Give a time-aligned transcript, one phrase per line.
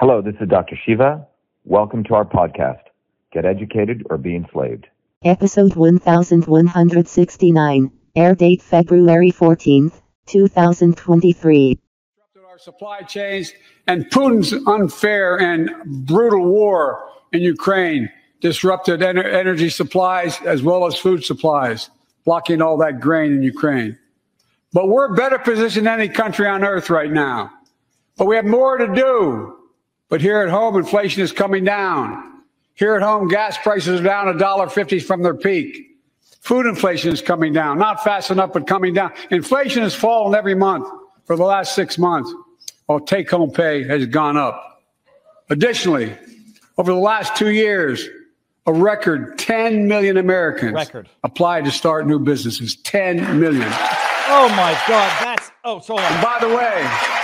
[0.00, 0.76] Hello, this is Dr.
[0.86, 1.26] Shiva.
[1.64, 2.82] Welcome to our podcast,
[3.32, 4.86] Get Educated or Be Enslaved.
[5.24, 7.90] Episode 1169.
[8.14, 11.74] Air date February 14th, 2023.
[11.74, 13.52] disrupted our supply chains
[13.88, 15.68] and Putin's unfair and
[16.06, 18.08] brutal war in Ukraine
[18.40, 21.90] disrupted ener- energy supplies as well as food supplies,
[22.24, 23.98] blocking all that grain in Ukraine.
[24.72, 27.50] But we're better positioned than any country on earth right now.
[28.16, 29.57] But we have more to do.
[30.08, 32.42] But here at home, inflation is coming down.
[32.74, 35.98] Here at home, gas prices are down $1.50 from their peak.
[36.40, 39.12] Food inflation is coming down, not fast enough, but coming down.
[39.30, 40.88] Inflation has fallen every month
[41.26, 42.32] for the last six months,
[42.86, 44.82] while take home pay has gone up.
[45.50, 46.16] Additionally,
[46.78, 48.08] over the last two years,
[48.66, 51.08] a record 10 million Americans Record.
[51.24, 52.76] applied to start new businesses.
[52.76, 53.66] 10 million.
[54.30, 56.22] Oh my God, that's oh so long.
[56.22, 57.17] By the way,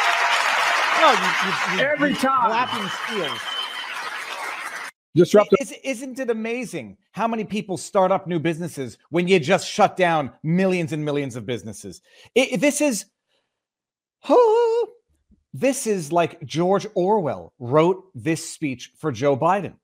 [1.01, 2.51] No, you, you, you, Every you time.
[2.51, 3.41] clapping steals.
[5.15, 5.61] disrupted.
[5.61, 9.97] Is, isn't it amazing how many people start up new businesses when you just shut
[9.97, 12.01] down millions and millions of businesses?
[12.35, 13.07] It- this is,
[15.53, 19.75] this is like George Orwell wrote this speech for Joe Biden.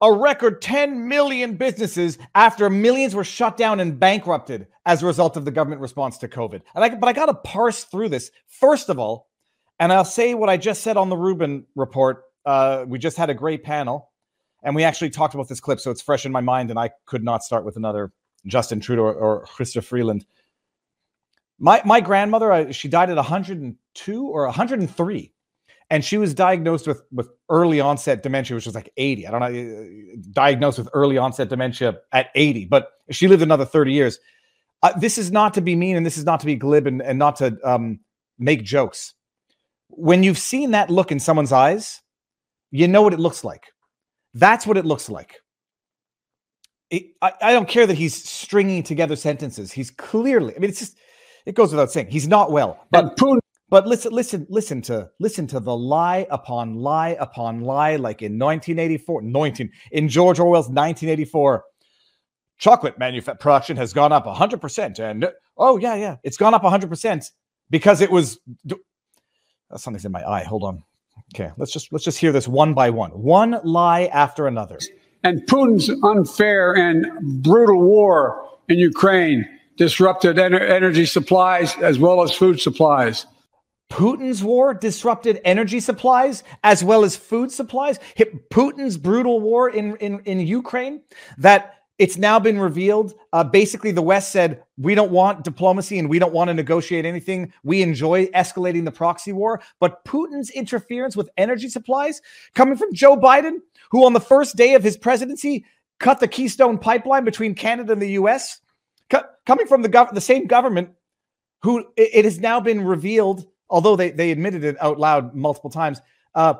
[0.00, 5.36] A record 10 million businesses after millions were shut down and bankrupted as a result
[5.36, 6.60] of the government response to COVID.
[6.74, 8.30] And I, but I got to parse through this.
[8.46, 9.27] First of all,
[9.78, 12.24] and I'll say what I just said on the Rubin report.
[12.44, 14.10] Uh, we just had a great panel,
[14.62, 16.90] and we actually talked about this clip, so it's fresh in my mind, and I
[17.06, 18.12] could not start with another
[18.46, 20.24] Justin Trudeau or, or Chrystia Freeland.
[21.58, 25.32] My my grandmother, uh, she died at 102 or 103,
[25.90, 29.26] and she was diagnosed with with early onset dementia, which was like 80.
[29.26, 33.64] I don't know, uh, diagnosed with early onset dementia at 80, but she lived another
[33.64, 34.18] 30 years.
[34.82, 37.02] Uh, this is not to be mean, and this is not to be glib, and,
[37.02, 37.98] and not to um,
[38.38, 39.14] make jokes
[39.88, 42.00] when you've seen that look in someone's eyes,
[42.70, 43.64] you know what it looks like.
[44.34, 45.36] That's what it looks like.
[46.90, 49.72] It- I, I don't care that he's stringing together sentences.
[49.72, 50.96] He's clearly, I mean, it's just,
[51.46, 52.86] it goes without saying, he's not well.
[52.90, 53.40] But Putin
[53.70, 58.38] but listen, listen, listen to listen to the lie upon lie upon lie, like in
[58.38, 61.64] 1984, 19 in George Orwell's 1984.
[62.56, 64.98] Chocolate manufa- production has gone up 100%.
[64.98, 67.30] And oh, yeah, yeah, it's gone up 100%
[67.70, 68.38] because it was.
[69.76, 70.44] Something's in my eye.
[70.44, 70.82] Hold on.
[71.34, 73.10] Okay, let's just let's just hear this one by one.
[73.10, 74.78] One lie after another.
[75.24, 77.06] and Putin's unfair and
[77.42, 79.46] brutal war in Ukraine
[79.76, 83.26] disrupted ener- energy supplies as well as food supplies.
[83.90, 87.98] Putin's war disrupted energy supplies as well as food supplies.
[88.16, 91.02] Hit Putin's brutal war in, in, in Ukraine
[91.38, 93.14] that it's now been revealed.
[93.32, 97.04] Uh, basically, the West said, we don't want diplomacy and we don't want to negotiate
[97.04, 97.52] anything.
[97.64, 99.60] We enjoy escalating the proxy war.
[99.80, 102.22] But Putin's interference with energy supplies
[102.54, 103.56] coming from Joe Biden,
[103.90, 105.64] who on the first day of his presidency
[105.98, 108.60] cut the Keystone pipeline between Canada and the US,
[109.10, 110.90] co- coming from the, gov- the same government
[111.62, 115.70] who it, it has now been revealed, although they, they admitted it out loud multiple
[115.70, 116.00] times,
[116.36, 116.54] uh,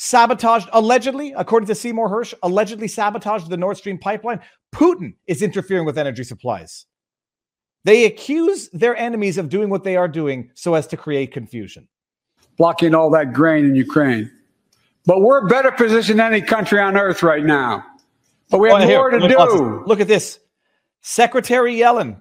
[0.00, 4.38] sabotaged, allegedly, according to Seymour Hersh, allegedly sabotaged the Nord Stream pipeline.
[4.72, 6.86] Putin is interfering with energy supplies.
[7.84, 11.88] They accuse their enemies of doing what they are doing so as to create confusion.
[12.56, 14.30] blocking all that grain in Ukraine.
[15.04, 17.84] But we're better positioned than any country on earth right now.
[18.50, 19.82] But we have Oh, here, more to look, do.
[19.86, 20.38] Look at this.
[21.02, 22.20] Secretary Yellen.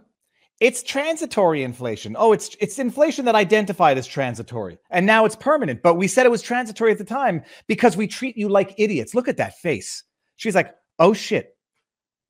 [0.60, 2.16] It's transitory inflation.
[2.18, 4.80] Oh, it's it's inflation that identified as transitory.
[4.90, 5.84] And now it's permanent.
[5.84, 9.14] But we said it was transitory at the time because we treat you like idiots.
[9.14, 10.04] Look at that face.
[10.36, 11.56] She's like, "Oh shit.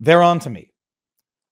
[0.01, 0.73] They're on to me."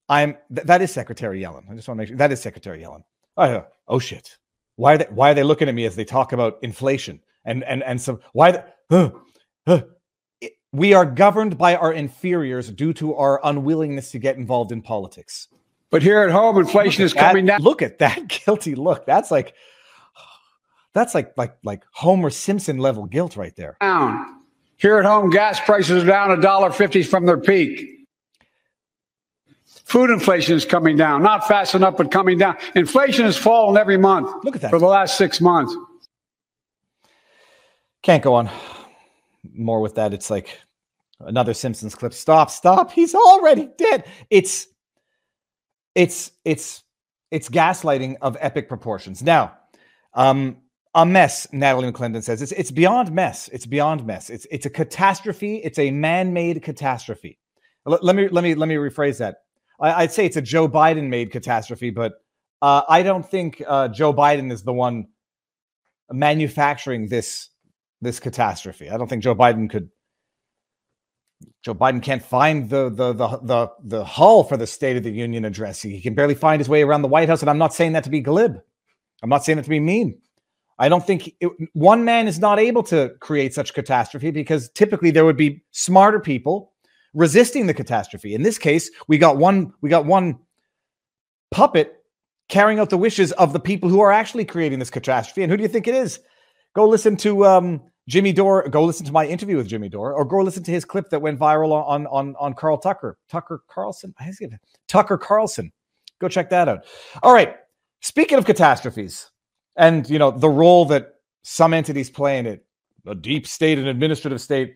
[0.09, 1.64] I'm th- that is Secretary Yellen.
[1.72, 3.03] I just want to make sure that is Secretary Yellen.
[3.38, 4.38] Oh, oh shit.
[4.75, 7.22] Why are they why are they looking at me as they talk about inflation?
[7.46, 9.14] And and and so why the.
[10.41, 14.81] It- we are governed by our inferiors due to our unwillingness to get involved in
[14.81, 15.47] politics.
[15.96, 17.62] But here at home, inflation is That- coming down.
[17.62, 19.06] Look at that guilty look.
[19.06, 19.54] That's like
[20.94, 23.78] that's like like like Homer Simpson level guilt right there.
[23.80, 24.42] Down.
[24.76, 28.08] Here at home, gas prices are down a dollar fifty from their peak.
[29.86, 32.58] Food inflation is coming down, not fast enough, but coming down.
[32.76, 34.72] Inflation has fallen every month Look at that.
[34.72, 35.74] for the last six months.
[38.03, 38.50] Can't go on
[39.53, 40.14] more with that.
[40.14, 40.59] It's like
[41.22, 42.14] another Simpsons clip.
[42.14, 42.91] Stop, stop.
[42.91, 44.03] He's already dead.
[44.30, 44.68] It's
[45.96, 46.84] it's it's
[47.32, 49.24] it's gaslighting of epic proportions.
[49.24, 49.58] Now,
[50.14, 50.58] um,
[50.94, 52.42] a mess, Natalie McClendon says.
[52.42, 53.50] It's it's beyond mess.
[53.50, 54.30] It's beyond mess.
[54.30, 55.58] It's it's a catastrophe.
[55.58, 57.40] It's a man-made catastrophe.
[57.86, 59.38] Let, let me let me let me rephrase that.
[59.80, 62.14] I, I'd say it's a Joe Biden-made catastrophe, but
[62.62, 65.08] uh, I don't think uh, Joe Biden is the one
[66.12, 67.50] manufacturing this
[68.02, 68.90] this catastrophe.
[68.90, 69.90] I don't think Joe Biden could.
[71.64, 75.12] Joe Biden can't find the the the the the hull for the State of the
[75.12, 75.82] Union address.
[75.82, 78.03] He can barely find his way around the White House, and I'm not saying that
[78.06, 78.62] to be glib.
[79.24, 80.20] I'm not saying that to be mean.
[80.78, 85.09] I don't think it, one man is not able to create such catastrophe because typically
[85.09, 86.74] there would be smarter people
[87.14, 88.36] resisting the catastrophe.
[88.36, 90.38] In this case, we got one we got one
[91.52, 92.03] puppet
[92.50, 95.41] carrying out the wishes of the people who are actually creating this catastrophe.
[95.41, 96.20] And who do you think it is?
[96.76, 98.67] Go listen to um, Jimmy Dore.
[98.69, 101.22] Go listen to my interview with Jimmy Dore, or go listen to his clip that
[101.22, 104.13] went viral on on on Carl Tucker, Tucker Carlson.
[104.87, 105.72] Tucker Carlson.
[106.19, 106.85] Go check that out.
[107.23, 107.55] All right.
[108.02, 109.31] Speaking of catastrophes,
[109.75, 112.66] and you know the role that some entities play in it,
[113.05, 114.75] a deep state and administrative state.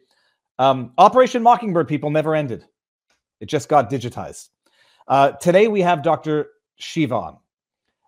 [0.58, 2.66] Um, Operation Mockingbird people never ended.
[3.40, 4.50] It just got digitized.
[5.08, 6.50] Uh, today we have Dr.
[6.80, 7.40] Shivan.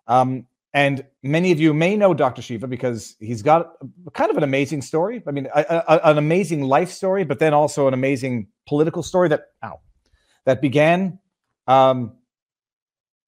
[0.06, 2.40] Um, and many of you may know Dr.
[2.40, 3.72] Shiva because he's got
[4.14, 5.22] kind of an amazing story.
[5.26, 9.28] I mean, a, a, an amazing life story, but then also an amazing political story
[9.28, 9.80] that, ow,
[10.46, 11.18] that began.
[11.66, 12.16] Um,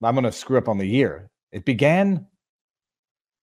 [0.02, 1.31] I'm going to screw up on the year.
[1.52, 2.26] It began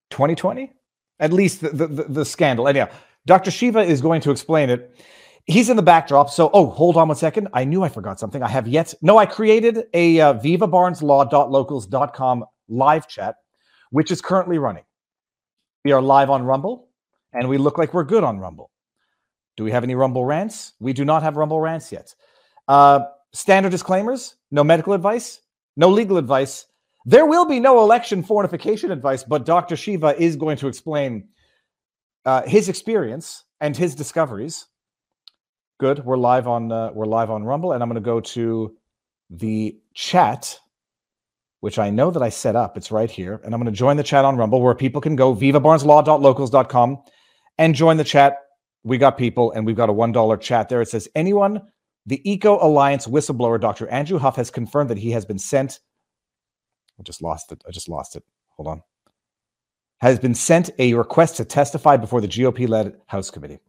[0.09, 0.74] 2020,
[1.19, 2.68] at least the, the, the scandal.
[2.68, 2.89] Anyhow,
[3.25, 3.51] Dr.
[3.51, 5.00] Shiva is going to explain it.
[5.45, 6.30] He's in the backdrop.
[6.30, 7.48] So, oh, hold on one second.
[7.53, 8.44] I knew I forgot something.
[8.44, 8.94] I have yet.
[9.01, 13.38] No, I created a uh, vivabarneslaw.locals.com live chat,
[13.92, 14.84] which is currently running.
[15.86, 16.90] We are live on Rumble,
[17.34, 18.72] and we look like we're good on Rumble.
[19.58, 20.74] Do we have any Rumble rants?
[20.80, 22.16] We do not have Rumble rants yet.
[22.68, 23.02] Uh,
[23.34, 25.42] standard disclaimers no medical advice,
[25.78, 26.66] no legal advice.
[27.06, 29.76] There will be no election fortification advice, but Dr.
[29.76, 31.30] Shiva is going to explain
[32.26, 34.68] uh, his experience and his discoveries.
[35.80, 36.06] Good.
[36.06, 38.76] We're live on uh, we're live on Rumble, and I'm going to go to
[39.32, 40.60] the chat
[41.62, 42.75] which I know that I set up.
[42.75, 43.40] It's right here.
[43.44, 47.02] And I'm going to join the chat on Rumble where people can go vivabarneslaw.locals.com
[47.58, 48.38] and join the chat.
[48.84, 50.81] We got people and we've got a $1 chat there.
[50.81, 51.62] It says, anyone,
[52.08, 53.88] the Eco Alliance whistleblower, Dr.
[53.90, 55.80] Andrew Huff, has confirmed that he has been sent.
[57.00, 57.63] I just lost it.
[57.68, 58.24] I just lost it.
[58.58, 58.81] Hold on.
[60.00, 63.60] Has been sent a request to testify before the GOP led House Committee.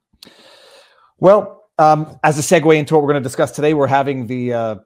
[1.19, 4.55] Well, um, as a segue into what we're going to discuss today, we're having the
[4.55, 4.77] uh,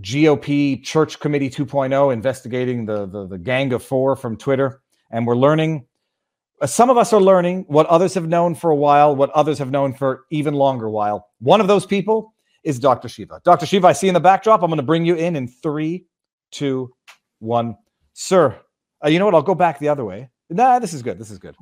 [0.00, 5.36] GOP Church Committee 2.0 investigating the, the, the Gang of Four from Twitter, and we're
[5.36, 5.86] learning.
[6.60, 9.58] Uh, some of us are learning what others have known for a while, what others
[9.58, 11.28] have known for even longer while.
[11.38, 13.08] One of those people is Dr.
[13.08, 13.40] Shiva.
[13.44, 13.66] Dr.
[13.66, 14.62] Shiva, I see in the backdrop.
[14.62, 16.06] I'm going to bring you in in three,
[16.50, 16.92] two,
[17.38, 17.76] one.
[18.14, 18.58] Sir,
[19.04, 19.34] uh, you know what?
[19.34, 20.28] I'll go back the other way.
[20.50, 21.18] Nah, this is good.
[21.18, 21.56] This is good.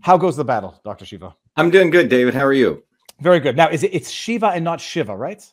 [0.00, 1.04] How goes the battle, Dr.
[1.04, 1.34] Shiva?
[1.56, 2.34] I'm doing good, David.
[2.34, 2.82] How are you?
[3.20, 3.56] Very good.
[3.56, 5.44] Now, is it it's Shiva and not Shiva, right?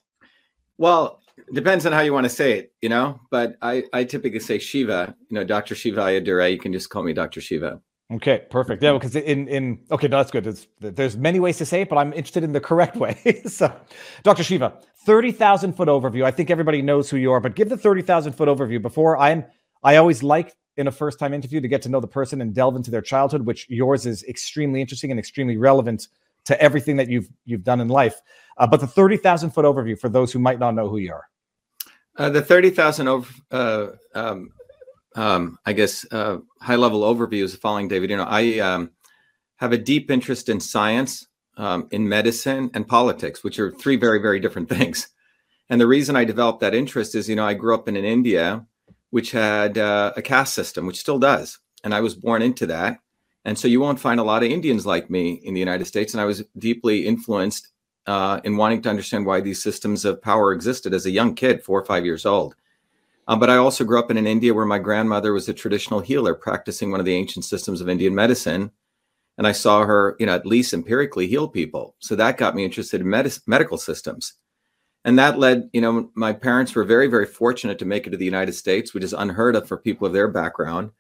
[0.78, 1.22] Well,
[1.54, 3.20] depends on how you want to say it, you know.
[3.32, 5.76] But I, I typically say Shiva, you know, Dr.
[5.76, 6.52] Shiva Ayyadurai.
[6.52, 7.42] You can just call me Dr.
[7.42, 7.82] Shiva.
[8.10, 8.82] Okay, perfect.
[8.82, 10.48] Yeah, because in in okay, no, that's good.
[10.48, 13.42] It's, there's many ways to say it, but I'm interested in the correct way.
[13.48, 13.74] so,
[14.24, 14.44] Dr.
[14.44, 16.24] Shiva, thirty thousand foot overview.
[16.24, 19.18] I think everybody knows who you are, but give the thirty thousand foot overview before
[19.18, 19.44] I'm.
[19.84, 22.56] I always like in a first time interview to get to know the person and
[22.56, 26.08] delve into their childhood, which yours is extremely interesting and extremely relevant
[26.46, 28.22] to everything that you've you've done in life.
[28.58, 31.12] Uh, but the thirty thousand foot overview for those who might not know who you
[31.12, 31.26] are.
[32.18, 34.52] Uh, the 30,000 over, uh, um,
[35.16, 38.10] um, I guess, uh, high level overview overviews following David.
[38.10, 38.92] You know, I um,
[39.58, 41.28] have a deep interest in science,
[41.58, 45.10] um, in medicine, and politics, which are three very, very different things.
[45.70, 48.06] And the reason I developed that interest is, you know, I grew up in an
[48.06, 48.66] India,
[49.12, 51.60] which had uh, a caste system, which still does.
[51.84, 53.00] And I was born into that.
[53.46, 56.14] And so you won't find a lot of Indians like me in the United States.
[56.14, 57.70] And I was deeply influenced
[58.08, 61.64] uh, in wanting to understand why these systems of power existed as a young kid,
[61.64, 62.56] four or five years old.
[63.28, 66.00] Um, but I also grew up in an India where my grandmother was a traditional
[66.00, 68.72] healer practicing one of the ancient systems of Indian medicine.
[69.38, 71.96] And I saw her, you know, at least empirically heal people.
[72.00, 74.34] So that got me interested in med- medical systems.
[75.04, 78.18] And that led, you know, my parents were very, very fortunate to make it to
[78.18, 80.92] the United States, which is unheard of for people of their background.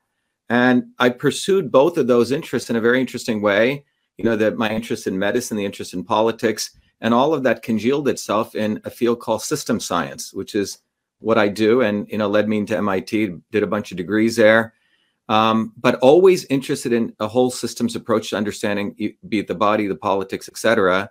[0.49, 3.85] And I pursued both of those interests in a very interesting way.
[4.17, 7.63] You know, that my interest in medicine, the interest in politics, and all of that
[7.63, 10.79] congealed itself in a field called system science, which is
[11.19, 14.35] what I do, and you know led me into MIT, did a bunch of degrees
[14.35, 14.73] there.
[15.29, 18.95] Um, but always interested in a whole systems approach to understanding,
[19.27, 21.09] be it the body, the politics, etc.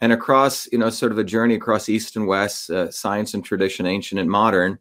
[0.00, 3.44] And across, you know, sort of a journey across East and West, uh, science and
[3.44, 4.78] tradition, ancient and modern.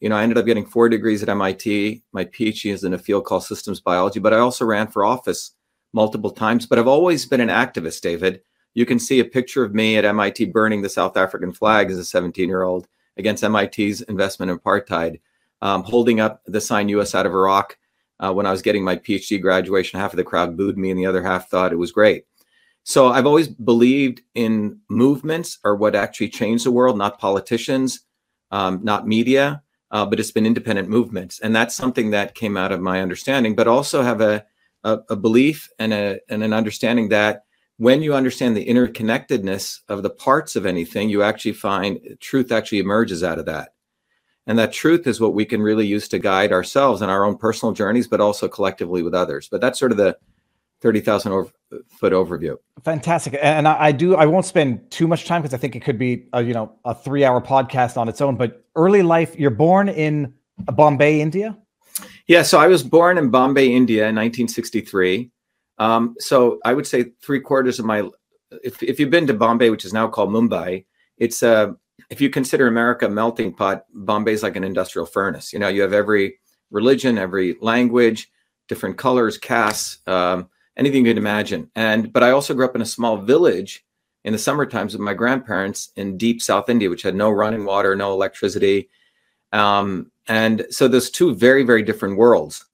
[0.00, 2.02] You know, I ended up getting four degrees at MIT.
[2.12, 5.52] My PhD is in a field called systems biology, but I also ran for office
[5.92, 6.66] multiple times.
[6.66, 8.42] But I've always been an activist, David
[8.76, 11.98] you can see a picture of me at MIT burning the South African flag as
[11.98, 15.18] a 17 year old against MIT's investment in apartheid,
[15.62, 17.78] um, holding up the sign US out of Iraq.
[18.20, 21.00] Uh, when I was getting my PhD graduation, half of the crowd booed me and
[21.00, 22.24] the other half thought it was great.
[22.84, 28.00] So I've always believed in movements are what actually change the world, not politicians,
[28.50, 32.72] um, not media, uh, but it's been independent movements, and that's something that came out
[32.72, 33.56] of my understanding.
[33.56, 34.44] But also have a
[34.84, 37.45] a, a belief and a and an understanding that
[37.78, 42.78] when you understand the interconnectedness of the parts of anything, you actually find truth actually
[42.78, 43.70] emerges out of that.
[44.46, 47.36] And that truth is what we can really use to guide ourselves in our own
[47.36, 49.48] personal journeys, but also collectively with others.
[49.50, 50.16] But that's sort of the
[50.82, 51.50] 30,000 over,
[51.88, 52.56] foot overview.
[52.84, 53.36] Fantastic.
[53.42, 55.98] And I, I, do, I won't spend too much time because I think it could
[55.98, 59.50] be, a, you know, a three hour podcast on its own, but early life, you're
[59.50, 61.58] born in Bombay, India?
[62.28, 62.42] Yeah.
[62.42, 65.30] So I was born in Bombay, India in 1963.
[65.78, 68.08] Um, so I would say three quarters of my,
[68.62, 70.84] if, if you've been to Bombay, which is now called Mumbai,
[71.18, 71.72] it's a, uh,
[72.10, 75.52] if you consider America a melting pot, Bombay is like an industrial furnace.
[75.52, 76.38] You know, you have every
[76.70, 78.30] religion, every language,
[78.68, 81.70] different colors, castes, um, anything you can imagine.
[81.74, 83.84] And but I also grew up in a small village
[84.24, 87.64] in the summer times with my grandparents in deep South India, which had no running
[87.64, 88.88] water, no electricity.
[89.52, 92.64] Um, and so there's two very, very different worlds.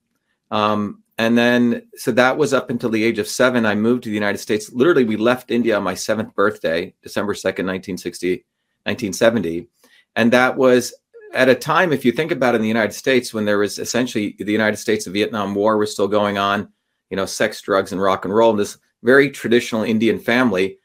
[0.51, 4.09] Um, and then so that was up until the age of seven i moved to
[4.09, 4.73] the united states.
[4.73, 8.45] Literally we left india on my seventh birthday december 2nd 1960
[8.85, 9.69] 1970
[10.17, 10.95] and that was
[11.35, 13.79] at a time if you think about it in the united states when there was
[13.79, 16.69] essentially the united states the vietnam war was still going on
[17.11, 20.79] you know sex drugs and rock and roll and this very traditional indian family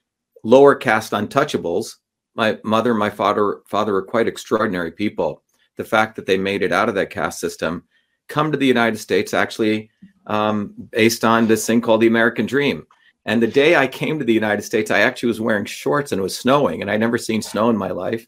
[0.44, 1.96] lower caste untouchables
[2.38, 5.44] my mother and my father father were quite extraordinary people.
[5.76, 7.84] The fact that they made it out of that caste system
[8.28, 9.90] come to the united states actually
[10.28, 12.86] um, based on this thing called the American Dream.
[13.26, 16.20] And the day I came to the United States, I actually was wearing shorts and
[16.20, 18.26] it was snowing, and I'd never seen snow in my life.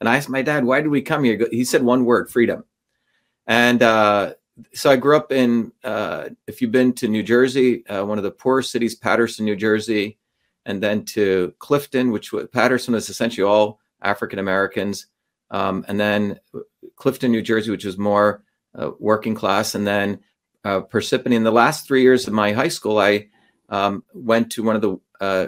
[0.00, 2.64] And I asked my dad, "Why did we come here?" He said one word: freedom.
[3.46, 4.34] And uh,
[4.72, 5.72] so I grew up in.
[5.84, 9.56] Uh, if you've been to New Jersey, uh, one of the poorest cities, Paterson, New
[9.56, 10.18] Jersey,
[10.66, 15.06] and then to Clifton, which was, Paterson was essentially all African Americans,
[15.50, 16.40] um, and then
[16.96, 18.42] Clifton, New Jersey, which was more
[18.74, 20.20] uh, working class, and then
[20.64, 21.34] uh, Parsippany.
[21.34, 23.28] In the last three years of my high school, I
[23.68, 25.46] um, went to one of the uh,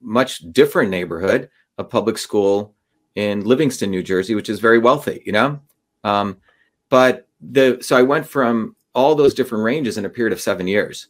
[0.00, 2.74] much different neighborhood, a public school
[3.14, 5.60] in Livingston, New Jersey, which is very wealthy, you know.
[6.04, 6.38] Um,
[6.88, 10.66] but the so I went from all those different ranges in a period of seven
[10.66, 11.08] years.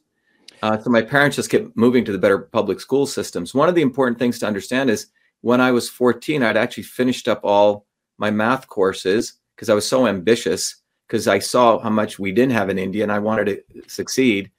[0.62, 3.54] Uh, so my parents just kept moving to the better public school systems.
[3.54, 5.06] One of the important things to understand is
[5.40, 7.86] when I was 14, I'd actually finished up all
[8.18, 10.76] my math courses because I was so ambitious
[11.08, 14.50] because I saw how much we didn't have in India and I wanted to succeed,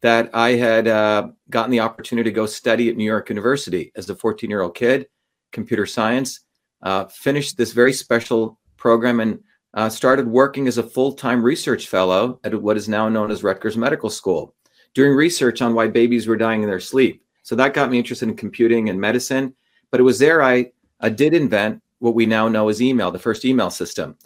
[0.00, 4.10] that I had uh, gotten the opportunity to go study at New York University as
[4.10, 5.06] a 14 year old kid,
[5.52, 6.40] computer science,
[6.82, 9.38] uh, finished this very special program and
[9.74, 13.44] uh, started working as a full time research fellow at what is now known as
[13.44, 14.56] Rutgers Medical School,
[14.92, 17.24] doing research on why babies were dying in their sleep.
[17.44, 19.54] So that got me interested in computing and medicine.
[19.92, 23.18] But it was there I, I did invent what we now know as email, the
[23.20, 24.16] first email system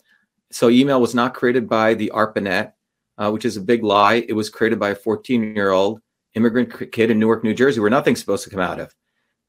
[0.50, 2.73] so email was not created by the ARPANET,
[3.19, 4.25] uh, which is a big lie.
[4.29, 6.00] It was created by a 14 year old
[6.35, 8.95] immigrant kid in Newark, New Jersey, where nothing's supposed to come out of.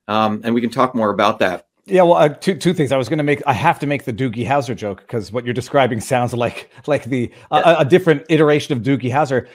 [0.07, 1.67] Um, and we can talk more about that.
[1.85, 2.91] Yeah, well, uh, two two things.
[2.91, 3.41] I was going to make.
[3.45, 7.05] I have to make the Doogie Howser joke because what you're describing sounds like like
[7.05, 9.47] the uh, a different iteration of Doogie Howser.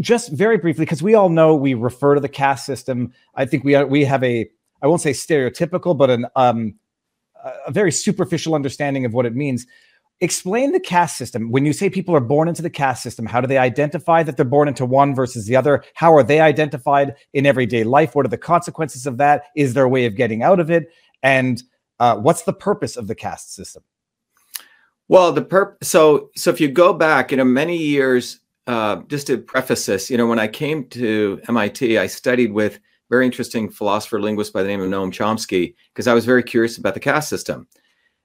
[0.00, 3.12] Just very briefly, because we all know we refer to the caste system.
[3.34, 4.48] I think we are, we have a
[4.80, 6.74] I won't say stereotypical, but an um
[7.66, 9.66] a very superficial understanding of what it means.
[10.22, 11.50] Explain the caste system.
[11.50, 14.36] When you say people are born into the caste system, how do they identify that
[14.36, 15.82] they're born into one versus the other?
[15.94, 18.14] How are they identified in everyday life?
[18.14, 19.46] What are the consequences of that?
[19.56, 20.92] Is there a way of getting out of it?
[21.24, 21.60] And
[21.98, 23.82] uh, what's the purpose of the caste system?
[25.08, 25.82] Well, the perp.
[25.82, 28.38] So, so if you go back, you know, many years.
[28.68, 32.78] Uh, just to preface this, you know, when I came to MIT, I studied with
[33.10, 36.78] very interesting philosopher linguist by the name of Noam Chomsky because I was very curious
[36.78, 37.66] about the caste system.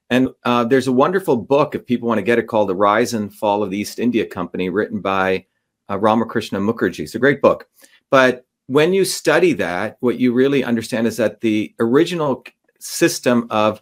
[0.09, 3.13] And uh, there's a wonderful book, if people want to get it, called The Rise
[3.13, 5.45] and Fall of the East India Company, written by
[5.89, 7.03] uh, Ramakrishna Mukherjee.
[7.03, 7.67] It's a great book.
[8.09, 12.43] But when you study that, what you really understand is that the original
[12.79, 13.81] system of,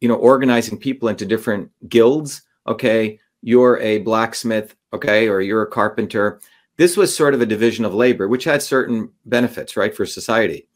[0.00, 5.70] you know, organizing people into different guilds, okay, you're a blacksmith, okay, or you're a
[5.70, 6.40] carpenter.
[6.76, 10.68] This was sort of a division of labor, which had certain benefits, right, for society.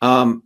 [0.00, 0.44] Um,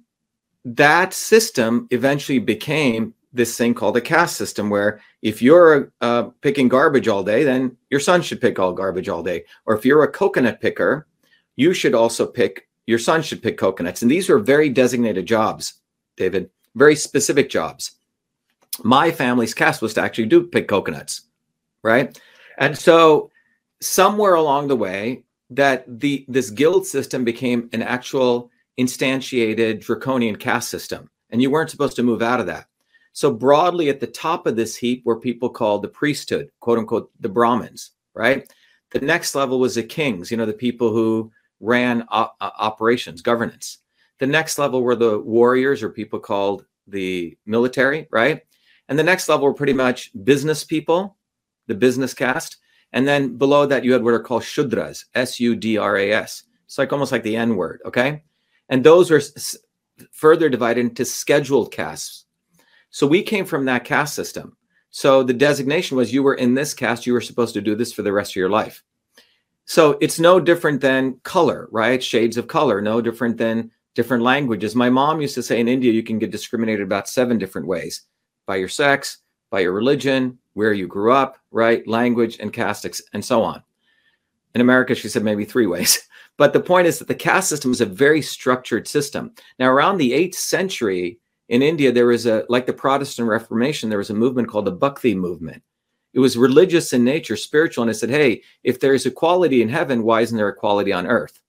[0.64, 6.69] that system eventually became this thing called a caste system where if you're uh, picking
[6.69, 9.45] garbage all day then your son should pick all garbage all day.
[9.67, 11.07] Or if you're a coconut picker
[11.57, 14.03] you should also pick your son should pick coconuts.
[14.03, 15.75] And these are very designated jobs
[16.17, 17.93] david very specific jobs.
[18.83, 21.23] My family's caste was to actually do pick coconuts
[21.83, 22.19] right?
[22.59, 23.31] And so
[23.81, 30.71] somewhere along the way that the this guild system became an actual instantiated draconian caste
[30.71, 32.67] system, and you weren't supposed to move out of that.
[33.12, 37.11] So broadly at the top of this heap were people called the priesthood, quote unquote,
[37.21, 38.50] the Brahmins, right?
[38.90, 43.78] The next level was the kings, you know, the people who ran operations, governance.
[44.19, 48.42] The next level were the warriors or people called the military, right?
[48.88, 51.16] And the next level were pretty much business people,
[51.66, 52.59] the business caste.
[52.92, 56.12] And then below that, you had what are called Shudras, S U D R A
[56.12, 56.45] S.
[56.66, 58.23] It's like almost like the N word, okay?
[58.69, 59.57] And those were s-
[60.11, 62.22] further divided into scheduled castes.
[62.93, 64.57] So we came from that caste system.
[64.91, 67.93] So the designation was you were in this caste, you were supposed to do this
[67.93, 68.85] for the rest of your life.
[69.65, 72.03] So it's no different than color, right?
[72.03, 74.75] Shades of color, no different than different languages.
[74.75, 78.03] My mom used to say in India, you can get discriminated about seven different ways
[78.47, 79.19] by your sex,
[79.51, 81.87] by your religion, where you grew up, right?
[81.89, 83.63] Language and caste, and so on.
[84.55, 86.07] In America, she said maybe three ways.
[86.39, 89.33] But the point is that the caste system is a very structured system.
[89.59, 91.21] Now, around the eighth century
[91.52, 94.73] in India, there was a, like the Protestant Reformation, there was a movement called the
[94.73, 95.62] Bhakti movement.
[96.14, 99.68] It was religious in nature, spiritual, and it said, hey, if there is equality in
[99.68, 101.42] heaven, why isn't there equality on earth?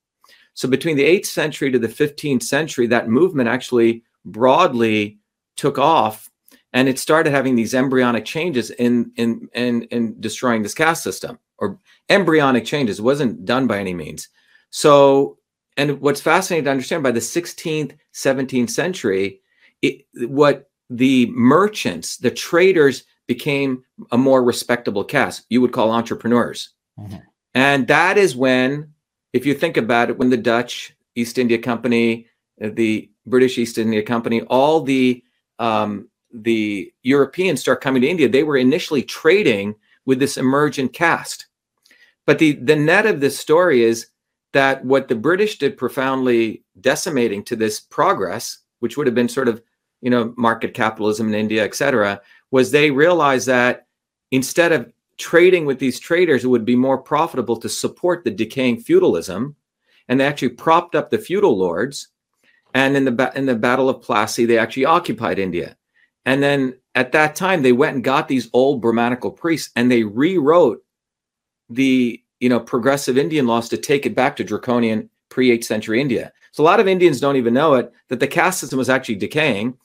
[0.55, 5.19] So between the 8th century to the 15th century, that movement actually broadly
[5.55, 6.29] took off
[6.73, 11.37] and it started having these embryonic changes in in in, in destroying this caste system
[11.59, 11.77] or
[12.09, 14.29] embryonic changes it wasn't done by any means
[14.71, 15.37] so
[15.77, 19.41] and what's fascinating to understand by the 16th 17th century
[19.83, 26.71] it, what the merchants the traders became a more respectable caste you would call entrepreneurs
[26.99, 27.17] mm-hmm.
[27.53, 28.91] and that is when
[29.31, 32.25] if you think about it when the dutch east india company
[32.57, 35.23] the british east india company all the
[35.59, 39.75] um, the Europeans start coming to India, they were initially trading
[40.05, 41.45] with this emergent caste.
[42.25, 44.07] But the, the net of this story is
[44.53, 49.47] that what the British did profoundly decimating to this progress, which would have been sort
[49.47, 49.61] of,
[50.03, 53.87] you know, market capitalism in India, et cetera, was they realized that
[54.31, 58.81] instead of trading with these traders, it would be more profitable to support the decaying
[58.81, 59.55] feudalism.
[60.09, 62.09] And they actually propped up the feudal lords.
[62.73, 65.77] And in the, in the Battle of Plassey, they actually occupied India.
[66.25, 70.03] And then at that time, they went and got these old Brahmanical priests and they
[70.03, 70.83] rewrote
[71.69, 76.01] the you know progressive Indian laws to take it back to draconian pre 8th century
[76.01, 76.33] India.
[76.51, 79.15] So a lot of Indians don't even know it that the caste system was actually
[79.15, 79.77] decaying.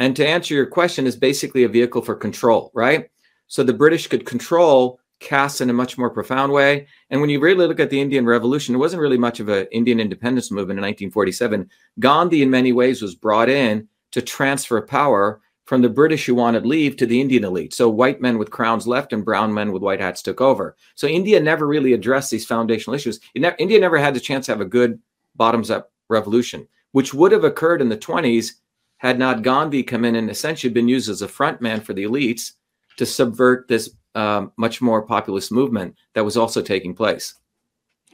[0.00, 3.10] And to answer your question, is basically a vehicle for control, right?
[3.46, 6.86] So the British could control castes in a much more profound way.
[7.10, 9.66] And when you really look at the Indian Revolution, it wasn't really much of an
[9.70, 11.68] Indian independence movement in 1947.
[11.98, 16.66] Gandhi, in many ways, was brought in to transfer power from the British who wanted
[16.66, 17.74] leave to the Indian elite.
[17.74, 20.76] So white men with crowns left and brown men with white hats took over.
[20.94, 23.20] So India never really addressed these foundational issues.
[23.36, 24.98] Ne- India never had the chance to have a good
[25.36, 28.52] bottoms up revolution, which would have occurred in the 20s
[29.00, 32.04] had not Gandhi come in and essentially been used as a front man for the
[32.04, 32.52] elites
[32.98, 37.34] to subvert this um, much more populist movement that was also taking place.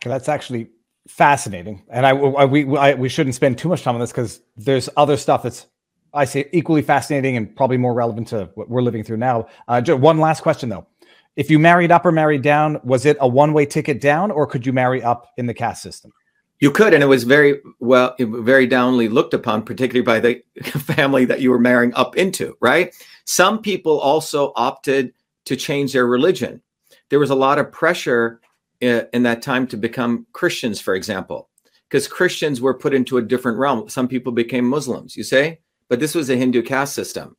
[0.05, 0.69] That's actually
[1.09, 4.41] fascinating, and I, I we I, we shouldn't spend too much time on this because
[4.57, 5.67] there's other stuff that's
[6.15, 9.49] I say equally fascinating and probably more relevant to what we're living through now.
[9.67, 10.87] Uh, one last question though.
[11.35, 14.47] If you married up or married down, was it a one way ticket down or
[14.47, 16.13] could you marry up in the caste system?
[16.61, 20.43] You could, and it was very well, very downly looked upon, particularly by the
[20.81, 22.95] family that you were marrying up into, right?
[23.25, 25.13] Some people also opted
[25.45, 26.63] to change their religion.
[27.11, 28.41] There was a lot of pressure
[28.81, 31.49] in, uh, in that time to become Christians, for example,
[31.89, 33.89] because Christians were put into a different realm.
[33.89, 35.61] Some people became Muslims, you say?
[35.89, 37.37] but this was a Hindu caste system.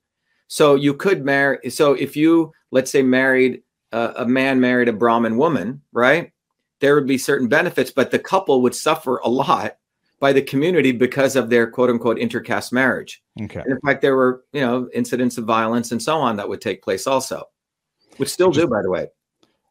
[0.47, 1.69] So you could marry.
[1.69, 6.31] So if you, let's say, married uh, a man married a Brahmin woman, right?
[6.79, 9.77] There would be certain benefits, but the couple would suffer a lot
[10.19, 13.21] by the community because of their quote unquote intercaste marriage.
[13.41, 13.59] Okay.
[13.59, 16.61] And in fact, there were, you know, incidents of violence and so on that would
[16.61, 17.43] take place also,
[18.17, 19.07] which still do, by the way.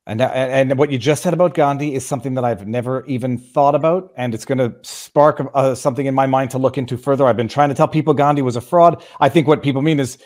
[0.09, 3.75] And, and what you just said about Gandhi is something that I've never even thought
[3.75, 7.27] about, and it's going to spark uh, something in my mind to look into further.
[7.27, 9.05] I've been trying to tell people Gandhi was a fraud.
[9.19, 10.17] I think what people mean is,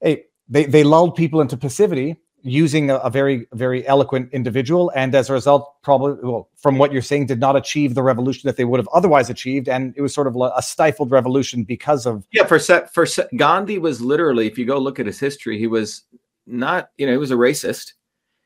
[0.00, 5.14] hey, they they lulled people into passivity using a, a very very eloquent individual, and
[5.14, 8.56] as a result, probably well, from what you're saying, did not achieve the revolution that
[8.56, 12.26] they would have otherwise achieved, and it was sort of a stifled revolution because of
[12.32, 12.44] yeah.
[12.44, 16.04] For set for Gandhi was literally, if you go look at his history, he was
[16.46, 17.92] not you know he was a racist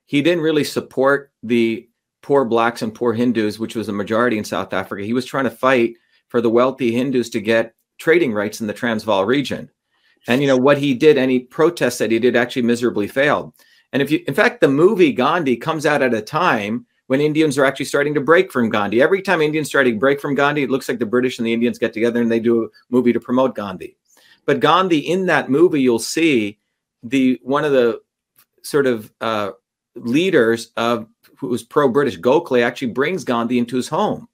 [0.06, 1.88] he didn't really support the
[2.22, 5.04] poor blacks and poor Hindus, which was a majority in South Africa.
[5.04, 5.94] He was trying to fight
[6.28, 9.70] for the wealthy Hindus to get trading rights in the Transvaal region.
[10.26, 13.52] And you know what he did, any protests that he did actually miserably failed.
[13.94, 17.56] And if you, in fact, the movie Gandhi comes out at a time when Indians
[17.56, 19.00] are actually starting to break from Gandhi.
[19.00, 21.52] Every time Indians starting to break from Gandhi, it looks like the British and the
[21.52, 23.96] Indians get together and they do a movie to promote Gandhi.
[24.46, 26.58] But Gandhi, in that movie, you'll see
[27.04, 28.00] the one of the
[28.62, 29.52] sort of uh,
[29.94, 34.28] leaders of who was pro-British, Gokhale, actually brings Gandhi into his home.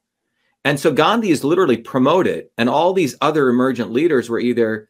[0.64, 4.88] And so Gandhi is literally promoted, and all these other emergent leaders were either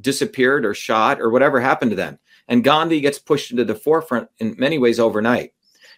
[0.00, 2.18] disappeared or shot or whatever happened to them.
[2.50, 5.54] And Gandhi gets pushed into the forefront in many ways overnight.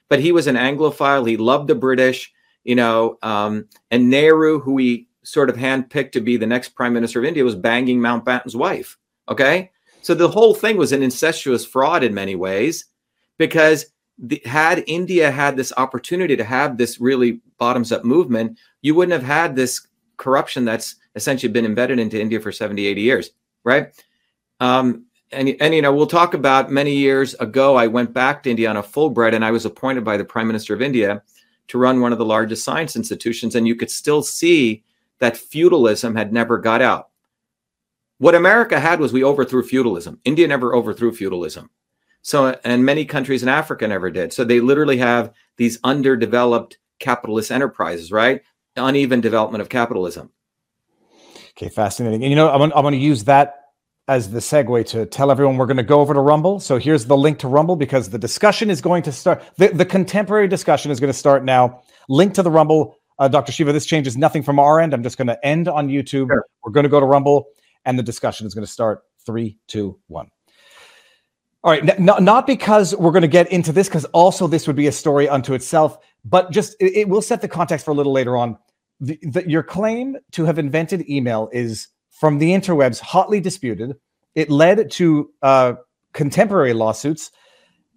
[0.08, 1.26] But he was an Anglophile.
[1.26, 3.18] He loved the British, you know.
[3.22, 7.24] Um, and Nehru, who he sort of handpicked to be the next prime minister of
[7.24, 8.98] India, was banging Mountbatten's wife.
[9.28, 9.70] Okay.
[10.02, 12.84] So the whole thing was an incestuous fraud in many ways
[13.38, 13.86] because
[14.18, 19.12] the, had India had this opportunity to have this really bottoms up movement, you wouldn't
[19.12, 19.86] have had this
[20.18, 23.30] corruption that's essentially been embedded into India for 70, 80 years,
[23.64, 23.88] right?
[24.60, 28.50] Um, and, and, you know, we'll talk about many years ago, I went back to
[28.50, 31.22] India on a Fulbright and I was appointed by the Prime Minister of India
[31.68, 33.54] to run one of the largest science institutions.
[33.54, 34.84] And you could still see
[35.18, 37.08] that feudalism had never got out.
[38.18, 40.20] What America had was we overthrew feudalism.
[40.24, 41.70] India never overthrew feudalism.
[42.22, 44.32] So, and many countries in Africa never did.
[44.32, 48.42] So they literally have these underdeveloped capitalist enterprises, right?
[48.76, 50.30] Uneven development of capitalism.
[51.50, 52.22] Okay, fascinating.
[52.22, 53.61] And you know, I'm I'm going to use that
[54.08, 56.58] as the segue to tell everyone we're going to go over to Rumble.
[56.58, 59.42] So here's the link to Rumble because the discussion is going to start.
[59.56, 61.82] The, the contemporary discussion is going to start now.
[62.08, 62.96] Link to the Rumble.
[63.18, 63.52] Uh, Dr.
[63.52, 64.92] Shiva, this changes nothing from our end.
[64.92, 66.26] I'm just going to end on YouTube.
[66.28, 66.44] Sure.
[66.64, 67.46] We're going to go to Rumble
[67.84, 69.02] and the discussion is going to start.
[69.24, 70.28] Three, two, one.
[71.64, 74.74] All right, n- not because we're going to get into this, because also this would
[74.74, 77.94] be a story unto itself, but just it, it will set the context for a
[77.94, 78.58] little later on.
[78.98, 81.88] The, the, your claim to have invented email is
[82.22, 83.96] from the interwebs, hotly disputed.
[84.36, 85.72] It led to uh,
[86.12, 87.32] contemporary lawsuits.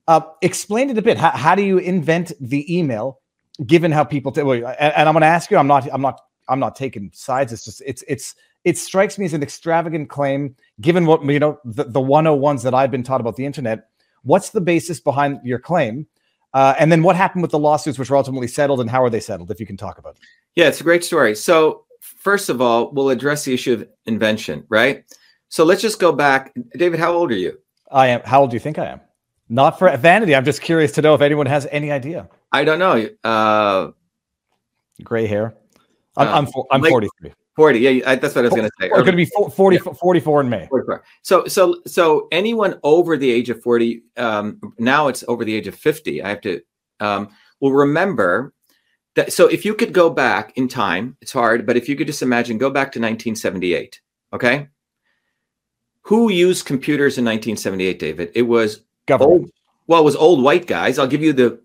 [0.07, 1.15] Uh, explain it a bit.
[1.15, 3.19] How, how, do you invent the email,
[3.67, 4.31] given how people?
[4.31, 5.57] T- and, and I'm going to ask you.
[5.57, 5.87] I'm not.
[5.93, 6.21] I'm not.
[6.49, 7.53] I'm not taking sides.
[7.53, 7.83] It's just.
[7.85, 8.03] It's.
[8.07, 8.33] It's
[8.63, 12.73] it strikes me as an extravagant claim, given what you know the, the 101s that
[12.73, 13.89] I've been taught about the internet.
[14.23, 16.07] What's the basis behind your claim?
[16.51, 19.09] Uh, and then what happened with the lawsuits, which were ultimately settled, and how are
[19.11, 19.51] they settled?
[19.51, 20.21] If you can talk about it.
[20.55, 21.35] Yeah, it's a great story.
[21.35, 21.84] So
[22.25, 25.05] first of all, we'll address the issue of invention, right?
[25.49, 26.51] So let's just go back.
[26.75, 27.55] David, how old are you?
[27.91, 28.21] I am.
[28.25, 28.99] How old do you think I am?
[29.47, 30.35] Not for vanity.
[30.35, 32.27] I'm just curious to know if anyone has any idea.
[32.51, 33.07] I don't know.
[33.23, 33.91] Uh,
[35.03, 35.53] Gray hair.
[36.17, 37.31] I'm, uh, I'm, I'm like, 43.
[37.55, 39.77] 40 yeah I, that's what i was going to say It's going to be 40
[39.77, 39.93] yeah.
[39.93, 41.03] 44 in may 44.
[41.21, 45.65] so so so anyone over the age of 40 um, now it's over the age
[45.67, 46.59] of 50 i have to
[46.99, 47.29] um,
[47.61, 48.53] will remember
[49.15, 52.07] that so if you could go back in time it's hard but if you could
[52.07, 53.99] just imagine go back to 1978
[54.33, 54.67] okay
[56.01, 59.51] who used computers in 1978 david it was government old,
[59.87, 61.59] well it was old white guys i'll give you the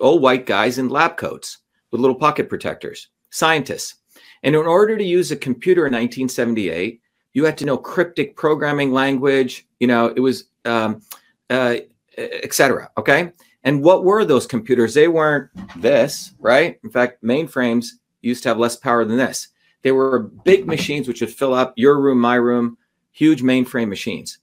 [0.00, 1.58] old white guys in lab coats
[1.90, 3.96] with little pocket protectors scientists
[4.42, 7.00] and in order to use a computer in 1978,
[7.32, 9.66] you had to know cryptic programming language.
[9.80, 11.02] You know, it was um,
[11.50, 11.76] uh,
[12.16, 12.90] etc.
[12.96, 13.32] Okay.
[13.66, 14.94] And what were those computers?
[14.94, 16.78] They weren't this, right?
[16.82, 17.88] In fact, mainframes
[18.22, 19.48] used to have less power than this.
[19.82, 22.78] They were big machines which would fill up your room, my room,
[23.12, 24.38] huge mainframe machines.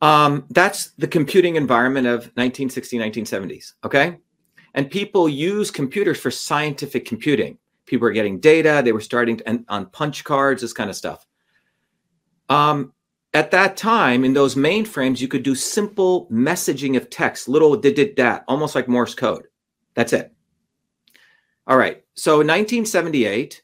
[0.00, 3.72] Um, that's the computing environment of 1960, 1970s.
[3.84, 4.18] Okay.
[4.74, 9.48] And people use computers for scientific computing people were getting data they were starting to
[9.48, 11.26] and on punch cards this kind of stuff
[12.48, 12.92] um,
[13.34, 17.94] at that time in those mainframes you could do simple messaging of text little did
[17.94, 19.46] did that almost like morse code.
[19.94, 20.32] That's it.
[21.66, 22.02] All right.
[22.14, 23.62] So in 1978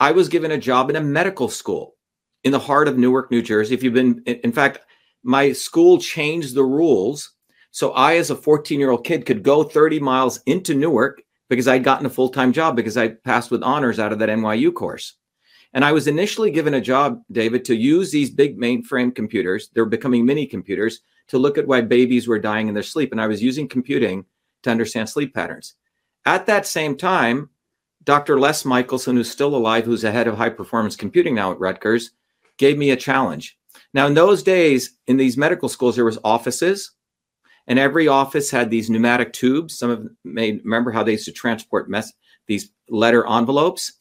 [0.00, 1.94] i was given a job in a medical school
[2.42, 3.74] in the heart of newark new jersey.
[3.74, 4.80] If you've been in fact
[5.22, 7.30] my school changed the rules
[7.70, 11.68] so i as a 14 year old kid could go 30 miles into newark because
[11.68, 14.72] I'd gotten a full time job because I passed with honors out of that NYU
[14.72, 15.14] course.
[15.74, 19.70] And I was initially given a job, David, to use these big mainframe computers.
[19.74, 23.10] They're becoming mini computers to look at why babies were dying in their sleep.
[23.10, 24.24] And I was using computing
[24.62, 25.74] to understand sleep patterns.
[26.24, 27.50] At that same time,
[28.04, 28.38] Dr.
[28.38, 32.12] Les Michelson, who's still alive, who's the head of high performance computing now at Rutgers,
[32.56, 33.58] gave me a challenge.
[33.92, 36.92] Now, in those days, in these medical schools, there was offices,
[37.66, 39.78] and every office had these pneumatic tubes.
[39.78, 42.12] Some of may remember how they used to transport mess
[42.46, 43.94] these letter envelopes.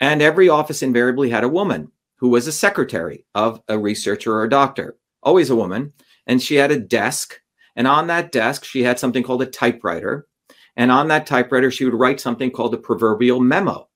[0.00, 4.44] And every office invariably had a woman who was a secretary of a researcher or
[4.44, 5.92] a doctor, always a woman.
[6.26, 7.40] And she had a desk.
[7.76, 10.26] And on that desk, she had something called a typewriter.
[10.76, 13.88] And on that typewriter, she would write something called a proverbial memo.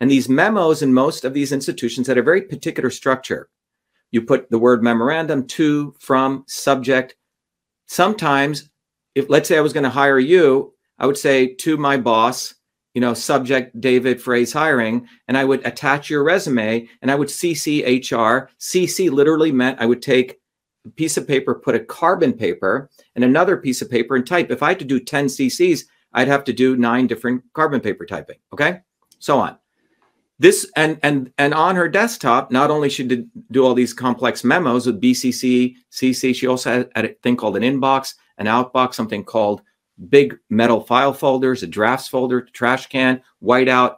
[0.00, 3.48] And these memos in most of these institutions had a very particular structure.
[4.10, 7.16] You put the word memorandum to, from, subject,
[7.86, 8.70] sometimes
[9.14, 12.54] if let's say I was going to hire you, I would say to my boss,
[12.98, 17.28] you know, subject David phrase hiring, and I would attach your resume and I would
[17.28, 18.50] CC HR.
[18.58, 20.40] CC literally meant I would take
[20.84, 24.50] a piece of paper, put a carbon paper and another piece of paper and type.
[24.50, 28.04] If I had to do 10 CCs, I'd have to do nine different carbon paper
[28.04, 28.38] typing.
[28.52, 28.80] Okay.
[29.20, 29.56] So on.
[30.40, 34.42] This and and and on her desktop, not only she did do all these complex
[34.42, 38.94] memos with BCC, CC, she also had, had a thing called an inbox, an outbox,
[38.94, 39.62] something called
[40.08, 43.96] big metal file folders, a drafts folder, trash can, whiteout.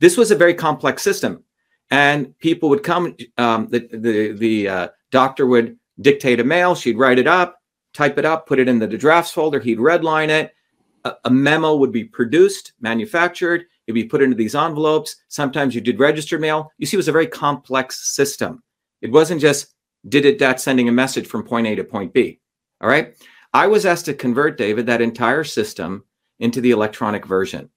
[0.00, 1.44] This was a very complex system,
[1.90, 3.16] and people would come.
[3.38, 6.74] Um, the the the uh, doctor would dictate a mail.
[6.74, 7.60] She'd write it up,
[7.92, 9.60] type it up, put it in the drafts folder.
[9.60, 10.54] He'd redline it.
[11.04, 13.64] A, a memo would be produced, manufactured.
[13.86, 15.16] It'd be put into these envelopes.
[15.28, 16.72] Sometimes you did registered mail.
[16.78, 18.62] You see, it was a very complex system.
[19.00, 19.74] It wasn't just
[20.08, 22.40] did it that sending a message from point A to point B.
[22.80, 23.14] All right.
[23.52, 26.04] I was asked to convert, David, that entire system
[26.38, 27.70] into the electronic version.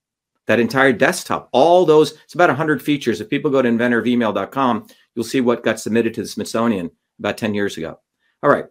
[0.48, 3.20] That entire desktop, all those, it's about 100 features.
[3.20, 7.56] If people go to inventorofemail.com, you'll see what got submitted to the Smithsonian about 10
[7.56, 8.00] years ago.
[8.44, 8.66] All right.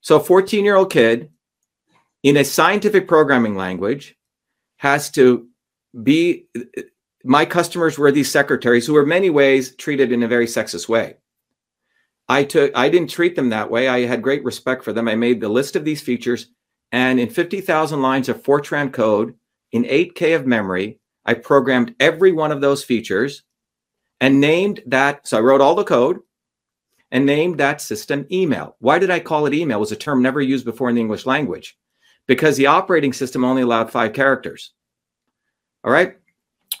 [0.00, 1.30] So, a 14 year old kid
[2.22, 4.16] in a scientific programming language
[4.76, 5.48] has to
[6.02, 6.46] be
[7.24, 11.16] my customers were these secretaries who were many ways treated in a very sexist way.
[12.28, 13.88] I took I didn't treat them that way.
[13.88, 15.08] I had great respect for them.
[15.08, 16.48] I made the list of these features
[16.92, 19.34] and in 50,000 lines of Fortran code
[19.72, 23.42] in 8K of memory, I programmed every one of those features
[24.20, 26.20] and named that so I wrote all the code
[27.10, 28.76] and named that system email.
[28.80, 29.78] Why did I call it email?
[29.78, 31.76] It was a term never used before in the English language
[32.26, 34.72] because the operating system only allowed 5 characters.
[35.84, 36.16] All right.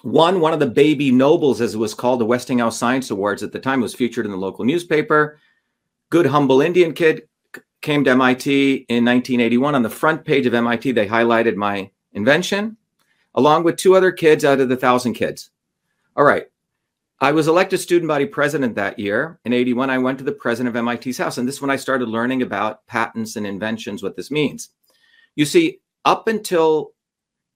[0.02, 3.52] One, one of the baby Nobels, as it was called, the Westinghouse Science Awards at
[3.52, 5.38] the time, was featured in the local newspaper.
[6.10, 7.28] Good, humble Indian kid
[7.80, 9.74] came to MIT in 1981.
[9.74, 12.76] On the front page of MIT, they highlighted my invention,
[13.34, 15.50] along with two other kids out of the thousand kids.
[16.16, 16.46] All right.
[17.20, 19.40] I was elected student body president that year.
[19.44, 21.36] In 81, I went to the president of MIT's house.
[21.36, 24.70] And this is when I started learning about patents and inventions, what this means.
[25.34, 26.92] You see, up until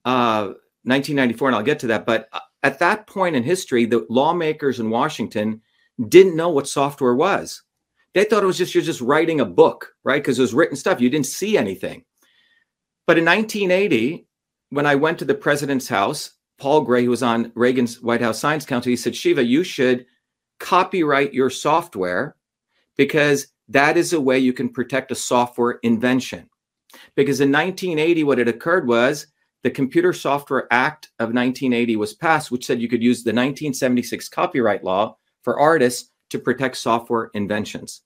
[0.05, 2.07] uh, 1994, and I'll get to that.
[2.07, 5.61] But uh, at that point in history, the lawmakers in Washington
[6.09, 7.63] didn't know what software was.
[8.15, 10.23] They thought it was just you're just writing a book, right?
[10.23, 11.01] Because it was written stuff.
[11.01, 12.05] You didn't see anything.
[13.07, 14.27] But in 1980,
[14.71, 18.39] when I went to the president's house, Paul Gray, who was on Reagan's White House
[18.39, 20.07] Science Council, he said, Shiva, you should
[20.61, 22.37] copyright your software
[22.97, 26.49] because that is a way you can protect a software invention.
[27.17, 29.27] Because in 1980, what had occurred was
[29.63, 34.29] the Computer Software Act of 1980 was passed, which said you could use the 1976
[34.29, 38.03] copyright law for artists to protect software inventions.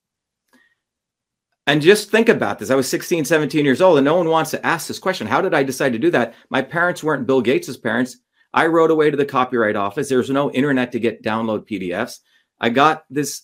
[1.65, 2.69] And just think about this.
[2.69, 5.27] I was 16, 17 years old, and no one wants to ask this question.
[5.27, 6.33] How did I decide to do that?
[6.49, 8.17] My parents weren't Bill Gates's parents.
[8.53, 10.07] I wrote away to the copyright office.
[10.07, 12.19] There was no internet to get download PDFs.
[12.59, 13.43] I got this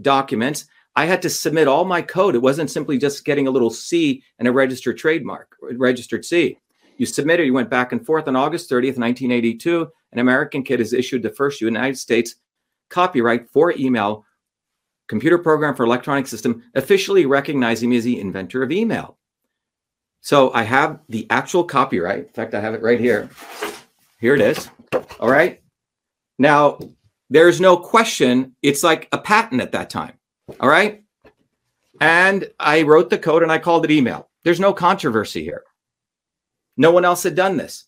[0.00, 0.64] document.
[0.96, 2.34] I had to submit all my code.
[2.34, 6.58] It wasn't simply just getting a little C and a registered trademark, registered C.
[7.00, 9.90] You submitted, you went back and forth on August 30th, 1982.
[10.12, 12.34] An American kid has issued the first United States
[12.90, 14.26] copyright for email
[15.08, 19.16] computer program for electronic system, officially recognizing me as the inventor of email.
[20.20, 22.26] So I have the actual copyright.
[22.26, 23.30] In fact, I have it right here.
[24.20, 24.68] Here it is.
[25.18, 25.62] All right.
[26.38, 26.80] Now,
[27.30, 28.54] there's no question.
[28.60, 30.18] It's like a patent at that time.
[30.60, 31.02] All right.
[31.98, 34.28] And I wrote the code and I called it email.
[34.44, 35.62] There's no controversy here.
[36.76, 37.84] No one else had done this.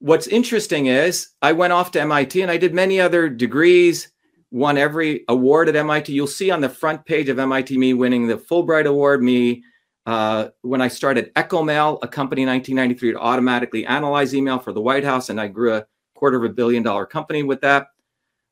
[0.00, 4.10] What's interesting is I went off to MIT and I did many other degrees,
[4.50, 6.12] won every award at MIT.
[6.12, 9.62] You'll see on the front page of MIT me winning the Fulbright Award, me
[10.06, 14.80] uh, when I started EchoMail, a company in 1993 to automatically analyze email for the
[14.80, 17.88] White House, and I grew a quarter of a billion dollar company with that.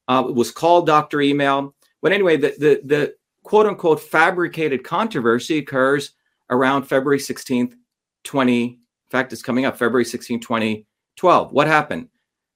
[0.08, 1.20] Uh, it was called Dr.
[1.20, 1.74] Email.
[2.00, 3.14] But anyway, the, the, the
[3.44, 6.12] quote unquote fabricated controversy occurs
[6.50, 7.74] around February 16th,
[8.24, 8.80] 20
[9.12, 11.52] fact, it's coming up February 16, 2012.
[11.52, 12.08] What happened?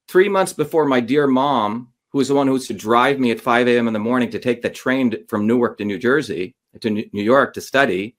[0.08, 3.30] Three months before my dear mom, who was the one who used to drive me
[3.30, 3.86] at 5 a.m.
[3.86, 7.54] in the morning to take the train from Newark to New Jersey, to New York
[7.54, 8.16] to study,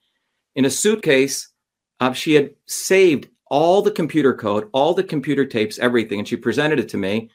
[0.58, 1.50] in a suitcase,
[2.00, 6.36] uh, she had saved all the computer code, all the computer tapes, everything, and she
[6.36, 7.30] presented it to me,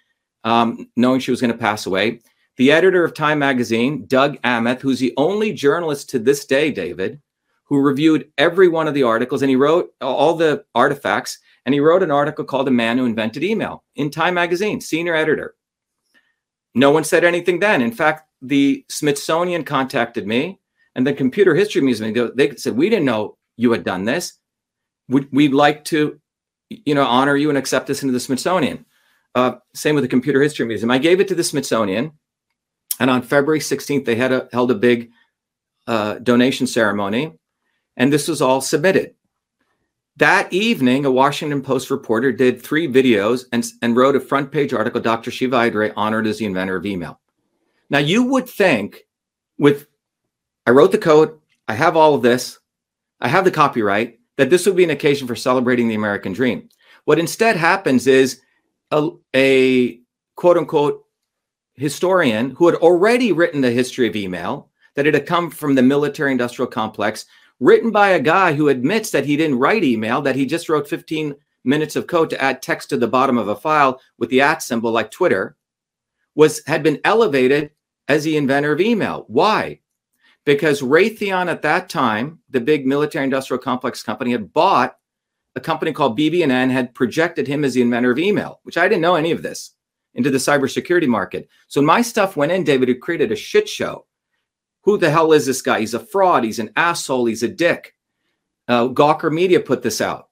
[0.45, 2.21] um, knowing she was going to pass away.
[2.57, 7.22] The editor of Time magazine, Doug Aamoth, who's the only journalist to this day, David,
[7.73, 11.81] who reviewed every one of the articles and he wrote all the artifacts and he
[11.81, 15.55] wrote an article called "A Man Who Invented Email" in Time Magazine, senior editor.
[16.75, 17.81] No one said anything then.
[17.81, 20.61] In fact, the Smithsonian contacted me
[20.95, 22.33] and the Computer History Museum.
[22.35, 24.35] They said, "We didn't know you had done this.
[25.09, 26.21] We'd, we'd like to,
[26.69, 28.85] you know, honor you and accept this into the Smithsonian.
[29.35, 30.91] Uh, same with the Computer History Museum.
[30.91, 32.13] I gave it to the Smithsonian,
[33.01, 35.11] and on February 16th, they had a, held a big
[35.87, 37.39] uh, donation ceremony,
[37.97, 39.15] and this was all submitted.
[40.17, 44.73] That evening, a Washington Post reporter did three videos and, and wrote a front page
[44.75, 45.31] article, Dr.
[45.31, 47.19] Shiva Ayyadurai honored as the inventor of email.
[47.89, 49.07] Now, you would think
[49.59, 49.87] with,
[50.67, 52.59] I wrote the code, I have all of this,
[53.21, 56.69] I have the copyright, that this would be an occasion for celebrating the American dream.
[57.05, 58.41] What instead happens is
[58.91, 60.01] a, a
[60.37, 61.05] quote unquote
[61.75, 65.83] historian who had already written the history of email, that it had come from the
[65.83, 67.25] military industrial complex,
[67.63, 70.89] written by a guy who admits that he didn't write email, that he just wrote
[70.89, 74.41] 15 minutes of code to add text to the bottom of a file with the
[74.41, 75.57] at symbol like Twitter,
[76.35, 77.71] was had been elevated
[78.09, 79.25] as the inventor of email.
[79.29, 79.79] Why?
[80.45, 84.97] Because Raytheon at that time, the big military industrial complex company, had bought
[85.55, 89.03] a company called BB&N, had projected him as the inventor of email, which I didn't
[89.03, 89.71] know any of this,
[90.15, 91.49] into the cybersecurity market.
[91.69, 94.07] So my stuff went in, David, it created a shit show.
[94.83, 95.81] Who the hell is this guy?
[95.81, 96.45] He's a fraud.
[96.45, 97.27] He's an asshole.
[97.27, 97.95] He's a dick.
[98.69, 100.29] Uh, Gawker Media put this out,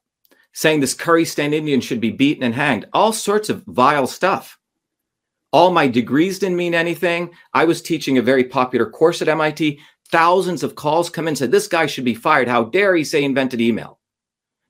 [0.52, 2.86] saying this curry stand Indian should be beaten and hanged.
[2.92, 4.58] All sorts of vile stuff.
[5.52, 7.30] All my degrees didn't mean anything.
[7.52, 9.80] I was teaching a very popular course at MIT.
[10.10, 12.48] Thousands of calls come in said this guy should be fired.
[12.48, 13.98] How dare he say invented email?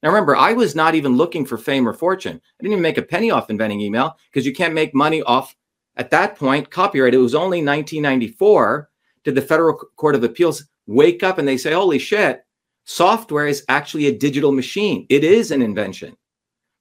[0.02, 2.36] Now remember, I was not even looking for fame or fortune.
[2.36, 5.54] I didn't even make a penny off inventing email because you can't make money off
[5.96, 7.14] at that point copyright.
[7.14, 8.89] It was only 1994
[9.24, 12.44] did the Federal Court of Appeals wake up and they say, holy shit,
[12.84, 15.06] software is actually a digital machine.
[15.08, 16.16] It is an invention,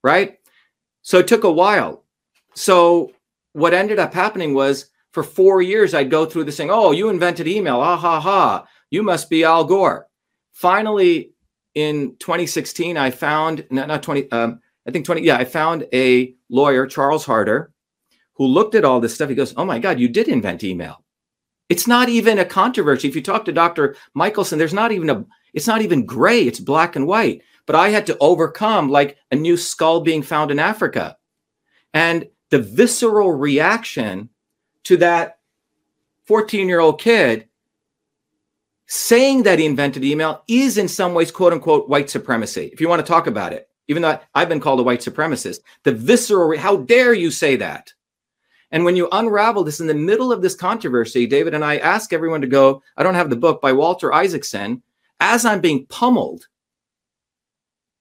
[0.04, 0.38] right?
[1.02, 2.06] So it took a while.
[2.56, 3.12] So
[3.54, 7.10] what ended up happening was for four years, I'd go through this thing, oh, you
[7.10, 7.80] invented email.
[7.80, 8.68] Ah, ha, ha.
[8.92, 10.08] You must be Al Gore.
[10.54, 11.32] Finally,
[11.76, 16.34] in 2016, I found, not, not 20, um, I think 20, yeah, I found a
[16.50, 17.72] lawyer, Charles Harder,
[18.34, 19.30] who looked at all this stuff.
[19.30, 21.04] He goes, oh my God, you did invent email.
[21.70, 23.08] It's not even a controversy.
[23.08, 23.96] If you talk to Dr.
[24.16, 27.44] Michelson, there's not even a, it's not even gray, it's black and white.
[27.68, 31.18] But I had to overcome like a new skull being found in Africa.
[31.94, 34.30] And the visceral reaction
[34.86, 35.40] to that
[36.26, 37.48] 14 year old kid
[38.88, 42.90] saying that he invented email is in some ways, quote unquote, white supremacy, if you
[42.90, 45.60] want to talk about it, even though I've been called a white supremacist.
[45.84, 47.94] The visceral, how dare you say that?
[48.72, 52.14] And when you unravel this in the middle of this controversy, David and I ask
[52.14, 52.84] everyone to go.
[52.98, 54.84] I don't have the book by Walter Isaacson.
[55.20, 56.48] As I'm being pummeled,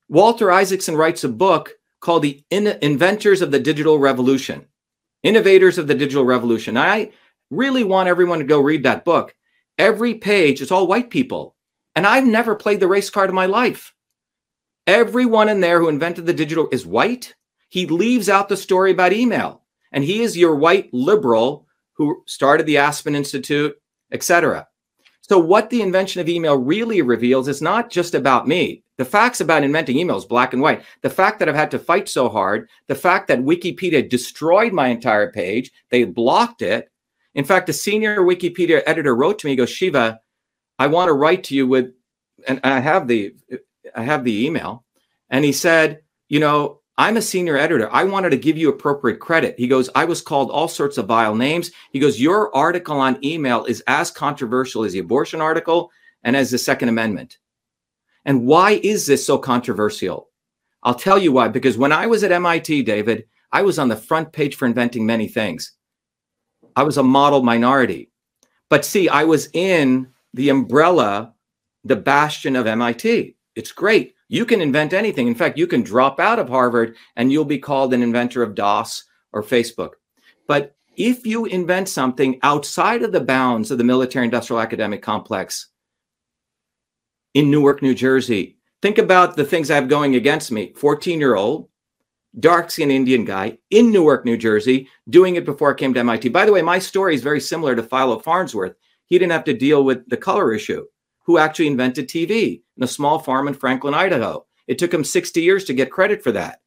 [0.09, 4.67] Walter Isaacson writes a book called The In- Inventors of the Digital Revolution,
[5.23, 6.77] Innovators of the Digital Revolution.
[6.77, 7.13] I
[7.51, 9.35] really want everyone to go read that book.
[9.79, 11.57] Every page is all white people.
[11.97, 13.95] And I've never played the race card in my life.
[14.87, 17.35] Everyone in there who invented the digital is white.
[17.69, 22.67] He leaves out the story about email and he is your white liberal who started
[22.67, 23.77] the Aspen Institute,
[24.13, 24.67] etc.
[25.29, 28.83] So what the invention of email really reveals is not just about me.
[28.97, 30.83] The facts about inventing email is black and white.
[31.03, 34.89] The fact that I've had to fight so hard, the fact that Wikipedia destroyed my
[34.89, 36.91] entire page, they blocked it.
[37.35, 40.19] In fact, a senior Wikipedia editor wrote to me, he goes, Shiva,
[40.79, 41.93] I want to write to you with,
[42.47, 43.35] and I have the,
[43.95, 44.85] I have the email.
[45.31, 47.89] And he said, you know, I'm a senior editor.
[47.93, 49.55] I wanted to give you appropriate credit.
[49.57, 51.71] He goes, I was called all sorts of vile names.
[51.93, 55.93] He goes, Your article on email is as controversial as the abortion article
[56.25, 57.39] and as the Second Amendment.
[58.25, 60.29] And why is this so controversial?
[60.83, 61.47] I'll tell you why.
[61.47, 65.07] Because when I was at MIT, David, I was on the front page for inventing
[65.07, 65.73] many things.
[66.75, 68.11] I was a model minority.
[68.71, 71.33] But see, I was in the umbrella,
[71.85, 73.37] the bastion of MIT.
[73.55, 74.15] It's great.
[74.29, 75.27] You can invent anything.
[75.27, 78.55] In fact, you can drop out of Harvard and you'll be called an inventor of
[78.55, 79.93] DOS or Facebook.
[80.47, 85.69] But if you invent something outside of the bounds of the military industrial academic complex
[87.35, 91.37] in Newark, New Jersey, think about the things I have going against me 14 year
[91.37, 91.69] old,
[92.39, 96.29] dark skinned Indian guy in Newark, New Jersey, doing it before I came to MIT.
[96.31, 98.75] By the way, my story is very similar to Philo Farnsworth.
[99.07, 100.85] He didn't have to deal with the color issue
[101.25, 104.47] who actually invented TV in a small farm in Franklin, Idaho.
[104.67, 106.61] It took him 60 years to get credit for that.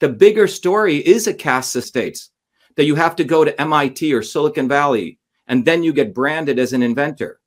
[0.00, 2.30] The bigger story is a caste estates
[2.76, 6.58] that you have to go to MIT or Silicon Valley and then you get branded
[6.58, 7.40] as an inventor.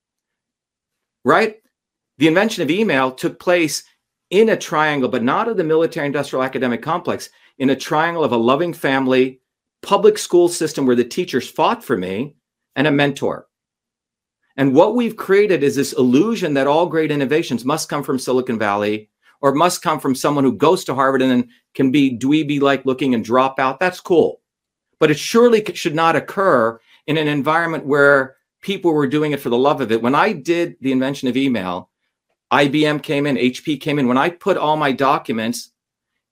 [1.24, 1.58] Right?
[2.18, 3.84] The invention of email took place
[4.32, 8.32] in a triangle, but not of the military industrial academic complex, in a triangle of
[8.32, 9.40] a loving family,
[9.82, 12.36] public school system where the teachers fought for me,
[12.76, 13.48] and a mentor.
[14.58, 18.60] And what we've created is this illusion that all great innovations must come from Silicon
[18.60, 19.10] Valley
[19.42, 22.86] or must come from someone who goes to Harvard and then can be dweeby like
[22.86, 23.80] looking and drop out.
[23.80, 24.42] That's cool.
[25.00, 29.50] But it surely should not occur in an environment where people were doing it for
[29.50, 30.02] the love of it.
[30.02, 31.90] When I did the invention of email,
[32.52, 34.08] IBM came in, HP came in.
[34.08, 35.72] When I put all my documents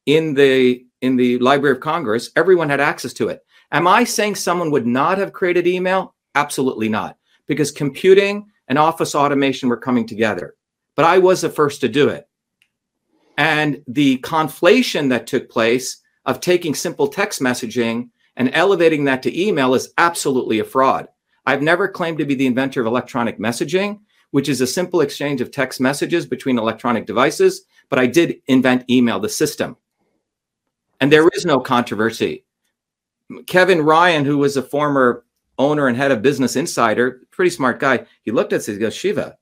[0.05, 3.41] in the in the Library of Congress, everyone had access to it.
[3.71, 6.13] Am I saying someone would not have created email?
[6.35, 7.17] Absolutely not,
[7.49, 10.55] because computing and office automation were coming together.
[10.95, 12.29] But I was the first to do it.
[13.37, 19.41] And the conflation that took place of taking simple text messaging and elevating that to
[19.41, 21.07] email is absolutely a fraud.
[21.45, 25.41] I've never claimed to be the inventor of electronic messaging, which is a simple exchange
[25.41, 29.75] of text messages between electronic devices, but I did invent email, the system.
[31.01, 32.45] And there is no controversy.
[33.47, 35.23] Kevin Ryan, who was a former
[35.59, 38.95] owner and head of Business Insider, pretty smart guy, he looked at us, he goes,
[38.95, 39.37] Shiva,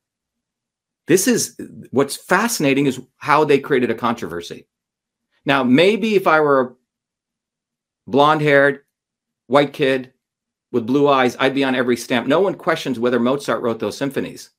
[1.06, 1.58] this is
[1.92, 4.68] what's fascinating is how they created a controversy.
[5.46, 6.76] Now, maybe if I were a
[8.12, 8.82] blonde haired
[9.46, 10.12] white kid
[10.74, 12.28] with blue eyes, I'd be on every stamp.
[12.28, 14.50] No one questions whether Mozart wrote those symphonies.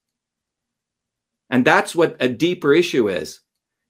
[1.50, 3.40] And that's what a deeper issue is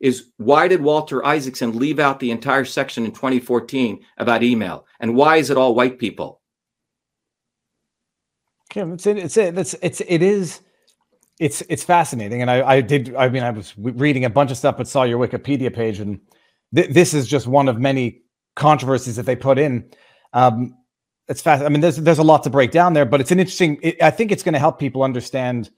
[0.01, 4.87] is why did Walter Isaacson leave out the entire section in 2014 about email?
[5.01, 6.38] And why is it all white people?
[8.71, 10.61] Kim, it's it's it's it's it is
[11.39, 14.57] it's it's fascinating, and I I did I mean I was reading a bunch of
[14.57, 16.21] stuff, but saw your Wikipedia page, and
[16.75, 18.23] th- this is just one of many
[18.57, 19.91] controversies that they put in.
[20.33, 20.77] Um,
[21.29, 21.63] it's fast.
[21.63, 23.79] I mean, there's there's a lot to break down there, but it's an interesting.
[23.83, 25.71] It, I think it's going to help people understand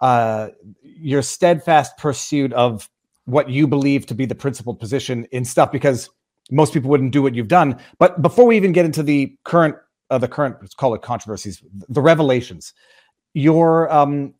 [0.00, 0.48] uh,
[0.82, 2.88] your steadfast pursuit of
[3.24, 6.10] what you believe to be the principled position in stuff because
[6.50, 7.78] most people wouldn't do what you've done.
[7.98, 9.76] But before we even get into the current,
[10.10, 12.74] uh, the current, let's call it controversies, the revelations,
[13.34, 14.34] your um,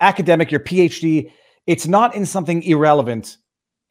[0.00, 1.30] academic, your PhD,
[1.66, 3.36] it's not in something irrelevant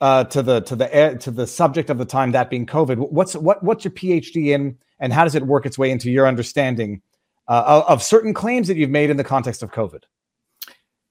[0.01, 2.97] uh, to the to the to the subject of the time, that being COVID.
[3.11, 6.27] What's what what's your PhD in, and how does it work its way into your
[6.27, 7.01] understanding
[7.47, 10.03] uh, of certain claims that you've made in the context of COVID?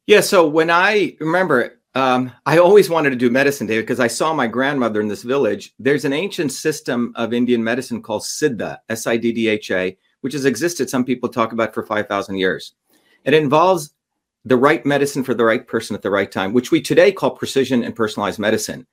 [0.07, 0.21] Yeah.
[0.21, 4.33] So when I remember um, I always wanted to do medicine, David, because I saw
[4.33, 5.75] my grandmother in this village.
[5.79, 9.97] There's an ancient system of Indian medicine called Siddha, S I D D H A,
[10.21, 12.75] which has existed, some people talk about for 5,000 years.
[13.25, 13.91] It involves
[14.45, 17.31] the right medicine for the right person at the right time, which we today call
[17.31, 18.87] precision and personalized medicine.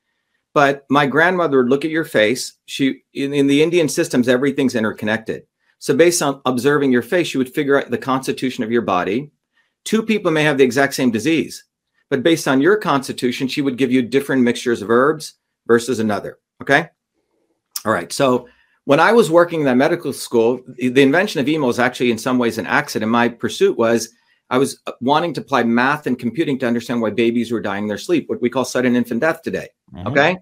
[0.54, 2.54] But my grandmother would look at your face.
[2.66, 5.44] She in, in the Indian systems, everything's interconnected.
[5.80, 9.32] So based on observing your face, she would figure out the constitution of your body.
[9.84, 11.64] Two people may have the exact same disease
[12.10, 15.36] but based on your constitution, she would give you different mixtures of herbs
[15.68, 16.40] versus another.
[16.62, 16.90] Okay.
[17.86, 18.12] All right.
[18.12, 18.48] So
[18.86, 22.18] when I was working in that medical school, the invention of email was actually in
[22.18, 23.12] some ways an accident.
[23.12, 24.10] My pursuit was
[24.50, 27.86] I was uh, wanting to apply math and computing to understand why babies were dying
[27.86, 29.70] in their sleep, what we call sudden infant death today.
[29.94, 30.08] Mm-hmm.
[30.08, 30.38] Okay.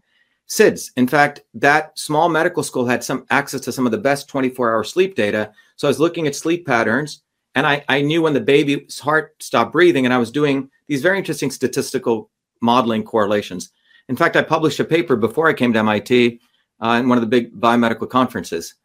[0.49, 0.91] SIDS.
[0.97, 4.73] In fact, that small medical school had some access to some of the best 24
[4.73, 5.53] hour sleep data.
[5.77, 7.23] So I was looking at sleep patterns
[7.55, 11.01] and I, I knew when the baby's heart stopped breathing and I was doing these
[11.01, 12.29] very interesting statistical
[12.61, 13.71] modeling correlations.
[14.09, 16.39] In fact, I published a paper before I came to MIT
[16.81, 18.75] uh, in one of the big biomedical conferences.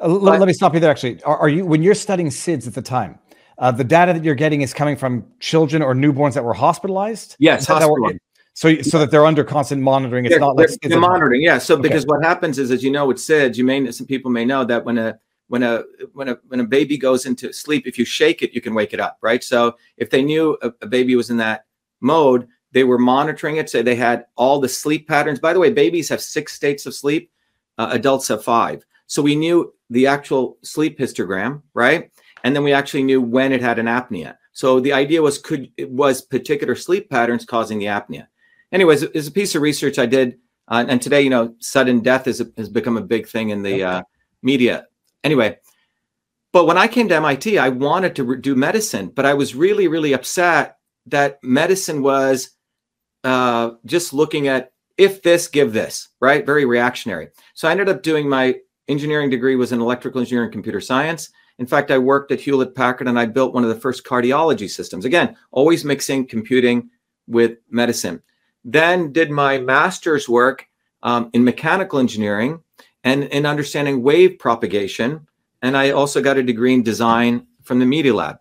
[0.00, 0.90] Uh, let, but, let, me stop you there.
[0.90, 3.18] Actually, are, are, you when you're studying SIDS at the time?
[3.58, 7.34] Uh, the data that you're getting is coming from children or newborns that were hospitalized.
[7.40, 8.18] Yes, hospitalized.
[8.54, 10.24] So, so that they're under constant monitoring.
[10.24, 11.42] It's they're, not like they're, they're monitoring.
[11.42, 11.58] Yeah.
[11.58, 11.82] So, okay.
[11.82, 14.64] because what happens is, as you know, with SIDS, you may some people may know
[14.64, 15.18] that when a
[15.48, 15.82] when a
[16.12, 18.92] when a when a baby goes into sleep, if you shake it, you can wake
[18.92, 19.42] it up, right?
[19.42, 21.64] So if they knew a, a baby was in that
[22.00, 23.68] mode, they were monitoring it.
[23.70, 25.40] So they had all the sleep patterns.
[25.40, 27.30] By the way, babies have six states of sleep.
[27.78, 28.84] Uh, adults have five.
[29.06, 32.10] So we knew the actual sleep histogram, right?
[32.44, 34.36] And then we actually knew when it had an apnea.
[34.52, 38.26] So the idea was could it was particular sleep patterns causing the apnea.
[38.70, 42.26] Anyways, it's a piece of research I did, uh, and today, you know, sudden death
[42.26, 44.02] is, has become a big thing in the uh,
[44.42, 44.87] media
[45.24, 45.58] Anyway,
[46.52, 49.88] but when I came to MIT, I wanted to do medicine, but I was really,
[49.88, 52.50] really upset that medicine was
[53.24, 56.44] uh, just looking at if this, give this, right?
[56.44, 57.28] Very reactionary.
[57.54, 58.56] So I ended up doing my
[58.88, 61.30] engineering degree was in electrical engineering computer science.
[61.58, 64.68] In fact, I worked at Hewlett Packard and I built one of the first cardiology
[64.68, 65.04] systems.
[65.04, 66.90] Again, always mixing computing
[67.26, 68.22] with medicine.
[68.64, 70.66] Then did my master's work
[71.02, 72.60] um, in mechanical engineering
[73.04, 75.26] and in understanding wave propagation.
[75.62, 78.38] And I also got a degree in design from the Media Lab.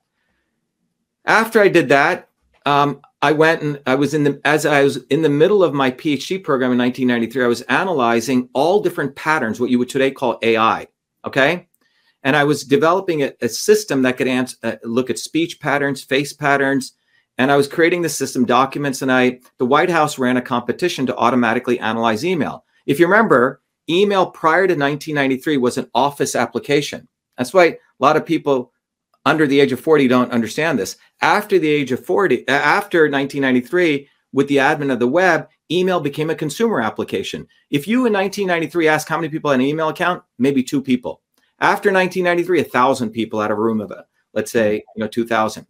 [1.26, 2.30] After I did that,
[2.66, 5.74] um, I went and I was in the as I was in the middle of
[5.74, 7.44] my PhD program in 1993.
[7.44, 10.88] I was analyzing all different patterns, what you would today call AI.
[11.26, 11.68] Okay,
[12.24, 16.04] and I was developing a, a system that could answer, uh, look at speech patterns,
[16.04, 16.94] face patterns,
[17.38, 21.06] and I was creating the system documents, and I the White House ran a competition
[21.08, 22.66] to automatically analyze email.
[22.86, 27.08] If you remember, email prior to 1993 was an office application.
[27.38, 28.74] That's why a lot of people
[29.26, 30.98] under the age of 40 don't understand this.
[31.22, 36.30] After the age of 40, after 1993, with the advent of the web, email became
[36.30, 37.48] a consumer application.
[37.70, 41.22] If you in 1993 asked how many people had an email account, maybe two people.
[41.60, 45.66] After 1993, a thousand people had a room of a, Let's say you know 2,000.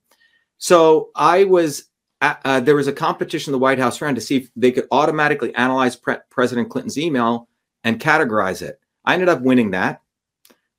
[0.57, 1.85] So I was
[2.19, 5.53] uh, there was a competition the White House ran to see if they could automatically
[5.55, 7.47] analyze Pre- President Clinton's email
[7.87, 8.81] and categorize it.
[9.05, 10.01] I ended up winning that.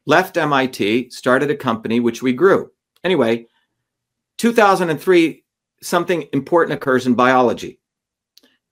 [0.04, 2.70] Left MIT, started a company which we grew.
[3.02, 3.46] Anyway,
[4.36, 5.42] 2003,
[5.80, 7.80] something important occurs in biology.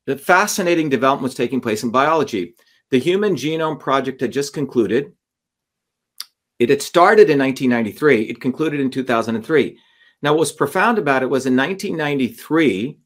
[0.04, 2.54] The fascinating development was taking place in biology.
[2.90, 5.12] The Human Genome Project had just concluded.
[6.58, 9.78] It had started in 1993, it concluded in 2003.
[10.20, 12.98] Now, what was profound about it was in 1993,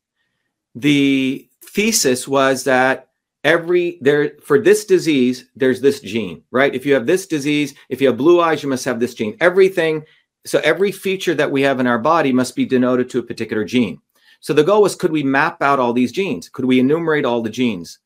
[0.74, 3.09] the thesis was that
[3.44, 6.74] every there for this disease, there's this gene, right?
[6.74, 9.36] If you have this disease, if you have blue eyes, you must have this gene.
[9.40, 10.04] Everything,
[10.46, 13.64] so every feature that we have in our body must be denoted to a particular
[13.64, 14.00] gene.
[14.40, 16.48] So the goal was could we map out all these genes?
[16.48, 17.98] Could we enumerate all the genes?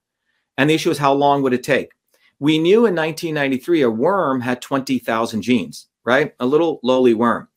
[0.56, 1.92] And the issue was how long would it take?
[2.40, 6.34] We knew in 1993 a worm had 20,000 genes, right?
[6.40, 7.48] A little lowly worm.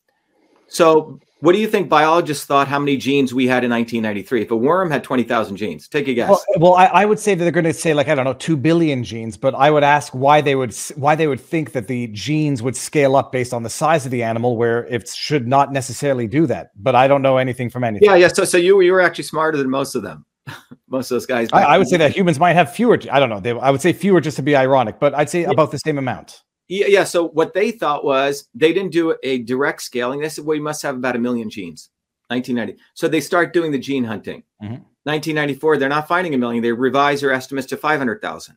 [0.68, 4.42] So what do you think biologists thought how many genes we had in 1993?
[4.42, 6.28] If a worm had 20,000 genes, take a guess.
[6.28, 8.34] Well, well I, I, would say that they're going to say like I don't know,
[8.34, 11.86] 2 billion genes, but I would ask why they would why they would think that
[11.86, 15.46] the genes would scale up based on the size of the animal where it should
[15.46, 16.70] not necessarily do that.
[16.76, 18.08] But I don't know anything from anything.
[18.08, 20.24] Yeah, yeah, so so you you were actually smarter than most of them.
[20.88, 21.48] most of those guys.
[21.52, 23.40] I, I, would say that humans might have fewer I don't know.
[23.40, 25.50] They, I would say fewer just to be ironic, but I'd say yeah.
[25.50, 26.42] about the same amount.
[26.68, 27.04] Yeah, yeah.
[27.04, 30.20] So what they thought was they didn't do a direct scaling.
[30.20, 31.90] They said, well, you must have about a million genes.
[32.28, 32.82] 1990.
[32.92, 34.42] So they start doing the gene hunting.
[34.62, 34.82] Mm-hmm.
[35.04, 36.62] 1994, they're not finding a million.
[36.62, 38.56] They revise their estimates to 500,000.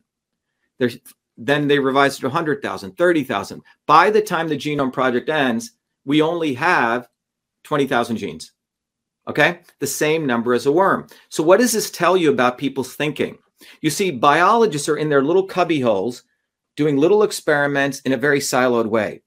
[1.38, 3.62] Then they revise to 100,000, 30,000.
[3.86, 5.72] By the time the genome project ends,
[6.04, 7.08] we only have
[7.64, 8.52] 20,000 genes.
[9.26, 9.60] Okay?
[9.78, 11.06] The same number as a worm.
[11.30, 13.38] So what does this tell you about people's thinking?
[13.80, 16.24] You see, biologists are in their little cubby holes
[16.76, 19.22] doing little experiments in a very siloed way.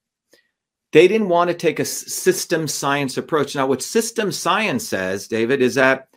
[0.91, 3.55] They didn't want to take a system science approach.
[3.55, 6.07] Now, what system science says, David, is that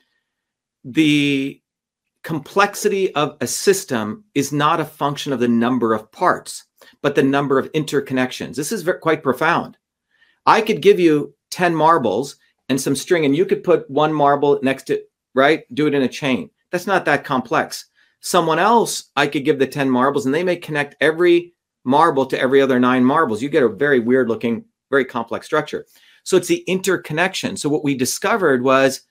[0.84, 1.60] the
[2.22, 6.64] complexity of a system is not a function of the number of parts,
[7.02, 8.54] but the number of interconnections.
[8.54, 9.76] This is very, quite profound.
[10.46, 12.36] I could give you 10 marbles
[12.68, 15.02] and some string, and you could put one marble next to,
[15.34, 15.64] right?
[15.74, 16.50] Do it in a chain.
[16.70, 17.86] That's not that complex.
[18.20, 21.54] Someone else, I could give the 10 marbles and they may connect every
[21.84, 23.42] marble to every other nine marbles.
[23.42, 25.86] You get a very weird looking, very complex structure.
[26.24, 27.56] So it's the interconnection.
[27.56, 29.02] So what we discovered was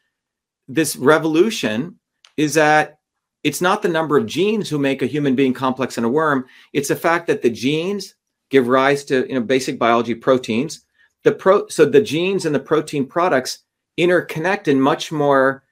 [0.68, 1.98] this revolution
[2.36, 3.00] is that
[3.44, 6.46] it's not the number of genes who make a human being complex and a worm.
[6.74, 8.16] It's the fact that the genes
[8.50, 10.86] give rise to you know basic biology proteins.
[11.24, 13.60] The pro so the genes and the protein products
[13.98, 15.64] interconnect in much more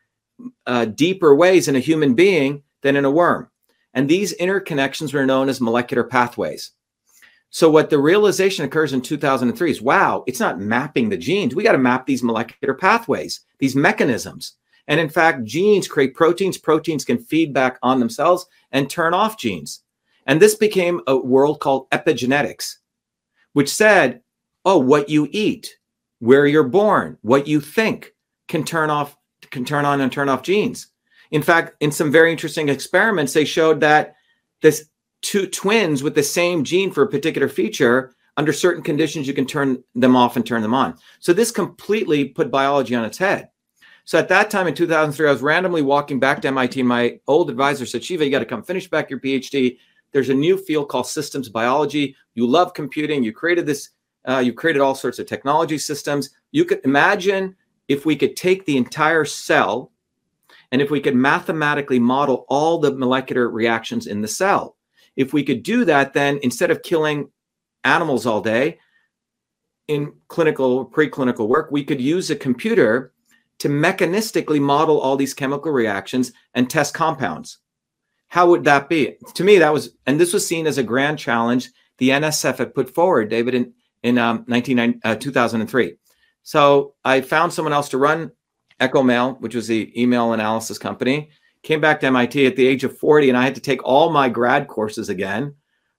[0.65, 3.49] uh, deeper ways in a human being than in a worm.
[3.95, 6.71] And these interconnections were known as molecular pathways.
[7.49, 11.55] So, what the realization occurs in 2003 is wow, it's not mapping the genes.
[11.55, 14.53] We got to map these molecular pathways, these mechanisms.
[14.87, 16.59] And in fact, genes create proteins.
[16.59, 19.81] Proteins can feed back on themselves and turn off genes.
[20.27, 22.75] And this became a world called epigenetics,
[23.53, 24.21] which said,
[24.63, 25.75] oh, what you eat,
[26.19, 28.13] where you're born, what you think
[28.47, 29.17] can turn off,
[29.49, 30.87] can turn on and turn off genes.
[31.35, 34.15] In fact, in some very interesting experiments, they showed that
[34.61, 34.87] this
[35.21, 39.45] two twins with the same gene for a particular feature, under certain conditions, you can
[39.45, 40.97] turn them off and turn them on.
[41.19, 43.49] So this completely put biology on its head.
[44.05, 46.81] So at that time in 2003, I was randomly walking back to MIT.
[46.83, 49.77] My old advisor said, Shiva, you got to come finish back your PhD.
[50.13, 52.15] There's a new field called systems biology.
[52.35, 53.23] You love computing.
[53.23, 53.89] You created this,
[54.25, 56.29] uh, you created all sorts of technology systems.
[56.53, 57.57] You could imagine
[57.89, 59.91] if we could take the entire cell
[60.71, 64.75] and if we could mathematically model all the molecular reactions in the cell,
[65.15, 67.29] if we could do that, then instead of killing
[67.83, 68.79] animals all day
[69.87, 73.13] in clinical, preclinical work, we could use a computer
[73.59, 77.59] to mechanistically model all these chemical reactions and test compounds.
[78.27, 79.15] How would that be?
[79.35, 82.75] To me, that was, and this was seen as a grand challenge the NSF had
[82.75, 85.95] put forward, David, in, in um, 19, uh, 2003.
[86.43, 88.31] So I found someone else to run
[88.79, 91.29] Echomail, which was the email analysis company.
[91.63, 94.11] Came back to MIT at the age of 40, and I had to take all
[94.11, 95.55] my grad courses again.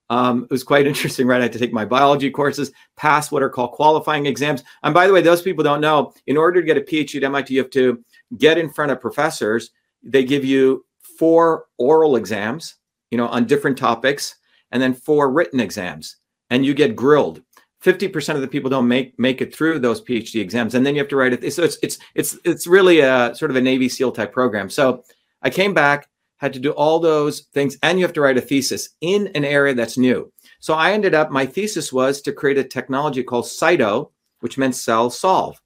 [0.09, 1.39] Um, it was quite interesting, right?
[1.39, 4.63] I had to take my biology courses, pass what are called qualifying exams.
[4.83, 7.23] And by the way, those people don't know, in order to get a PhD at
[7.23, 8.03] MIT, you have to
[8.37, 9.71] get in front of professors,
[10.03, 10.85] they give you
[11.17, 12.75] four oral exams,
[13.11, 14.35] you know, on different topics,
[14.71, 16.17] and then four written exams,
[16.49, 17.41] and you get grilled.
[17.87, 20.99] 50% of the people don't make make it through those PhD exams, and then you
[20.99, 21.53] have to write it.
[21.53, 24.69] So it's it's it's it's really a sort of a Navy SEAL type program.
[24.69, 25.05] So
[25.41, 28.41] I came back, had to do all those things, and you have to write a
[28.41, 30.29] thesis in an area that's new.
[30.59, 34.11] So I ended up, my thesis was to create a technology called Cyto,
[34.41, 35.61] which meant cell solve.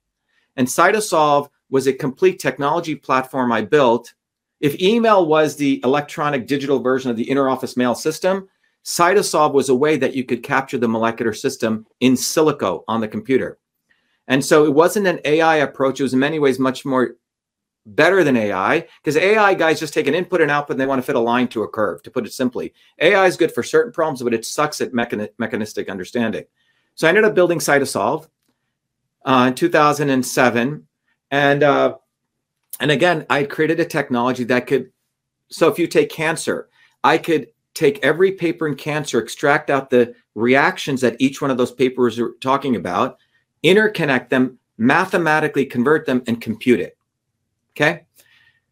[0.54, 4.14] And CytoSolve was a complete technology platform I built.
[4.60, 8.48] If email was the electronic digital version of the interoffice mail system,
[8.84, 13.08] CytoSolve was a way that you could capture the molecular system in silico on the
[13.08, 13.58] computer.
[14.28, 16.00] And so it wasn't an AI approach.
[16.00, 17.16] It was in many ways much more
[17.84, 21.00] better than AI because AI guys just take an input and output and they want
[21.00, 22.72] to fit a line to a curve, to put it simply.
[23.00, 26.44] AI is good for certain problems, but it sucks at mechan- mechanistic understanding.
[26.94, 28.28] So I ended up building CytoSolve
[29.24, 30.86] uh, in 2007.
[31.30, 31.96] And, uh,
[32.80, 34.92] and again, I created a technology that could,
[35.50, 36.68] so if you take cancer,
[37.02, 41.56] I could take every paper in cancer, extract out the reactions that each one of
[41.56, 43.18] those papers are talking about,
[43.64, 46.96] interconnect them, mathematically convert them, and compute it.
[47.74, 48.04] Okay.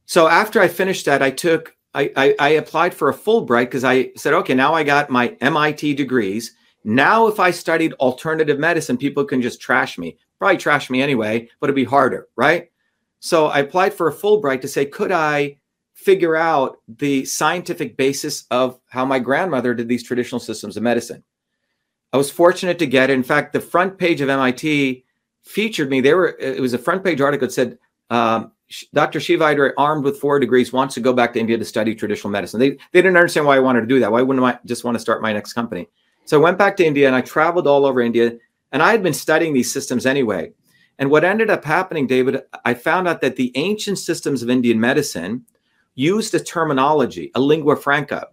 [0.06, 3.84] So after I finished that, I took, I, I, I applied for a Fulbright because
[3.84, 6.54] I said, okay, now I got my MIT degrees.
[6.82, 10.18] Now, if I studied alternative medicine, people can just trash me.
[10.38, 12.70] Probably trash me anyway, but it'd be harder, right?
[13.20, 15.58] So I applied for a Fulbright to say, could I
[16.00, 21.22] figure out the scientific basis of how my grandmother did these traditional systems of medicine?
[22.12, 23.14] I was fortunate to get it.
[23.14, 25.04] In fact, the front page of MIT
[25.42, 26.00] featured me.
[26.00, 27.78] There were it was a front page article that said
[28.08, 28.52] um,
[28.94, 29.20] Dr.
[29.20, 32.60] Shiva armed with four degrees, wants to go back to India to study traditional medicine.
[32.60, 34.10] They, they didn't understand why I wanted to do that.
[34.10, 35.88] Why wouldn't I just want to start my next company?
[36.24, 38.38] So I went back to India and I traveled all over India
[38.72, 40.52] and I had been studying these systems anyway.
[40.98, 44.78] And what ended up happening, David, I found out that the ancient systems of Indian
[44.78, 45.46] medicine
[46.00, 48.28] used a terminology, a lingua franca,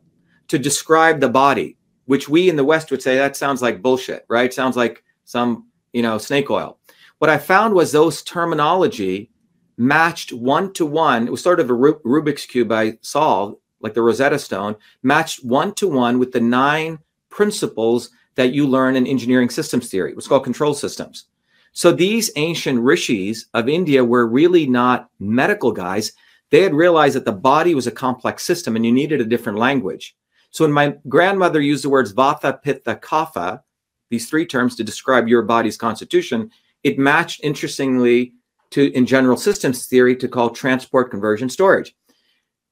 [0.48, 4.26] to describe the body, which we in the West would say that sounds like bullshit,
[4.30, 4.54] right?
[4.54, 6.80] Sounds like some, you know, snake oil.
[7.20, 9.30] What I found was those terminology
[9.78, 11.28] matched one to one.
[11.28, 15.74] It was sort of a Rubik's cube I solved, like the Rosetta Stone, matched one
[15.76, 17.00] to one with the nine
[17.30, 20.14] principles that you learn in engineering systems theory.
[20.14, 21.26] Was called control systems.
[21.74, 26.14] So these ancient rishis of India were really not medical guys.
[26.52, 29.58] They had realized that the body was a complex system and you needed a different
[29.58, 30.16] language.
[30.52, 33.62] So when my grandmother used the words vata, pitta, kapha,
[34.10, 36.50] these three terms to describe your body's constitution,
[36.84, 38.34] it matched interestingly
[38.72, 41.96] to in general systems theory to call transport conversion storage.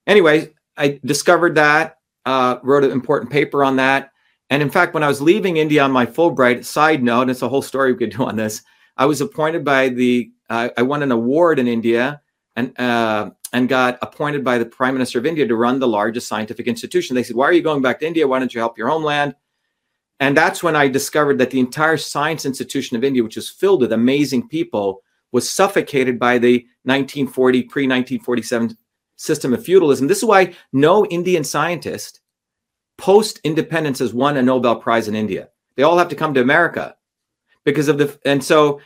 [0.08, 4.12] Anyway, I discovered that, uh, wrote an important paper on that.
[4.50, 7.50] And in fact, when I was leaving India on my Fulbright, side note, it's a
[7.50, 8.62] whole story we could do on this.
[8.98, 12.22] I was appointed by the, uh, I won an award in India
[12.56, 16.28] and uh, and got appointed by the Prime Minister of India to run the largest
[16.28, 17.16] scientific institution.
[17.16, 18.28] They said, "Why are you going back to India?
[18.28, 19.34] Why don't you help your homeland?"
[20.20, 23.80] And that's when I discovered that the entire science institution of India, which was filled
[23.80, 25.02] with amazing people,
[25.32, 28.78] was suffocated by the 1940 pre 1947
[29.16, 30.08] system of feudalism.
[30.08, 32.20] This is why no Indian scientist
[32.98, 35.48] post independence has won a Nobel Prize in India.
[35.78, 36.98] They all have to come to America
[37.64, 38.82] because of the and so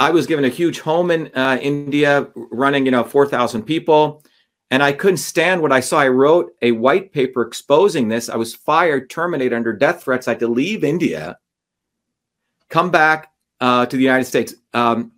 [0.00, 4.24] I was given a huge home in uh, India, running you know four thousand people,
[4.70, 6.00] and I couldn't stand what I saw.
[6.00, 8.28] I wrote a white paper exposing this.
[8.28, 10.26] I was fired, terminated under death threats.
[10.26, 11.38] I had to leave India,
[12.70, 13.30] come back
[13.60, 14.54] uh, to the United States.
[14.72, 15.12] Um,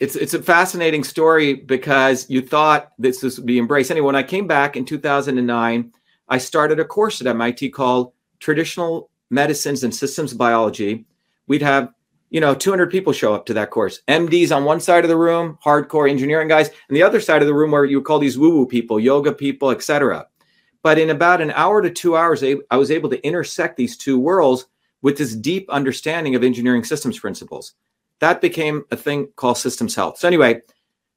[0.00, 3.90] it's it's a fascinating story because you thought this would be embraced.
[3.90, 5.92] Anyway, when I came back in 2009,
[6.28, 11.04] I started a course at MIT called Traditional Medicines and Systems Biology.
[11.46, 11.92] We'd have
[12.30, 14.00] you know 200 people show up to that course.
[14.08, 17.48] MDs on one side of the room, hardcore engineering guys, and the other side of
[17.48, 20.26] the room where you would call these woo-woo people, yoga people, etc.
[20.82, 24.18] But in about an hour to two hours, I was able to intersect these two
[24.18, 24.66] worlds
[25.02, 27.74] with this deep understanding of engineering systems principles
[28.20, 30.18] that became a thing called systems health.
[30.18, 30.60] So anyway,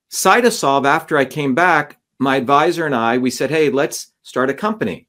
[0.09, 4.53] Cytosolve, after I came back, my advisor and I, we said, hey, let's start a
[4.53, 5.07] company.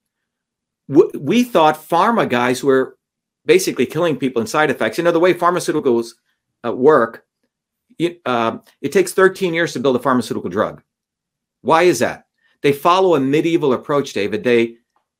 [0.88, 2.98] We thought pharma guys were
[3.46, 4.98] basically killing people in side effects.
[4.98, 6.12] You know, the way pharmaceuticals
[6.66, 7.24] uh, work,
[7.98, 10.82] it, uh, it takes 13 years to build a pharmaceutical drug.
[11.62, 12.26] Why is that?
[12.62, 14.44] They follow a medieval approach, David.
[14.44, 14.76] They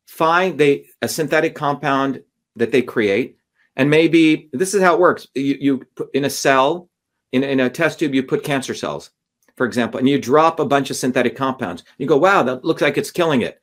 [0.07, 2.22] find they a synthetic compound
[2.57, 3.39] that they create
[3.77, 5.27] and maybe this is how it works.
[5.35, 6.89] You, you put in a cell,
[7.33, 9.11] in, in a test tube, you put cancer cells,
[9.57, 11.83] for example, and you drop a bunch of synthetic compounds.
[11.99, 13.61] You go, wow, that looks like it's killing it.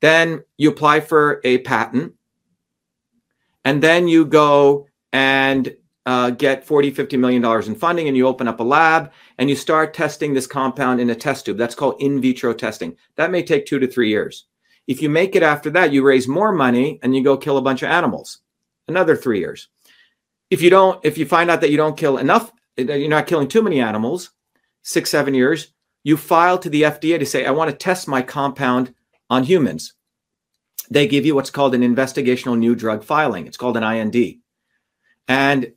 [0.00, 2.12] Then you apply for a patent.
[3.64, 5.74] And then you go and
[6.06, 9.48] uh, get 40, 50 million dollars in funding and you open up a lab and
[9.48, 11.56] you start testing this compound in a test tube.
[11.56, 12.96] That's called in vitro testing.
[13.16, 14.46] That may take two to three years.
[14.86, 17.62] If you make it after that, you raise more money and you go kill a
[17.62, 18.40] bunch of animals.
[18.86, 19.68] Another three years.
[20.50, 23.48] If you don't, if you find out that you don't kill enough, you're not killing
[23.48, 24.30] too many animals,
[24.82, 28.20] six, seven years, you file to the FDA to say, I want to test my
[28.20, 28.94] compound
[29.30, 29.94] on humans.
[30.90, 33.46] They give you what's called an investigational new drug filing.
[33.46, 34.36] It's called an IND.
[35.28, 35.72] And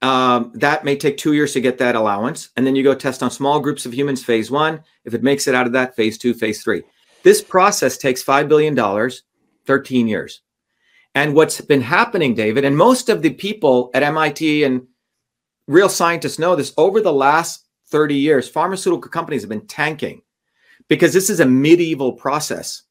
[0.00, 2.50] um, that may take two years to get that allowance.
[2.56, 4.82] And then you go test on small groups of humans, phase one.
[5.04, 6.82] If it makes it out of that, phase two, phase three.
[7.22, 9.10] This process takes $5 billion,
[9.66, 10.40] 13 years.
[11.14, 14.86] And what's been happening, David, and most of the people at MIT and
[15.66, 20.22] real scientists know this over the last 30 years, pharmaceutical companies have been tanking
[20.88, 22.82] because this is a medieval process.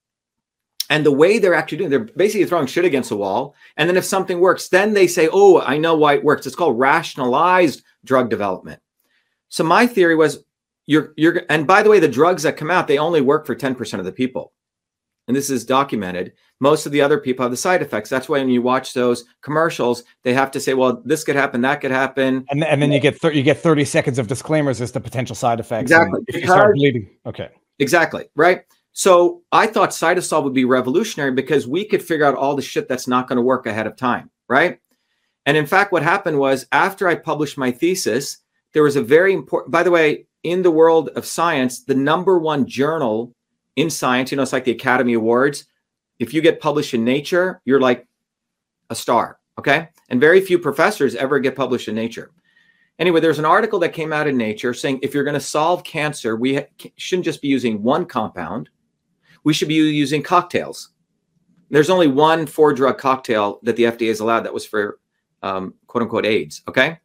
[0.91, 3.55] And the way they're actually doing, they're basically throwing shit against the wall.
[3.77, 6.45] And then if something works, then they say, oh, I know why it works.
[6.45, 8.81] It's called rationalized drug development.
[9.47, 10.43] So my theory was
[10.87, 13.55] you're you're and by the way, the drugs that come out, they only work for
[13.55, 14.51] 10% of the people.
[15.29, 16.33] And this is documented.
[16.59, 18.09] Most of the other people have the side effects.
[18.09, 21.61] That's why when you watch those commercials, they have to say, "Well, this could happen,
[21.61, 24.81] that could happen," and, and then you get thir- you get thirty seconds of disclaimers
[24.81, 25.83] as to potential side effects.
[25.83, 26.19] Exactly.
[26.27, 27.49] If you start bleeding, okay.
[27.79, 28.25] Exactly.
[28.35, 28.65] Right.
[28.93, 32.87] So I thought CytoSolve would be revolutionary because we could figure out all the shit
[32.87, 34.29] that's not going to work ahead of time.
[34.49, 34.79] Right.
[35.45, 38.39] And in fact, what happened was after I published my thesis,
[38.73, 39.71] there was a very important.
[39.71, 43.33] By the way, in the world of science, the number one journal
[43.75, 45.65] in science, you know, it's like the Academy Awards.
[46.19, 48.07] If you get published in Nature, you're like
[48.89, 49.39] a star.
[49.57, 49.89] Okay.
[50.09, 52.31] And very few professors ever get published in Nature.
[52.99, 55.83] Anyway, there's an article that came out in Nature saying if you're going to solve
[55.83, 58.69] cancer, we ha- shouldn't just be using one compound,
[59.43, 60.89] we should be using cocktails.
[61.69, 64.99] There's only one four drug cocktail that the FDA has allowed that was for
[65.41, 66.61] um, quote unquote AIDS.
[66.67, 66.99] Okay.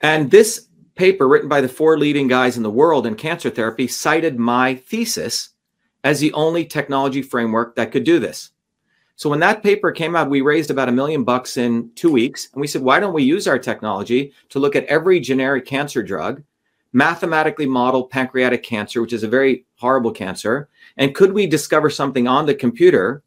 [0.00, 3.86] And this paper written by the four leading guys in the world in cancer therapy
[3.86, 5.50] cited my thesis
[6.04, 8.50] as the only technology framework that could do this.
[9.16, 12.48] So when that paper came out, we raised about a million bucks in two weeks.
[12.52, 16.02] And we said, why don't we use our technology to look at every generic cancer
[16.02, 16.42] drug,
[16.92, 20.68] mathematically model pancreatic cancer, which is a very horrible cancer?
[20.96, 23.22] And could we discover something on the computer,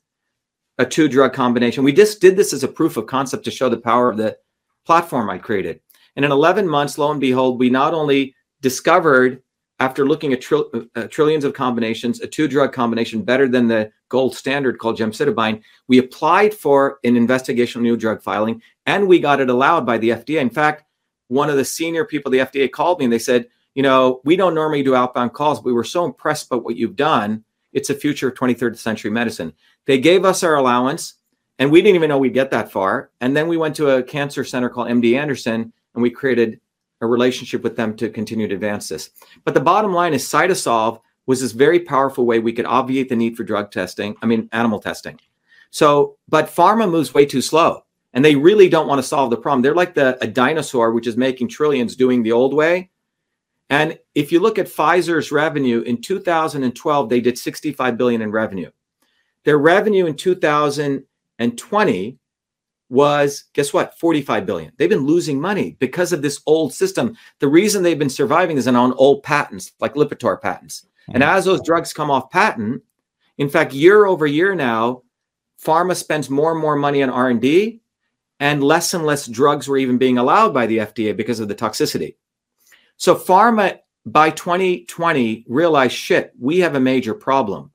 [0.77, 1.83] a two drug combination?
[1.83, 4.37] We just did this as a proof of concept to show the power of the
[4.85, 5.79] platform I created.
[6.15, 9.41] And in 11 months, lo and behold, we not only discovered,
[9.79, 13.91] after looking at trill- uh, trillions of combinations, a two drug combination better than the
[14.09, 19.39] gold standard called gemcitabine, we applied for an investigational new drug filing and we got
[19.39, 20.41] it allowed by the FDA.
[20.41, 20.83] In fact,
[21.27, 24.35] one of the senior people the FDA called me and they said, you know, we
[24.35, 27.43] don't normally do outbound calls, but we were so impressed by what you've done.
[27.73, 29.53] It's a future of 23rd century medicine.
[29.85, 31.15] They gave us our allowance
[31.59, 33.11] and we didn't even know we'd get that far.
[33.21, 36.59] And then we went to a cancer center called MD Anderson and we created
[37.01, 39.09] a relationship with them to continue to advance this.
[39.43, 43.15] But the bottom line is CytoSolve was this very powerful way we could obviate the
[43.15, 45.19] need for drug testing, I mean, animal testing.
[45.69, 49.37] So, but pharma moves way too slow and they really don't want to solve the
[49.37, 49.61] problem.
[49.61, 52.89] They're like the, a dinosaur, which is making trillions doing the old way.
[53.69, 58.71] And if you look at Pfizer's revenue in 2012, they did 65 billion in revenue.
[59.45, 62.17] Their revenue in 2020
[62.89, 63.99] was guess what?
[63.99, 64.71] 45 billion.
[64.77, 67.15] They've been losing money because of this old system.
[67.39, 70.87] The reason they've been surviving is on old patents like lipitor patents.
[71.09, 71.15] Mm-hmm.
[71.15, 72.83] and as those drugs come off patent
[73.39, 75.01] in fact year over year now
[75.59, 77.81] pharma spends more and more money on r&d
[78.39, 81.55] and less and less drugs were even being allowed by the fda because of the
[81.55, 82.15] toxicity
[82.99, 87.71] so pharma by 2020 realized shit we have a major problem.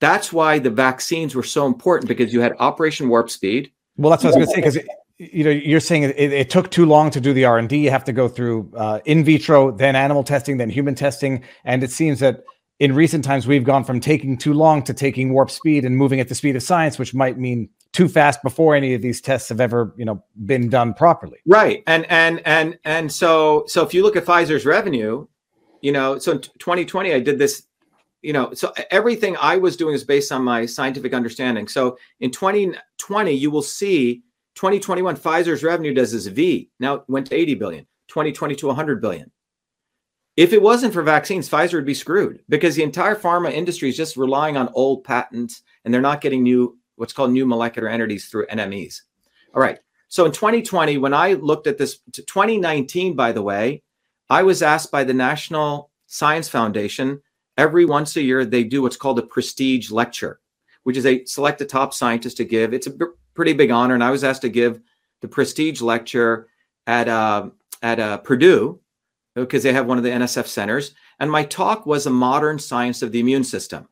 [0.00, 3.70] That's why the vaccines were so important because you had operation warp speed.
[3.96, 4.88] Well, that's what I was going to say because
[5.18, 7.78] you know you're saying it, it, took too long to do the R and D.
[7.78, 11.82] You have to go through uh, in vitro, then animal testing, then human testing, and
[11.82, 12.44] it seems that
[12.78, 16.20] in recent times we've gone from taking too long to taking warp speed and moving
[16.20, 17.68] at the speed of science, which might mean
[17.98, 21.38] too fast before any of these tests have ever you know been done properly.
[21.46, 25.26] Right, and and and and so so if you look at Pfizer's revenue,
[25.80, 27.64] you know, so in 2020 I did this
[28.22, 31.68] you know, so everything I was doing is based on my scientific understanding.
[31.68, 34.22] So in 2020, you will see
[34.56, 36.68] 2021 Pfizer's revenue does this V.
[36.80, 39.30] Now it went to 80 billion, 2020 to 100 billion.
[40.36, 43.96] If it wasn't for vaccines, Pfizer would be screwed because the entire pharma industry is
[43.96, 48.28] just relying on old patents and they're not getting new what's called new molecular entities
[48.28, 49.02] through NMEs.
[49.54, 49.78] All right.
[50.08, 53.82] So in 2020, when I looked at this, 2019, by the way,
[54.30, 57.20] I was asked by the National Science Foundation
[57.56, 60.38] every once a year they do what's called a prestige lecture
[60.84, 63.94] which is they select a top scientist to give it's a b- pretty big honor
[63.94, 64.80] and i was asked to give
[65.20, 66.48] the prestige lecture
[66.86, 67.48] at uh,
[67.82, 68.80] at uh, Purdue
[69.34, 73.02] because they have one of the NSF centers, and my talk was a modern science
[73.02, 73.88] of the immune system.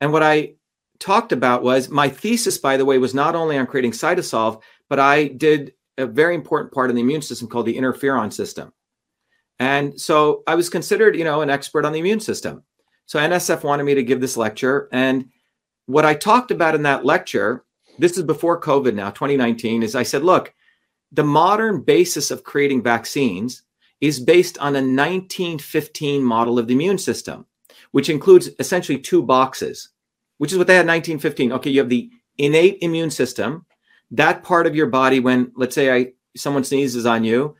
[0.00, 0.54] And what I
[1.00, 4.98] talked about was my thesis, by the way, was not only on creating cytosolve, but
[4.98, 8.72] I did a very important part of the immune system called the interferon system.
[9.58, 12.62] And so I was considered, you know, an expert on the immune system.
[13.06, 14.88] So NSF wanted me to give this lecture.
[14.92, 15.30] And
[15.86, 17.64] what I talked about in that lecture,
[17.98, 20.54] this is before COVID now, 2019, is I said, look,
[21.10, 23.62] the modern basis of creating vaccines
[24.00, 27.46] is based on a 1915 model of the immune system,
[27.90, 29.88] which includes essentially two boxes,
[30.38, 31.52] which is what they had in 1915.
[31.52, 33.66] Okay, you have the innate immune system,
[34.10, 37.56] that part of your body when, let's say, I someone sneezes on you,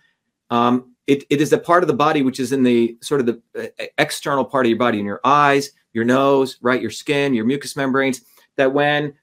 [0.51, 3.27] um, it, it is the part of the body which is in the sort of
[3.27, 7.35] the uh, external part of your body, in your eyes, your nose, right, your skin,
[7.35, 8.23] your mucous membranes,
[8.57, 9.15] that when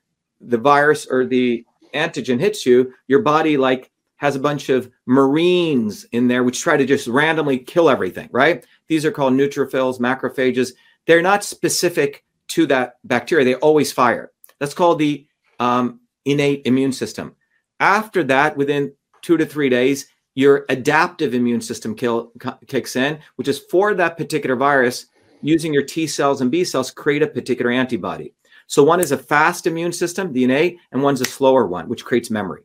[0.41, 6.05] the virus or the antigen hits you, your body like has a bunch of marines
[6.11, 8.65] in there which try to just randomly kill everything, right?
[8.87, 10.73] These are called neutrophils, macrophages.
[11.05, 14.31] They're not specific to that bacteria, they always fire.
[14.59, 15.27] That's called the
[15.59, 17.35] um, innate immune system.
[17.79, 22.31] After that, within two to three days, your adaptive immune system kill,
[22.67, 25.07] kicks in, which is for that particular virus,
[25.41, 28.33] using your T cells and B cells, create a particular antibody.
[28.67, 32.03] So one is a fast immune system, the innate, and one's a slower one, which
[32.03, 32.63] creates memory.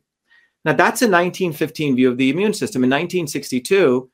[0.65, 2.83] Now, that's a 1915 view of the immune system.
[2.83, 4.09] In 1962,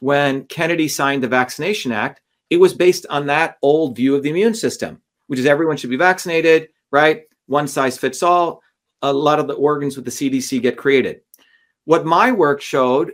[0.00, 2.20] when Kennedy signed the Vaccination Act,
[2.50, 5.00] it was based on that old view of the immune system,
[5.32, 7.22] which is everyone should be vaccinated, right?
[7.46, 8.60] One size fits all.
[9.00, 11.22] A lot of the organs with the CDC get created.
[11.86, 13.12] What my work showed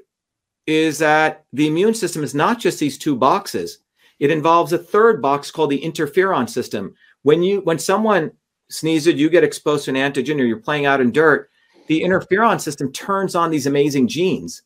[0.67, 3.79] is that the immune system is not just these two boxes.
[4.19, 6.93] It involves a third box called the interferon system.
[7.23, 8.33] When you when someone
[8.69, 11.51] sneezes, you get exposed to an antigen or you're playing out in dirt,
[11.87, 14.63] the interferon system turns on these amazing genes,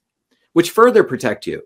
[0.54, 1.60] which further protect you.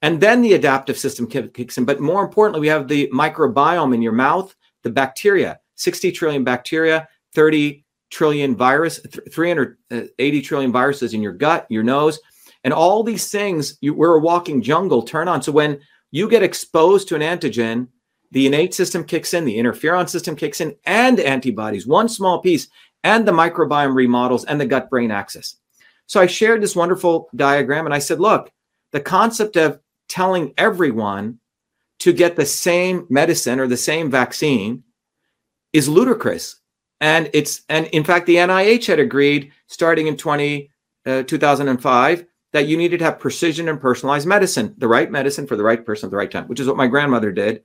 [0.00, 1.84] And then the adaptive system kicks in.
[1.84, 4.54] But more importantly, we have the microbiome in your mouth,
[4.84, 9.00] the bacteria, 60 trillion bacteria, 30 trillion virus,
[9.32, 12.20] 380 uh, trillion viruses in your gut, your nose.
[12.62, 15.42] And all these things, you, we're a walking jungle, turn on.
[15.42, 15.80] So when
[16.12, 17.88] you get exposed to an antigen,
[18.30, 22.68] the innate system kicks in, the interferon system kicks in, and antibodies, one small piece
[23.02, 25.56] and the microbiome remodels and the gut brain axis.
[26.06, 28.50] So I shared this wonderful diagram and I said, look,
[28.92, 29.78] the concept of
[30.08, 31.38] telling everyone
[32.04, 34.82] to get the same medicine or the same vaccine
[35.72, 36.56] is ludicrous.
[37.00, 40.70] And it's and in fact the NIH had agreed starting in 20
[41.06, 45.56] uh, 2005 that you needed to have precision and personalized medicine, the right medicine for
[45.56, 47.62] the right person at the right time, which is what my grandmother did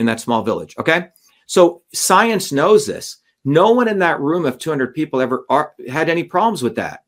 [0.00, 1.10] in that small village, okay?
[1.46, 3.18] So science knows this.
[3.44, 7.04] No one in that room of 200 people ever are, had any problems with that.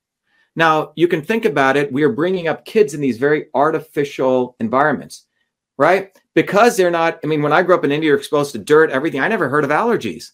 [0.54, 1.92] Now, you can think about it.
[1.92, 5.26] We are bringing up kids in these very artificial environments,
[5.76, 6.16] right?
[6.34, 8.90] Because they're not, I mean, when I grew up in India, you're exposed to dirt,
[8.90, 9.20] everything.
[9.20, 10.32] I never heard of allergies.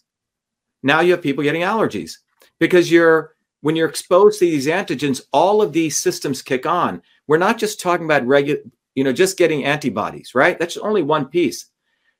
[0.83, 2.17] Now you have people getting allergies
[2.59, 7.01] because you're, when you're exposed to these antigens, all of these systems kick on.
[7.27, 8.61] We're not just talking about regular,
[8.93, 10.59] you know, just getting antibodies, right?
[10.59, 11.65] That's only one piece.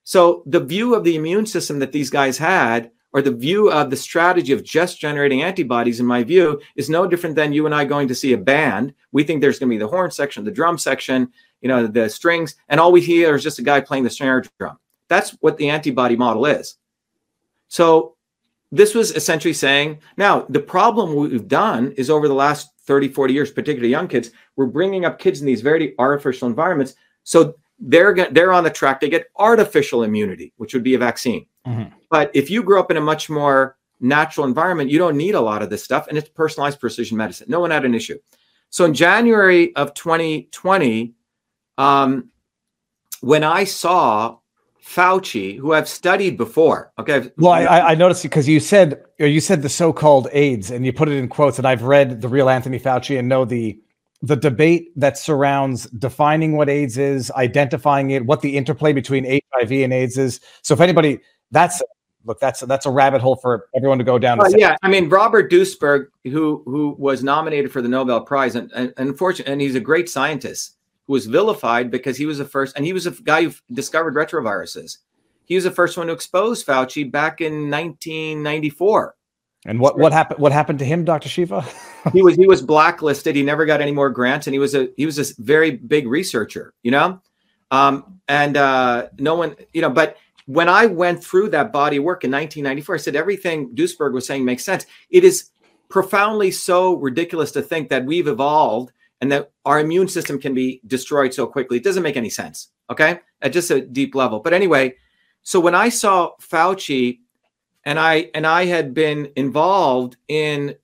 [0.04, 3.90] So the view of the immune system that these guys had or the view of
[3.90, 7.74] the strategy of just generating antibodies, in my view, is no different than you and
[7.74, 8.94] I going to see a band.
[9.14, 11.32] We think there's going to be the horn section, the drum section,
[11.66, 14.43] you know, the strings, and all we hear is just a guy playing the snare
[14.59, 14.78] drum.
[15.07, 16.78] That's what the antibody model is.
[17.70, 18.18] So
[18.72, 23.34] this was essentially saying, now the problem we've done is over the last 30, 40
[23.34, 26.93] years, particularly young kids, we're bringing up kids in these very artificial environments.
[27.24, 31.47] So they're they're on the track to get artificial immunity, which would be a vaccine.
[31.66, 31.95] Mm-hmm.
[32.11, 35.41] But if you grow up in a much more natural environment, you don't need a
[35.41, 37.47] lot of this stuff, and it's personalized precision medicine.
[37.49, 38.20] No one had an issue.
[38.70, 41.16] So in January of 2020,
[41.78, 42.30] um,
[43.22, 44.38] when I saw
[44.84, 47.32] Fauci, who I've studied before, okay.
[47.38, 51.10] Well, I, I noticed because you said you said the so-called AIDS, and you put
[51.10, 53.80] it in quotes, and I've read the real Anthony Fauci and know the
[54.22, 59.72] the debate that surrounds defining what AIDS is, identifying it, what the interplay between HIV
[59.72, 60.40] and AIDS is.
[60.62, 61.20] So if anybody
[61.52, 61.82] that's
[62.26, 64.40] look that's that's a rabbit hole for everyone to go down.
[64.40, 68.72] Uh, yeah, I mean Robert Duesberg, who who was nominated for the Nobel Prize, and,
[68.74, 70.75] and unfortunately, and he's a great scientist
[71.08, 74.16] who was vilified because he was the first, and he was a guy who discovered
[74.16, 74.97] retroviruses.
[75.45, 79.16] He was the first one to expose Fauci back in 1994.
[79.68, 80.39] And what what happened?
[80.39, 81.66] What happened to him, Doctor Shiva?
[82.14, 83.36] he was he was blacklisted.
[83.36, 86.08] He never got any more grants, and he was a he was a very big
[86.08, 86.74] researcher.
[86.84, 87.22] You know,
[87.72, 92.03] um, and uh, no one, you know, but when I went through that body of
[92.03, 94.86] work in 1994, I said everything Duesberg was saying makes sense.
[95.10, 95.49] It is
[95.89, 98.91] profoundly so ridiculous to think that we've evolved
[99.22, 101.78] and that our immune system can be destroyed so quickly.
[101.78, 102.70] It doesn't make any sense.
[102.89, 103.20] Okay.
[103.41, 104.39] At just a deep level.
[104.39, 104.95] But anyway,
[105.43, 107.20] so when I saw Fauci
[107.86, 110.76] and I and I had been involved in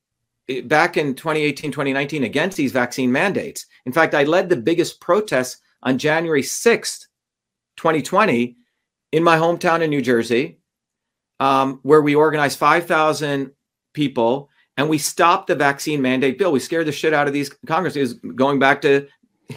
[0.48, 3.66] eh, back in 2018, 2019 against these vaccine mandates.
[3.86, 7.08] In fact, I led the biggest protests on January 6th,
[7.78, 8.56] 2020,
[9.12, 10.60] in my hometown in New Jersey,
[11.40, 13.52] um, where we organized 5,000
[13.94, 16.52] people and we stopped the vaccine mandate bill.
[16.52, 18.14] We scared the shit out of these Congress.
[18.36, 19.08] going back to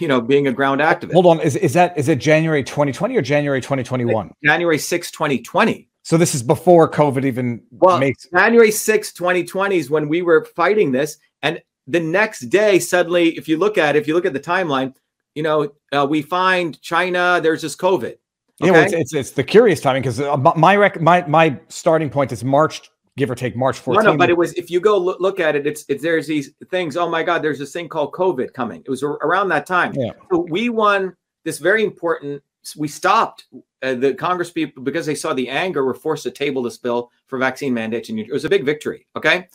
[0.00, 1.12] you know being a ground activist.
[1.12, 4.32] Hold on, is, is that is it January 2020 or January 2021?
[4.44, 5.88] January 6, 2020.
[6.02, 10.44] So this is before COVID even well, makes January 6, 2020 is when we were
[10.44, 11.16] fighting this.
[11.42, 14.40] And the next day, suddenly, if you look at it, if you look at the
[14.40, 14.94] timeline,
[15.34, 18.04] you know, uh, we find China, there's this COVID.
[18.04, 18.18] Okay?
[18.60, 22.10] Yeah, well, it's, it's, it's the curious timing because uh, my rec- my my starting
[22.10, 22.82] point is March
[23.16, 24.04] give or take March 14th.
[24.04, 26.26] No, no, but it was if you go look, look at it, it's it's there's
[26.26, 26.96] these things.
[26.96, 28.82] Oh my God, there's this thing called COVID coming.
[28.84, 29.92] It was around that time.
[29.94, 30.12] Yeah.
[30.30, 32.42] So we won this very important.
[32.76, 33.44] We stopped
[33.82, 35.84] uh, the Congress people because they saw the anger.
[35.84, 39.06] Were forced to table this bill for vaccine mandates, and it was a big victory.
[39.16, 39.48] Okay.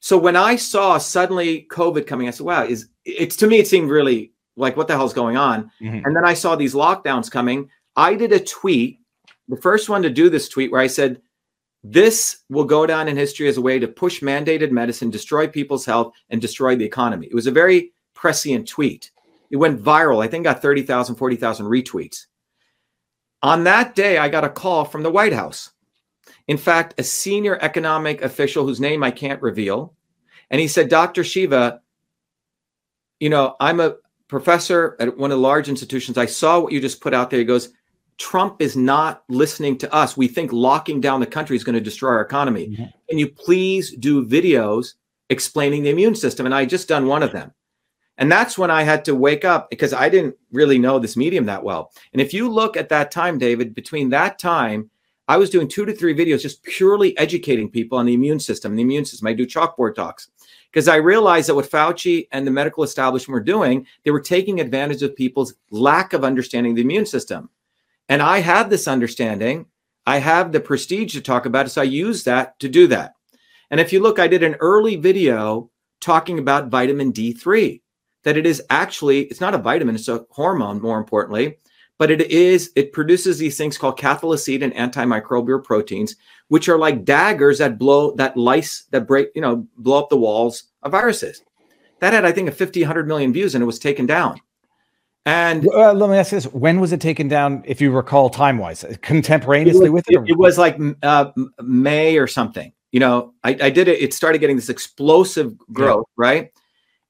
[0.00, 3.68] So when I saw suddenly COVID coming, I said, "Wow, is it's to me it
[3.68, 6.04] seemed really like what the hell's going on?" Mm-hmm.
[6.04, 7.70] And then I saw these lockdowns coming.
[7.94, 8.98] I did a tweet,
[9.48, 11.20] the first one to do this tweet, where I said
[11.84, 15.84] this will go down in history as a way to push mandated medicine, destroy people's
[15.84, 17.26] health, and destroy the economy.
[17.26, 19.10] It was a very prescient tweet.
[19.50, 20.24] It went viral.
[20.24, 22.26] I think got 30,000, 40,000 retweets.
[23.42, 25.72] On that day, I got a call from the White House.
[26.46, 29.94] In fact, a senior economic official whose name I can't reveal.
[30.50, 31.24] And he said, Dr.
[31.24, 31.80] Shiva,
[33.18, 33.96] you know, I'm a
[34.28, 36.16] professor at one of the large institutions.
[36.16, 37.40] I saw what you just put out there.
[37.40, 37.70] He goes,
[38.18, 40.16] Trump is not listening to us.
[40.16, 42.68] We think locking down the country is going to destroy our economy.
[42.68, 42.84] Mm-hmm.
[43.08, 44.94] Can you please do videos
[45.30, 46.46] explaining the immune system?
[46.46, 47.52] And I just done one of them.
[48.18, 51.46] And that's when I had to wake up because I didn't really know this medium
[51.46, 51.90] that well.
[52.12, 54.90] And if you look at that time, David, between that time,
[55.28, 58.76] I was doing two to three videos just purely educating people on the immune system,
[58.76, 59.28] the immune system.
[59.28, 60.28] I do chalkboard talks
[60.70, 64.60] because I realized that what Fauci and the medical establishment were doing, they were taking
[64.60, 67.48] advantage of people's lack of understanding the immune system.
[68.12, 69.64] And I have this understanding.
[70.04, 71.70] I have the prestige to talk about it.
[71.70, 73.14] So I use that to do that.
[73.70, 77.80] And if you look, I did an early video talking about vitamin D3,
[78.24, 81.56] that it is actually, it's not a vitamin, it's a hormone, more importantly,
[81.96, 86.16] but it is, it produces these things called cathelicidin and antimicrobial proteins,
[86.48, 90.18] which are like daggers that blow, that lice, that break, you know, blow up the
[90.18, 91.42] walls of viruses.
[92.00, 94.38] That had, I think, a 50, 100 million views and it was taken down.
[95.24, 97.62] And uh, let me ask this: When was it taken down?
[97.64, 102.18] If you recall, time wise, contemporaneously it was, with it, it, was like uh, May
[102.18, 102.72] or something.
[102.90, 104.02] You know, I, I, did it.
[104.02, 106.22] It started getting this explosive growth, yeah.
[106.24, 106.52] right?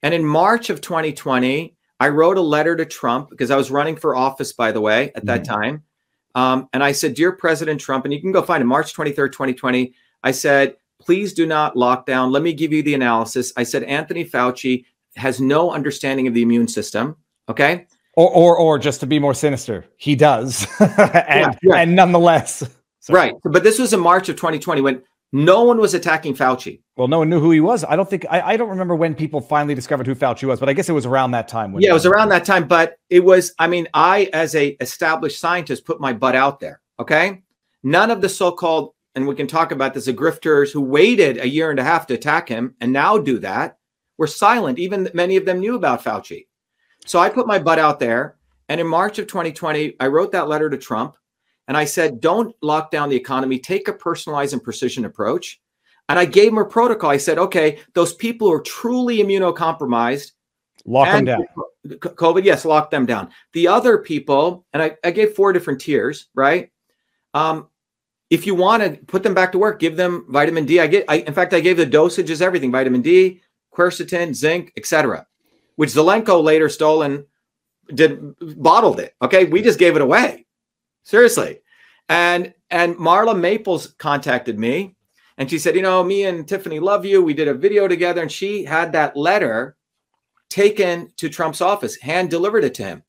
[0.03, 3.97] And in March of 2020, I wrote a letter to Trump because I was running
[3.97, 5.53] for office, by the way, at that mm-hmm.
[5.53, 5.83] time.
[6.35, 9.33] Um, and I said, "Dear President Trump," and you can go find it, March 23rd,
[9.33, 9.95] 2020.
[10.23, 12.31] I said, "Please do not lock down.
[12.31, 14.85] Let me give you the analysis." I said, "Anthony Fauci
[15.17, 17.17] has no understanding of the immune system."
[17.49, 17.87] Okay.
[18.15, 21.77] Or, or, or just to be more sinister, he does, and yeah, yeah.
[21.77, 22.69] and nonetheless,
[23.09, 23.35] right.
[23.43, 25.03] But this was in March of 2020 when
[25.33, 26.83] no one was attacking Fauci.
[26.99, 27.85] Well, no one knew who he was.
[27.85, 30.69] I don't think I, I don't remember when people finally discovered who Fauci was, but
[30.69, 31.75] I guess it was around that time.
[31.81, 32.69] yeah, it was around that time.
[32.69, 33.55] But it was.
[33.59, 36.83] I mean, I as a established scientist put my butt out there.
[37.01, 37.43] Okay,
[37.83, 41.49] none of the so-called and we can talk about this the grifters who waited a
[41.49, 43.77] year and a half to attack him and now do that
[44.19, 44.79] were silent.
[44.79, 46.47] Even many of them knew about Fauci.
[47.07, 48.37] So I put my butt out there.
[48.69, 51.17] And in March of 2020, I wrote that letter to Trump
[51.69, 55.61] and I said, don't lock down the economy, take a personalized and precision approach.
[56.09, 57.11] And I gave him a protocol.
[57.11, 60.33] I said, okay, those people who are truly immunocompromised,
[60.85, 61.47] lock them down.
[61.87, 63.31] COVID, yes, lock them down.
[63.53, 66.71] The other people, and I, I gave four different tiers, right?
[67.35, 67.69] Um,
[68.31, 70.81] if you want to put them back to work, give them vitamin D.
[70.81, 73.43] I get, I, in fact, I gave the dosages, everything: vitamin D,
[73.73, 75.27] quercetin, zinc, etc
[75.77, 77.25] which Zelenko later stole and
[77.95, 79.15] did bottled it.
[79.23, 80.47] Okay, we just gave it away.
[81.05, 81.61] Seriously.
[82.09, 84.97] And and Marla Maples contacted me
[85.39, 87.23] and she said, you know, me and Tiffany love you.
[87.23, 89.77] We did a video together and she had that letter
[90.51, 93.03] taken to Trump's office, hand delivered it to him.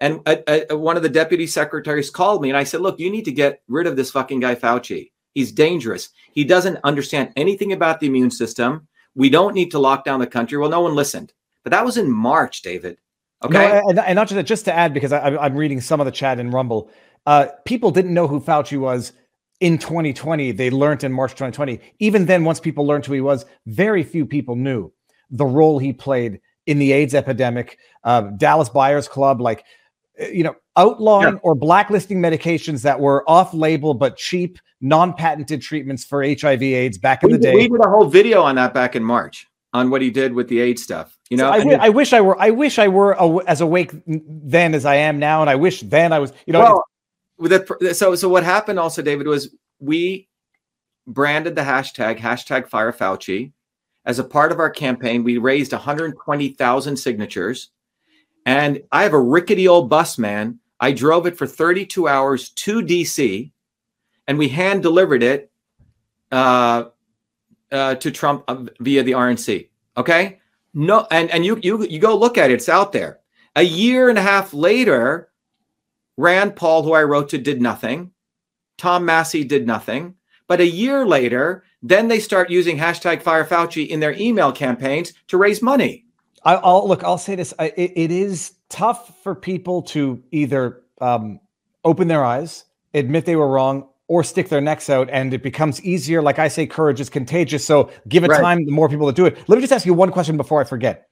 [0.00, 3.10] And a, a, one of the deputy secretaries called me and I said, look, you
[3.10, 5.10] need to get rid of this fucking guy Fauci.
[5.34, 6.10] He's dangerous.
[6.32, 8.88] He doesn't understand anything about the immune system.
[9.14, 10.58] We don't need to lock down the country.
[10.58, 11.32] Well, no one listened.
[11.64, 12.98] But that was in March, David.
[13.44, 13.54] Okay.
[13.54, 16.12] No, and, and, not just just to add, because I, am reading some of the
[16.12, 16.90] chat in Rumble.
[17.26, 19.12] Uh, people didn't know who Fauci was
[19.60, 20.52] in 2020.
[20.52, 21.80] They learned in March 2020.
[21.98, 24.92] Even then, once people learned who he was, very few people knew
[25.30, 27.78] the role he played in the AIDS epidemic.
[28.04, 29.64] Uh, Dallas Buyers Club, like
[30.20, 31.40] uh, you know, outlawing Yeah.
[31.42, 37.32] or blacklisting medications that were off-label but cheap, non-patented treatments for HIV/AIDS back in We
[37.34, 37.54] the day.
[37.54, 40.48] we did a whole video on that back in March on what he did with
[40.48, 41.16] the AIDS stuff.
[41.30, 42.40] You know, I, and wi- it- I wish I were.
[42.40, 45.80] I wish I were aw- as awake then as I am now, and I wish
[45.82, 46.32] then I was.
[46.46, 46.82] You know,
[47.38, 47.48] well,
[47.80, 50.28] the, so so what happened also, David, was we
[51.06, 53.52] branded the hashtag hashtag Fire Fauci
[54.04, 55.22] as a part of our campaign.
[55.24, 57.70] We raised 120,000 signatures,
[58.46, 60.58] and I have a rickety old bus, man.
[60.80, 63.52] I drove it for 32 hours to DC,
[64.26, 65.50] and we hand delivered it
[66.32, 66.84] uh,
[67.72, 69.68] uh, to Trump uh, via the RNC.
[69.96, 70.40] Okay,
[70.74, 73.20] no, and and you you you go look at it; it's out there.
[73.56, 75.30] A year and a half later,
[76.16, 78.12] Rand Paul, who I wrote to, did nothing.
[78.78, 80.14] Tom Massie did nothing.
[80.46, 85.12] But a year later, then they start using hashtag Fire Fauci in their email campaigns
[85.28, 86.06] to raise money.
[86.44, 87.04] I, I'll look.
[87.04, 91.40] I'll say this: I, it, it is tough for people to either um,
[91.84, 92.64] open their eyes,
[92.94, 96.20] admit they were wrong, or stick their necks out, and it becomes easier.
[96.20, 97.64] Like I say, courage is contagious.
[97.64, 98.40] So give it Right.
[98.40, 98.66] time.
[98.66, 99.38] The more people that do it.
[99.48, 101.08] Let me just ask you one question before I forget.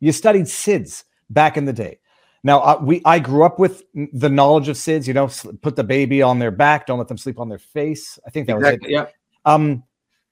[0.00, 1.98] You studied SIDS back in the day.
[2.42, 3.82] Now uh, we, I grew up with
[4.14, 5.06] the knowledge of SIDS.
[5.06, 5.28] You know,
[5.60, 8.18] put the baby on their back, don't let them sleep on their face.
[8.26, 8.80] I think that was it.
[8.88, 9.06] Yeah.
[9.44, 9.84] Um,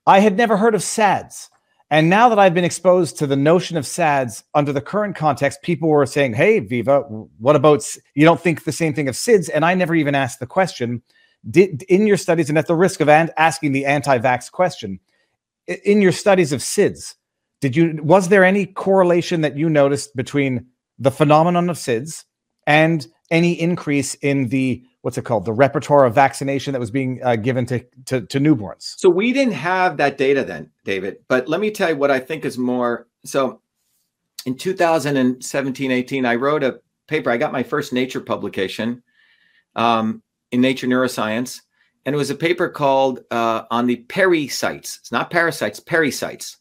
[0.07, 1.51] I had never heard of SADS.
[1.91, 5.61] And now that I've been exposed to the notion of SADS under the current context,
[5.61, 7.01] people were saying, Hey, Viva,
[7.39, 9.51] what about you don't think the same thing of SIDS?
[9.53, 11.03] And I never even asked the question.
[11.49, 15.01] Did in your studies, and at the risk of asking the anti-vax question,
[15.66, 17.14] in your studies of SIDS,
[17.61, 20.66] did you was there any correlation that you noticed between
[20.99, 22.24] the phenomenon of SIDS
[22.66, 27.20] and any increase in the what's it called the repertoire of vaccination that was being
[27.22, 28.94] uh, given to, to to newborns?
[28.97, 31.18] So we didn't have that data then, David.
[31.28, 33.07] But let me tell you what I think is more.
[33.24, 33.61] So
[34.44, 37.30] in 2017, 18, I wrote a paper.
[37.30, 39.03] I got my first Nature publication
[39.74, 41.61] um, in Nature Neuroscience.
[42.05, 44.99] And it was a paper called uh, on the pericytes.
[44.99, 46.57] It's not parasites, pericytes.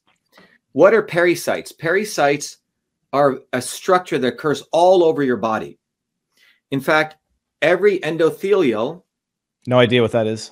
[0.72, 1.72] What are pericytes?
[1.76, 2.58] Pericytes
[3.14, 5.78] are a structure that occurs all over your body.
[6.72, 7.16] In fact,
[7.62, 9.04] every endothelial
[9.68, 10.52] No idea what that is.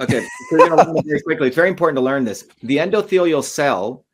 [0.00, 1.46] Okay, we're going to learn very quickly.
[1.46, 2.46] It's very important to learn this.
[2.62, 4.04] The endothelial cell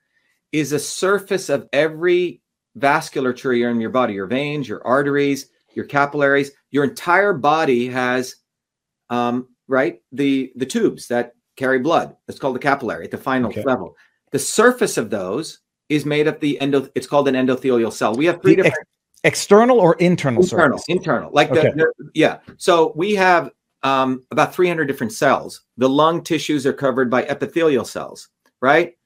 [0.52, 2.42] is a surface of every
[2.78, 6.52] vasculature you're in your body, your veins, your arteries, your capillaries.
[6.70, 8.36] Your entire body has,
[9.10, 12.16] um, right, the the tubes that carry blood.
[12.26, 13.62] That's called the capillary at the final Okay.
[13.64, 13.96] level.
[14.32, 16.88] The surface of those is made of the endo.
[16.94, 18.14] It's called an endothelial cell.
[18.14, 18.86] We have three The different
[19.22, 20.84] External or internal internal surface?
[20.88, 21.70] internal like Okay.
[21.74, 23.50] the, the yeah so we have
[23.82, 28.30] um, about 300 different cells the lung tissues are covered by epithelial cells
[28.62, 28.96] right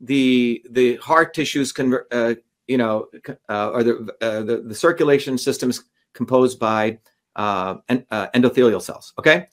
[0.00, 2.34] the the heart tissues can uh,
[2.68, 3.08] you know
[3.48, 6.96] uh, or the, uh, the the circulation system is composed by
[7.34, 9.48] uh, en- uh, endothelial cells okay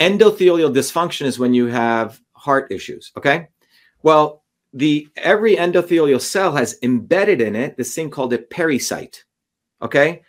[0.00, 3.48] endothelial dysfunction is when you have heart issues okay?
[4.02, 9.22] Well the every endothelial cell has embedded in it this thing called a pericyte
[9.82, 10.22] okay?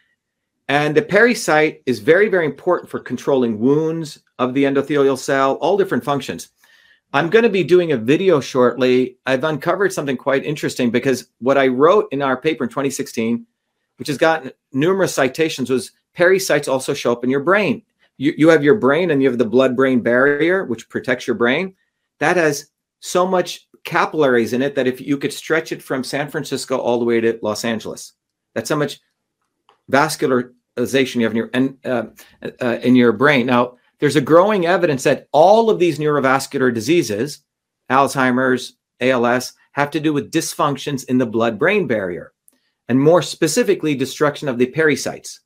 [0.70, 5.78] And the pericyte is very very important for controlling wounds of the endothelial cell all
[5.78, 6.50] different functions.
[7.14, 9.18] I'm going to be doing a video shortly.
[9.26, 13.46] I've uncovered something quite interesting because what i wrote in our paper in 2016
[13.98, 17.82] which has gotten numerous citations was pericytes also show up in your brain
[18.18, 21.36] you, you have your brain and you have the blood brain barrier which protects your
[21.36, 21.76] brain
[22.20, 26.28] that has so much capillaries in it that if you could stretch it from san
[26.30, 28.14] francisco all the way to los angeles
[28.54, 29.00] that's how much
[29.92, 32.06] vascularization you have in your and uh,
[32.62, 33.46] uh, in your brain.
[33.46, 37.44] Now, there's a growing evidence that all of these neurovascular diseases,
[37.90, 42.34] Alzheimer's, ALS, have to do with dysfunctions in the blood-brain barrier,
[42.88, 45.40] and more specifically, destruction of the pericytes.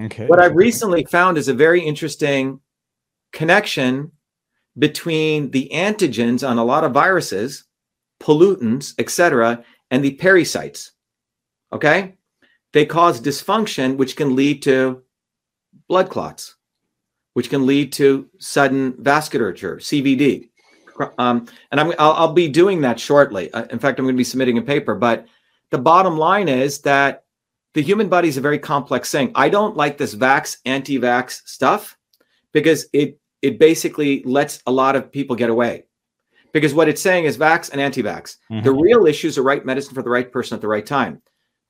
[0.00, 0.26] Okay.
[0.26, 2.60] What I've recently found is a very interesting
[3.32, 4.12] connection
[4.78, 7.64] between the antigens on a lot of viruses,
[8.20, 10.90] pollutants, etc., and the pericytes.
[11.72, 12.14] Okay?
[12.72, 15.02] They cause dysfunction, which can lead to
[15.88, 16.56] blood clots,
[17.34, 20.48] which can lead to sudden vasculature, CVD.
[21.18, 23.52] Um, and I'm, I'll, I'll be doing that shortly.
[23.52, 24.94] Uh, in fact, I'm going to be submitting a paper.
[24.94, 25.26] But
[25.70, 27.21] the bottom line is that
[27.74, 29.32] the human body is a very complex thing.
[29.34, 31.96] I don't like this vax, anti-vax stuff
[32.52, 35.84] because it it basically lets a lot of people get away.
[36.52, 38.36] Because what it's saying is vax and anti-vax.
[38.50, 38.62] Mhm.
[38.62, 41.20] The real issue is the right medicine for the right person at the right time.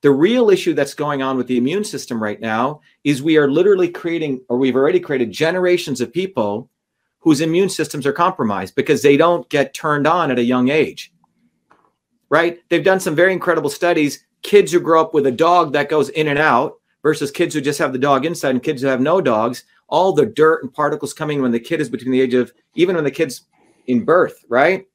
[0.01, 3.49] The real issue that's going on with the immune system right now is we are
[3.49, 6.69] literally creating, or we've already created generations of people
[7.19, 11.11] whose immune systems are compromised because they don't get turned on at a young age.
[12.29, 12.59] Right?
[12.69, 16.09] They've done some very incredible studies kids who grow up with a dog that goes
[16.09, 19.01] in and out versus kids who just have the dog inside and kids who have
[19.01, 22.33] no dogs, all the dirt and particles coming when the kid is between the age
[22.33, 23.47] of even when the kid's
[23.87, 24.87] in birth, right?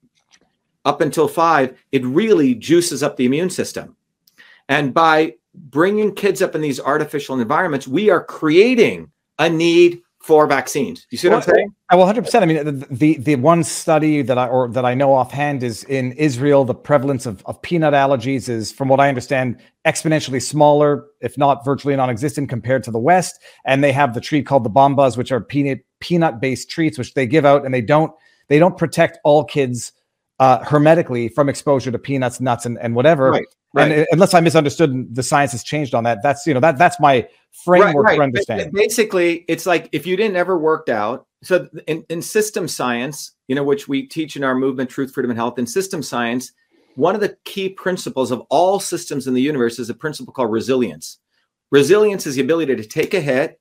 [0.85, 3.97] Up until five, it really juices up the immune system.
[4.69, 10.47] And by bringing kids up in these artificial environments, we are creating a need for
[10.47, 11.07] vaccines.
[11.11, 11.75] You see what Well, I'm saying?
[11.89, 12.43] I will 100%.
[12.43, 16.13] I mean, the, the one study that I or that I know offhand is in
[16.13, 16.67] Israel.
[16.67, 21.65] The prevalence of, of peanut allergies is, from what I understand, exponentially smaller, if not
[21.65, 23.41] virtually non-existent, compared to the West.
[23.65, 27.15] And they have the treat called the Bambas, which are peanut peanut based treats, which
[27.15, 28.13] they give out, and they don't
[28.49, 29.93] they don't protect all kids
[30.41, 33.31] uh, hermetically from exposure to peanuts, nuts, and, and whatever.
[33.31, 34.01] Right, right.
[34.01, 36.19] uh, unless I misunderstood, the science has changed on that.
[36.23, 37.29] That's you know that that's my
[37.65, 38.71] framework for But- understanding.
[38.73, 41.27] Basically, it's like if you didn't ever worked out.
[41.45, 45.31] So in, in system science, you know, which we teach in our movement, Truth, Freedom,
[45.31, 46.51] and Health, in system science,
[46.97, 50.51] one of the key principles of all systems in the universe is a principle called
[50.51, 51.21] resilience.
[51.71, 53.61] Resilience is the ability to take a hit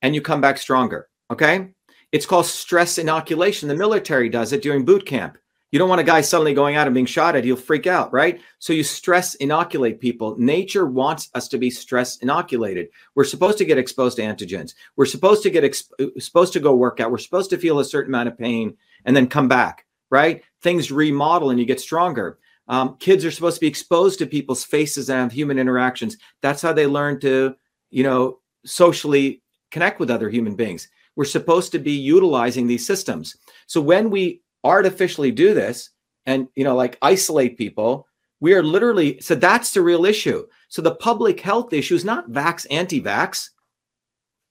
[0.00, 1.08] and you come back stronger.
[1.28, 1.70] Okay.
[2.12, 3.68] It's called stress inoculation.
[3.68, 5.38] The military does it during boot camp.
[5.72, 8.12] You don't want a guy suddenly going out and being shot at, he'll freak out,
[8.12, 8.42] right?
[8.58, 10.36] So you stress inoculate people.
[10.38, 12.88] Nature wants us to be stress inoculated.
[13.14, 14.74] We're supposed to get exposed to antigens.
[14.96, 17.10] We're supposed to get exp- supposed to go work out.
[17.10, 18.76] We're supposed to feel a certain amount of pain
[19.06, 20.42] and then come back, right?
[20.60, 22.38] Things remodel and you get stronger.
[22.68, 26.18] Um, kids are supposed to be exposed to people's faces and have human interactions.
[26.42, 27.54] That's how they learn to,
[27.90, 30.88] you know, socially connect with other human beings.
[31.16, 33.36] We're supposed to be utilizing these systems.
[33.66, 35.90] So when we artificially do this
[36.26, 38.06] and, you know, like isolate people,
[38.40, 40.46] we are literally, so that's the real issue.
[40.68, 43.50] So the public health issue is not vax, anti vax.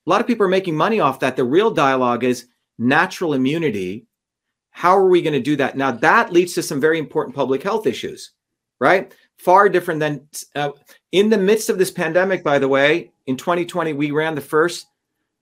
[0.05, 1.35] A lot of people are making money off that.
[1.35, 2.47] The real dialogue is
[2.77, 4.07] natural immunity.
[4.71, 5.77] How are we going to do that?
[5.77, 8.31] Now, that leads to some very important public health issues,
[8.79, 9.13] right?
[9.37, 10.71] Far different than uh,
[11.11, 14.87] in the midst of this pandemic, by the way, in 2020, we ran the first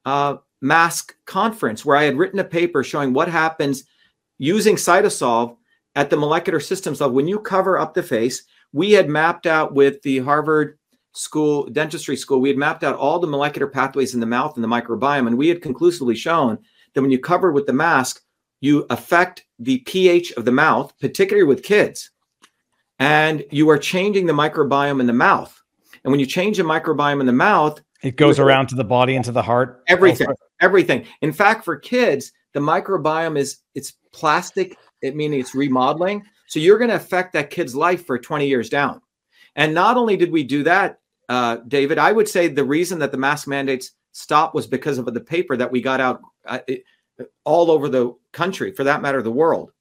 [0.06, 3.84] uh, mask conference where I had written a paper showing what happens
[4.40, 5.56] using CytoSolve
[5.96, 7.16] at the molecular systems level.
[7.16, 8.44] When you cover up the face,
[8.74, 10.80] we had mapped out with the Harvard
[11.14, 14.64] School, dentistry school, we had mapped out all the molecular pathways in the mouth and
[14.64, 15.28] the microbiome.
[15.28, 16.58] And we had conclusively shown
[16.94, 18.22] that when you cover with the mask,
[18.62, 22.12] you affect the pH of the mouth, particularly with kids.
[23.00, 25.60] And you are changing the microbiome in the mouth.
[26.04, 29.16] And when you change the microbiome in the mouth, It goes around to the body
[29.16, 29.84] and to the heart.
[29.88, 30.28] everything
[30.62, 36.24] everything in fact for kids the microbiome is it's plastic it meaning it's remodeling.
[36.48, 39.02] So you're going to affect that kid's life for 20 years down.
[39.56, 41.00] And not only did we do that
[41.30, 45.06] uh, david i would say the reason that the mask mandates stopped was because of
[45.14, 46.84] the paper that we got out uh, it,
[47.44, 49.72] all over the country for that matter the world.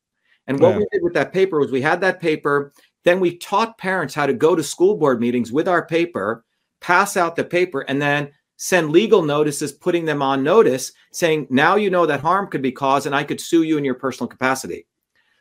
[0.46, 0.78] And what Yeah.
[0.78, 2.72] we did with that paper was we had that paper
[3.04, 6.44] then we taught parents how to go to school board meetings with our paper
[6.80, 11.76] pass out the paper and then send legal notices putting them on notice saying now
[11.76, 14.28] you know that harm could be caused and i could sue you in your personal
[14.28, 14.84] capacity.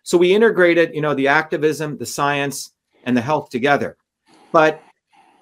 [0.04, 2.72] So we integrated you know the activism the science
[3.04, 3.98] and the health together.
[4.52, 4.82] But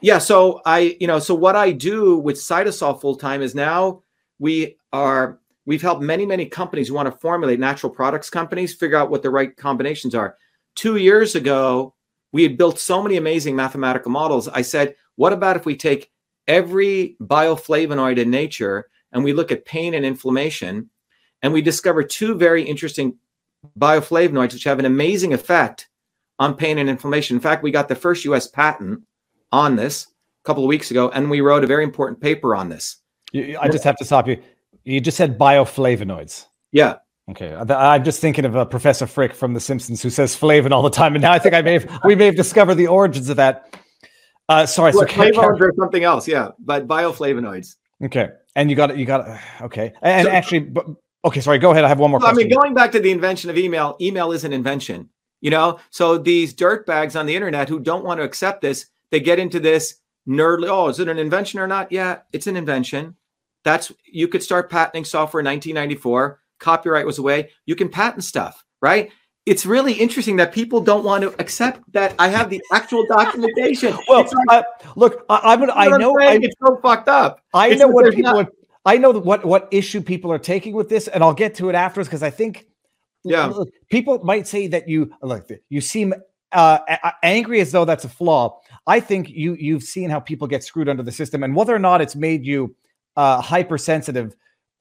[0.01, 4.03] yeah so i you know so what i do with CytoSolve full time is now
[4.39, 8.97] we are we've helped many many companies who want to formulate natural products companies figure
[8.97, 10.37] out what the right combinations are.
[10.75, 11.93] Two years ago
[12.31, 14.47] we had built so many amazing mathematical models.
[14.47, 16.11] I said what about if we take
[16.47, 20.89] every bioflavonoid in nature and we look at pain and inflammation
[21.41, 23.17] and we discover two very interesting
[23.77, 25.87] bioflavonoids which have an amazing effect
[26.39, 29.01] on pain and inflammation in fact we got the first us patent
[29.51, 30.07] on this
[30.43, 32.97] a couple of weeks ago and we wrote a very important paper on this
[33.31, 34.37] You- I just have to stop you.
[34.83, 36.45] You just said bioflavonoids.
[36.71, 36.95] yeah
[37.27, 40.71] Okay, I- I'm just thinking of uh, Professor Frink from The Simpsons who says flavin
[40.71, 42.85] all the time, and now I think I may have we may have discovered the
[42.85, 43.75] origins of that.
[44.47, 48.75] Uh, sorry, so Well, ca- flavonoids or something else yeah but bioflavonoids okay, and you
[48.75, 48.97] got it.
[48.97, 49.39] You got it.
[49.63, 50.85] Okay, and So- actually, but,
[51.25, 51.57] okay, sorry.
[51.57, 51.83] Go ahead.
[51.83, 52.49] I have one more Well, I question.
[52.49, 55.09] mean, going back to the invention of email, email is an invention,
[55.41, 55.79] you know?
[55.89, 59.59] So these dirtbags on the internet who don't want to accept this, they get into
[59.59, 59.95] this
[60.27, 61.91] nerdly, oh, is it an invention or not?
[61.91, 63.15] Yeah, it's an invention.
[63.63, 66.39] That's, you could start patenting software in 1994.
[66.59, 67.49] Copyright was away.
[67.65, 69.09] You can patent stuff, right?
[69.45, 73.95] It's really interesting that people don't want to accept that I have the actual documentation.
[74.07, 74.63] well, like, uh,
[74.95, 75.73] look, I, I'm gonna.
[75.73, 76.19] you I what I'm know.
[76.19, 77.41] I, it's so fucked up.
[77.53, 78.49] I It's know what people not-
[78.87, 81.75] I know what what issue people are taking with this, and I'll get to it
[81.75, 82.65] afterwards because I think.
[83.23, 83.47] Yeah.
[83.47, 85.49] look, people might say that you look.
[85.69, 86.13] You seem
[86.51, 86.77] uh,
[87.23, 88.59] angry as though that's a flaw.
[88.85, 91.79] I think you you've seen how people get screwed under the system, and whether or
[91.79, 92.75] not it's made you
[93.15, 94.35] uh, hypersensitive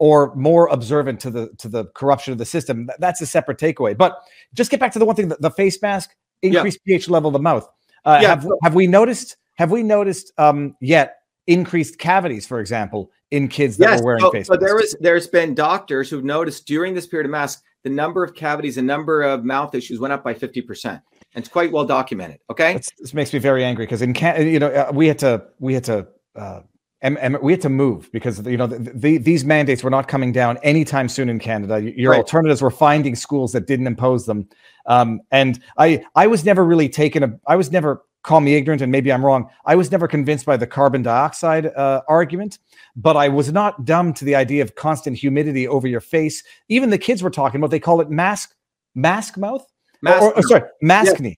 [0.05, 2.91] or more observant to the to the corruption of the system.
[2.99, 3.97] That's a separate takeaway.
[3.97, 4.19] But
[4.53, 6.11] just get back to the one thing: the, the face mask,
[6.43, 6.51] Yeah.
[6.59, 7.67] increased pH level of the mouth.
[8.05, 9.37] Uh, Yeah, have have we noticed?
[9.55, 14.21] have we noticed um, yet increased cavities, for example, in kids that yes, were wearing
[14.21, 14.65] so, face so masks?
[14.67, 18.35] there was there's been doctors who've noticed during this period of mask the number of
[18.35, 20.85] cavities the number of mouth issues went up by 50%.
[20.85, 21.01] And
[21.35, 22.39] it's quite well documented.
[22.51, 22.75] Okay.
[22.75, 25.45] That's- this makes me very angry because in Can- you know uh, we had to
[25.61, 26.07] we had to
[26.37, 26.61] uh,
[27.05, 30.09] em- em- we had to move because you know the, the, these mandates were not
[30.09, 31.81] coming down anytime soon in Canada.
[31.97, 32.19] Your Right.
[32.19, 34.49] alternatives were finding schools that didn't impose them,
[34.87, 38.81] um, and I I was never really taken a I was never call me ignorant
[38.81, 39.51] and maybe I'm wrong.
[39.67, 42.59] I was never convinced by the carbon dioxide uh, argument,
[42.97, 46.43] but I was not dumb to the idea of constant humidity over your face.
[46.71, 48.55] Even the kids were talking about they call it mask
[48.95, 49.67] mask mouth
[50.01, 50.45] Mask or, or, mouth.
[50.47, 51.37] sorry maskne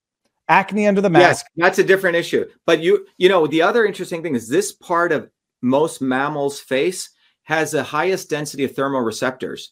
[0.48, 1.46] acne under the mask.
[1.56, 2.44] Yes, that's a different issue.
[2.66, 5.28] But you, you know, the other interesting thing is this part of
[5.66, 7.10] most mammals' face
[7.44, 9.68] has the highest density of thermoreceptors,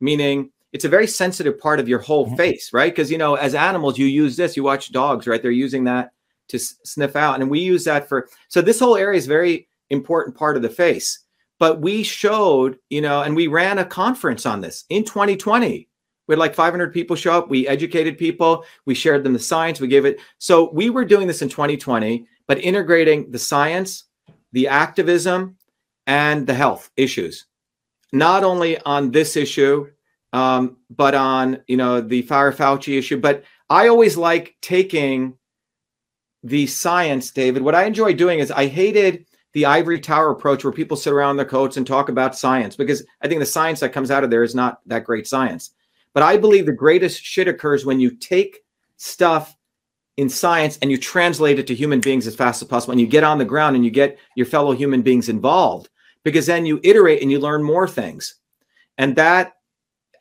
[0.00, 2.36] meaning it's a very sensitive part of your whole Mhm.
[2.36, 2.92] face, right?
[2.92, 4.56] Because you know, as animals, you use this.
[4.56, 5.40] You watch dogs, right?
[5.40, 6.10] They're using that
[6.48, 8.28] to s- sniff out, and we use that for.
[8.48, 11.20] So this whole area is very important part of the face.
[11.60, 15.88] But we showed, you know, and we ran a conference on this in 2020.
[16.26, 17.48] We had like 500 people show up.
[17.48, 18.64] We educated people.
[18.86, 19.80] We shared them the science.
[19.80, 20.18] We gave it.
[20.38, 24.04] So we were doing this in 2020, but integrating the science,
[24.54, 25.56] the activism,
[26.06, 27.46] and the health issues,
[28.12, 29.90] not only on this issue,
[30.32, 33.18] um, but on you know the Fire Fauci issue.
[33.18, 35.36] But I always like taking
[36.42, 37.62] the science, David.
[37.62, 41.36] What I enjoy doing is I hated the ivory tower approach where people sit around
[41.36, 44.30] their coats and talk about science because I think the science that comes out of
[44.30, 45.70] there is not that great science.
[46.12, 48.60] But I believe the greatest shit occurs when you take
[48.98, 49.56] stuff
[50.16, 53.06] in science and you translate it to human beings as fast as possible and you
[53.06, 55.88] get on the ground and you get your fellow human beings involved
[56.22, 58.36] because then you iterate and you learn more things.
[58.98, 59.56] And that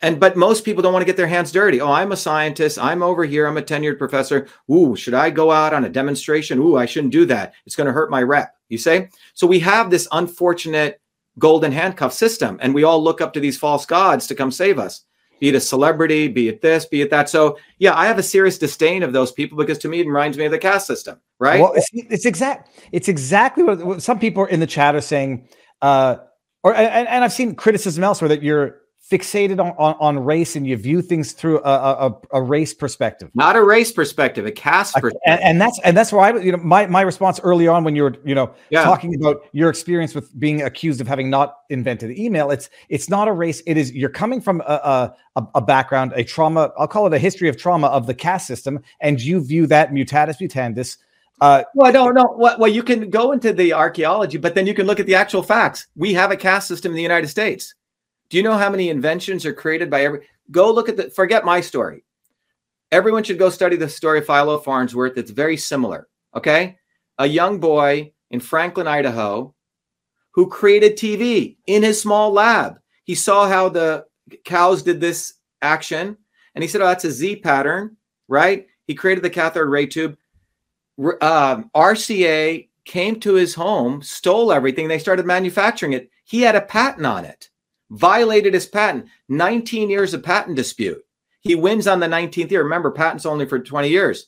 [0.02, 1.80] and but most people don't want to get their hands dirty.
[1.80, 2.78] Oh, I'm a scientist.
[2.78, 3.48] I'm over here.
[3.48, 4.48] I'm a tenured professor.
[4.70, 6.60] Ooh, should I go out on a demonstration?
[6.60, 7.54] Ooh, I shouldn't do that.
[7.66, 8.56] It's going to hurt my rep.
[8.68, 9.10] You say?
[9.34, 11.00] So we have this unfortunate
[11.40, 14.78] golden handcuff system and we all look up to these false gods to come save
[14.78, 15.06] us
[15.44, 17.28] be it a celebrity, be it this, be it that.
[17.28, 20.38] So yeah, I have a serious disdain of those people because to me it reminds
[20.38, 21.60] me of the caste system, right?
[21.60, 22.70] Well, it's, it's exact.
[22.94, 25.50] It's exactly what, what some people in the chat are saying.
[25.82, 26.16] Uh,
[26.64, 30.66] or and, and I've seen criticism elsewhere that you're fixated on, on, on race and
[30.66, 33.30] you view things through a, a, a- a race perspective.
[33.36, 35.20] Not a race perspective, a caste perspective.
[35.26, 37.96] and, and that's and that's where I you know my my response early on when
[37.96, 38.84] you were you know Yeah.
[38.84, 43.28] talking about your experience with being accused of having not invented email it's it's not
[43.28, 47.06] a race it is you're coming from a a, a background a trauma I'll call
[47.08, 50.98] it a history of trauma of the caste system and you view that mutatis mutandis
[51.42, 52.36] uh Well, no, no.
[52.38, 55.16] Well, well, you can go into the archaeology, but then you can look at the
[55.16, 55.88] actual facts.
[55.96, 57.74] We have a caste system in the United States.
[58.34, 60.22] Do you know how many inventions are created by every?
[60.50, 61.12] Go look at the.
[61.12, 62.04] Forget my story.
[62.92, 65.20] Everyone should go study the story of Philo Farnsworth.
[65.20, 66.08] It's very similar.
[66.36, 66.80] Okay,
[67.20, 69.54] a young boy in Franklin, Idaho,
[70.32, 72.80] who created TV in his small lab.
[73.04, 74.08] He saw how the
[74.46, 76.18] cows did this action,
[76.56, 77.98] and he said, "Oh, that's a Z pattern,
[78.28, 80.18] right?" He created the cathode ray tube
[81.22, 84.88] um, RCA came to his home, stole everything.
[84.88, 86.10] They started manufacturing it.
[86.24, 87.52] He had a patent on it,
[87.94, 89.06] violated his patent.
[89.30, 91.02] 19 years of patent dispute.
[91.42, 92.64] He wins on the 19th year.
[92.64, 94.28] Remember, patents only for 20 years.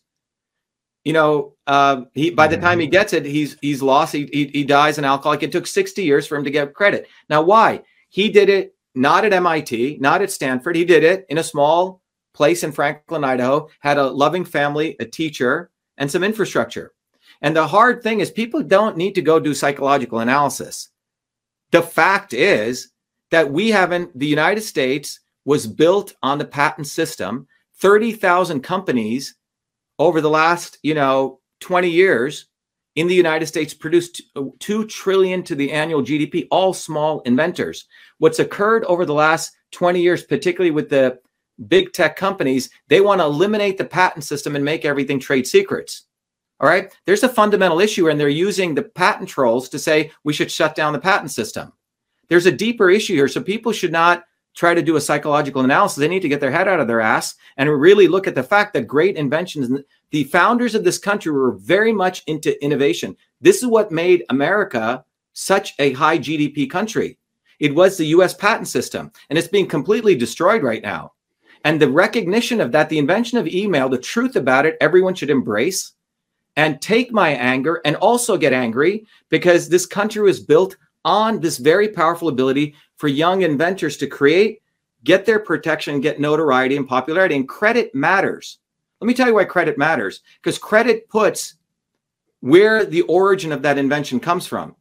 [1.04, 4.12] You know, uh, he by the time he gets it, he's he's lost.
[4.12, 5.44] He, he he dies an alcoholic.
[5.44, 7.08] It took 60 years for him to get credit.
[7.30, 7.84] Now, why?
[8.10, 10.76] He did it not at MIT, not at Stanford.
[10.76, 12.02] He did it in a small
[12.34, 13.70] place in Franklin, Idaho.
[13.82, 16.92] Had a loving family, a teacher, and some infrastructure.
[17.42, 20.90] And the hard thing is, people don't need to go do psychological analysis.
[21.72, 22.92] The fact is
[23.32, 27.48] that we haven't, the United States was built on the patent system.
[27.78, 29.36] 30,000 companies
[30.00, 32.48] over the last, you know, 20 years
[32.96, 37.86] in the United States produced uh, 2 trillion to the annual GDP, all small inventors.
[38.20, 41.20] What's occurred over the last 20 years, particularly with the
[41.68, 46.04] big tech companies, they want to eliminate the patent system and make everything trade secrets.
[46.62, 46.96] All right.
[47.06, 50.76] There's a fundamental issue, and they're using the patent trolls to say we should shut
[50.76, 51.74] down the patent system.
[52.30, 53.28] There's a deeper issue here.
[53.28, 54.24] So people should not
[54.56, 55.98] try to do a psychological analysis.
[55.98, 58.44] They need to get their head out of their ass and really look at the
[58.44, 59.82] fact that great inventions,
[60.12, 63.16] the founders of this country were very much into innovation.
[63.42, 65.04] This is what made America
[65.34, 67.18] such a high GDP country.
[67.60, 71.14] It was the US patent system, and it's being completely destroyed right now.
[71.66, 75.30] And the recognition of that, the invention of email, the truth about it, everyone should
[75.30, 75.94] embrace
[76.56, 81.58] and take my anger and also get angry because this country was built on this
[81.58, 84.62] very powerful ability for young inventors to create,
[85.04, 87.36] get their protection, get notoriety and popularity.
[87.36, 88.58] And credit matters.
[89.00, 91.56] Let me tell you why credit matters because credit puts
[92.40, 94.76] where the origin of that invention comes from.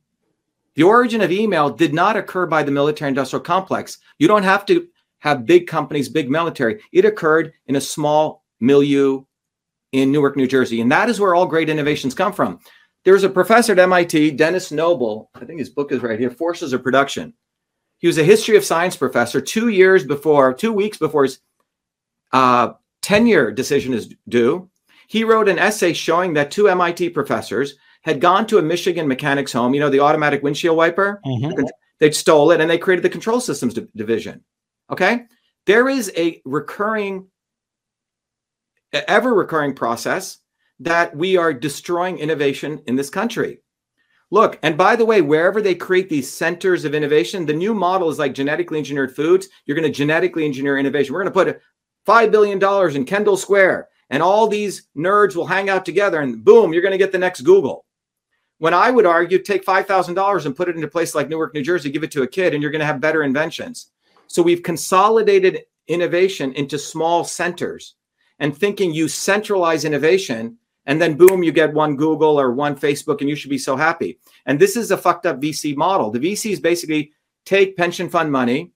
[0.76, 3.98] The origin of email did not occur by the military industrial complex.
[4.18, 4.88] You don't have to
[5.20, 6.80] have big companies, big military.
[6.92, 9.24] It occurred in a small milieu
[9.92, 10.80] in Newark, New Jersey.
[10.80, 12.58] And that is where all great innovations come from.
[13.04, 15.30] There's a professor at MIT, Dennis Noble.
[15.34, 17.34] I think his book is right here Forces of Production.
[17.98, 21.38] He was a history of science professor two years before, two weeks before his
[22.32, 22.72] uh,
[23.02, 24.70] tenure decision is due.
[25.06, 29.52] He wrote an essay showing that two MIT professors had gone to a Michigan mechanics
[29.52, 31.20] home, you know, the automatic windshield wiper.
[31.24, 31.64] Mm-hmm.
[32.00, 34.42] They stole it and they created the control systems division.
[34.90, 35.24] Okay.
[35.66, 37.28] There is a recurring,
[38.92, 40.38] ever recurring process
[40.80, 43.60] that we are destroying innovation in this country.
[44.30, 48.10] Look, and by the way, wherever they create these centers of innovation, the new model
[48.10, 49.48] is like genetically engineered foods.
[49.64, 51.12] You're going to genetically engineer innovation.
[51.14, 51.62] We're going to put
[52.06, 56.72] $5 billion in Kendall Square, and all these nerds will hang out together, and boom,
[56.72, 57.84] you're going to get the next Google.
[58.58, 61.62] When I would argue, take $5,000 and put it in a place like Newark, New
[61.62, 63.88] Jersey, give it to a kid, and you're going to have better inventions.
[64.26, 67.94] So we've consolidated innovation into small centers
[68.38, 73.20] and thinking you centralize innovation and then boom, you get one Google or one Facebook
[73.20, 74.18] and you should be so happy.
[74.46, 76.10] And this is a fucked up VC model.
[76.10, 77.12] The VCs basically
[77.44, 78.70] take pension fund money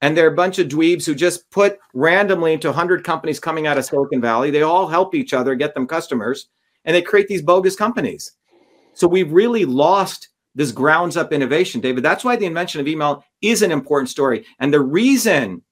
[0.00, 3.78] and they're a bunch of dweebs who just put randomly into 100 companies coming out
[3.78, 4.50] of Silicon Valley.
[4.50, 6.48] They all help each other get them customers
[6.84, 8.32] and they create these bogus companies.
[8.94, 12.02] So we've really lost this grounds up innovation, David.
[12.02, 14.44] That's why the invention of email is an important story.
[14.58, 15.62] And the reason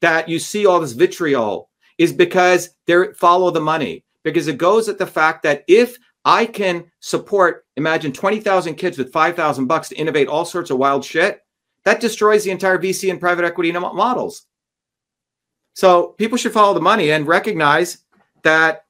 [0.00, 4.88] that you see all this vitriol is because they follow the money, because it goes
[4.88, 9.96] at the fact that if I can support, imagine 20,000 kids with 5,000 bucks to
[9.96, 11.40] innovate all sorts of wild shit,
[11.84, 14.46] that destroys the entire VC and private equity models.
[15.74, 17.98] So people should follow the money and recognize
[18.42, 18.84] that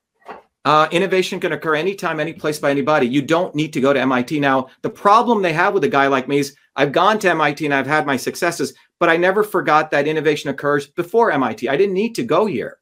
[0.65, 3.07] uh, innovation can occur anytime, any place by anybody.
[3.07, 4.41] You don't need to go to MIT.
[4.41, 7.65] Now, the problem they have with a guy like me is I've gone to MIT
[7.65, 11.69] and I've had my successes, but I never forgot that innovation occurs before MIT.
[11.69, 12.79] I didn't need to go here.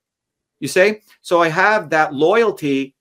[0.62, 1.02] You say?
[1.22, 2.94] So I have that loyalty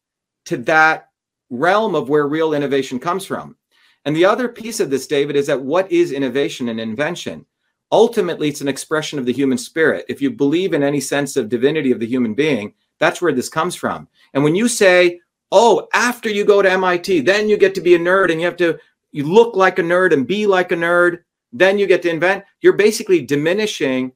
[0.46, 1.10] to that
[1.52, 3.56] realm of where real innovation comes from.
[4.04, 7.46] And the other piece of this, David, is that what is innovation and invention?
[7.92, 10.06] Ultimately, it's an expression of the human spirit.
[10.10, 13.48] If you believe in any sense of divinity of the human being, that's where this
[13.48, 14.08] comes from.
[14.34, 15.20] And when you say,
[15.52, 18.48] oh, after you go to MIT, then you get to be a nerd and you
[18.48, 18.80] have to
[19.12, 21.20] you look like a nerd and be like a nerd,
[21.54, 24.14] then you get to invent, you're basically diminishing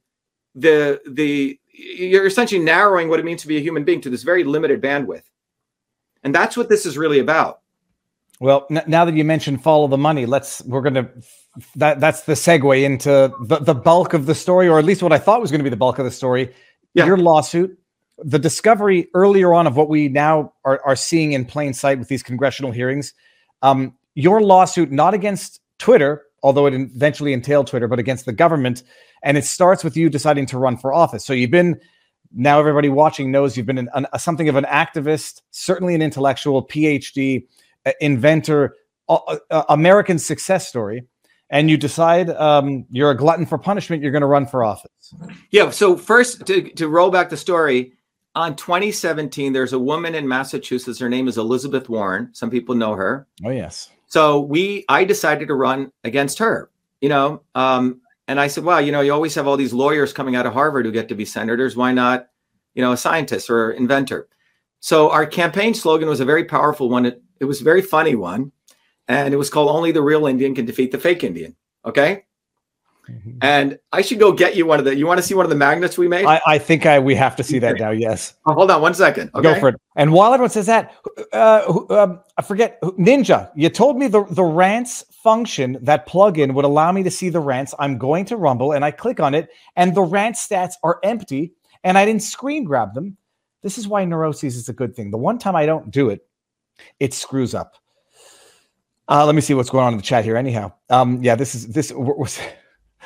[0.56, 4.22] the the you're essentially narrowing what it means to be a human being to this
[4.22, 5.24] very limited bandwidth.
[6.22, 7.60] And that's what this is really about.
[8.40, 11.08] Well, n- now that you mentioned follow the money, let's we're going to
[11.76, 15.12] that that's the segue into the, the bulk of the story, or at least what
[15.12, 16.54] I thought was going to be the bulk of the story.
[16.94, 17.06] Yeah.
[17.06, 17.78] Your lawsuit
[18.18, 22.08] the discovery earlier on of what we now are, are seeing in plain sight with
[22.08, 23.12] these congressional hearings,
[23.62, 28.82] um, your lawsuit not against Twitter, although it eventually entailed Twitter, but against the government,
[29.26, 31.26] and it starts with you deciding to run for office.
[31.26, 31.78] So you've been
[32.32, 36.66] now everybody watching knows you've been an, an, something of an activist, certainly an intellectual,
[36.66, 37.46] PhD,
[37.84, 38.76] uh, inventor,
[39.08, 39.18] uh,
[39.50, 41.04] uh, American success story
[41.50, 45.14] and you decide um, you're a glutton for punishment, you're going to run for office.
[45.50, 45.70] Yeah.
[45.70, 47.92] So first, to, to roll back the story,
[48.34, 50.98] on 2017, there's a woman in Massachusetts.
[50.98, 52.30] Her name is Elizabeth Warren.
[52.32, 53.26] Some people know her.
[53.44, 53.90] Oh yes.
[54.08, 56.70] So we, I decided to run against her.
[57.00, 60.12] You know, um, and I said, well, you know, you always have all these lawyers
[60.12, 61.76] coming out of Harvard who get to be senators.
[61.76, 62.28] Why not,
[62.74, 64.28] you know, a scientist or inventor?
[64.80, 67.06] So our campaign slogan was a very powerful one.
[67.06, 68.52] It, it was a very funny one,
[69.08, 72.25] and it was called "Only the Real Indian Can Defeat the Fake Indian." Okay.
[73.10, 73.38] Mm-hmm.
[73.40, 74.96] And I should go get you one of the.
[74.96, 76.24] You want to see one of the magnets we made?
[76.24, 77.90] I, I think I we have to see that now.
[77.90, 78.34] Yes.
[78.46, 79.30] Oh, hold on one second.
[79.34, 79.42] Okay?
[79.54, 79.76] Go for it.
[79.94, 80.92] And while everyone says that,
[81.32, 83.50] uh, um, I forget Ninja.
[83.54, 87.40] You told me the the rants function that plugin would allow me to see the
[87.40, 87.74] rants.
[87.78, 91.52] I'm going to Rumble and I click on it, and the rant stats are empty,
[91.84, 93.16] and I didn't screen grab them.
[93.62, 95.10] This is why neuroses is a good thing.
[95.10, 96.26] The one time I don't do it,
[96.98, 97.76] it screws up.
[99.08, 100.36] Uh, let me see what's going on in the chat here.
[100.36, 102.40] Anyhow, um, yeah, this is this was.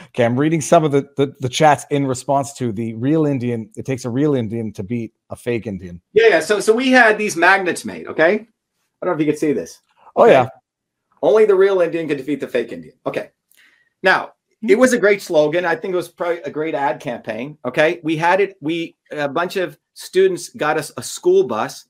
[0.09, 3.71] Okay, I'm reading some of the, the, the chats in response to the real Indian.
[3.77, 6.01] It takes a real Indian to beat a fake Indian.
[6.13, 6.41] Yeah, yeah.
[6.41, 8.07] So so we had these magnets made.
[8.07, 9.81] Okay, I don't know if you can see this.
[10.17, 10.49] Oh yeah.
[11.23, 12.95] Only the real Indian can defeat the fake Indian.
[13.05, 13.31] Okay.
[14.03, 14.33] Now
[14.67, 15.65] it was a great slogan.
[15.65, 17.59] I think it was probably a great ad campaign.
[17.65, 18.57] Okay, we had it.
[18.61, 21.87] We a bunch of students got us a school bus,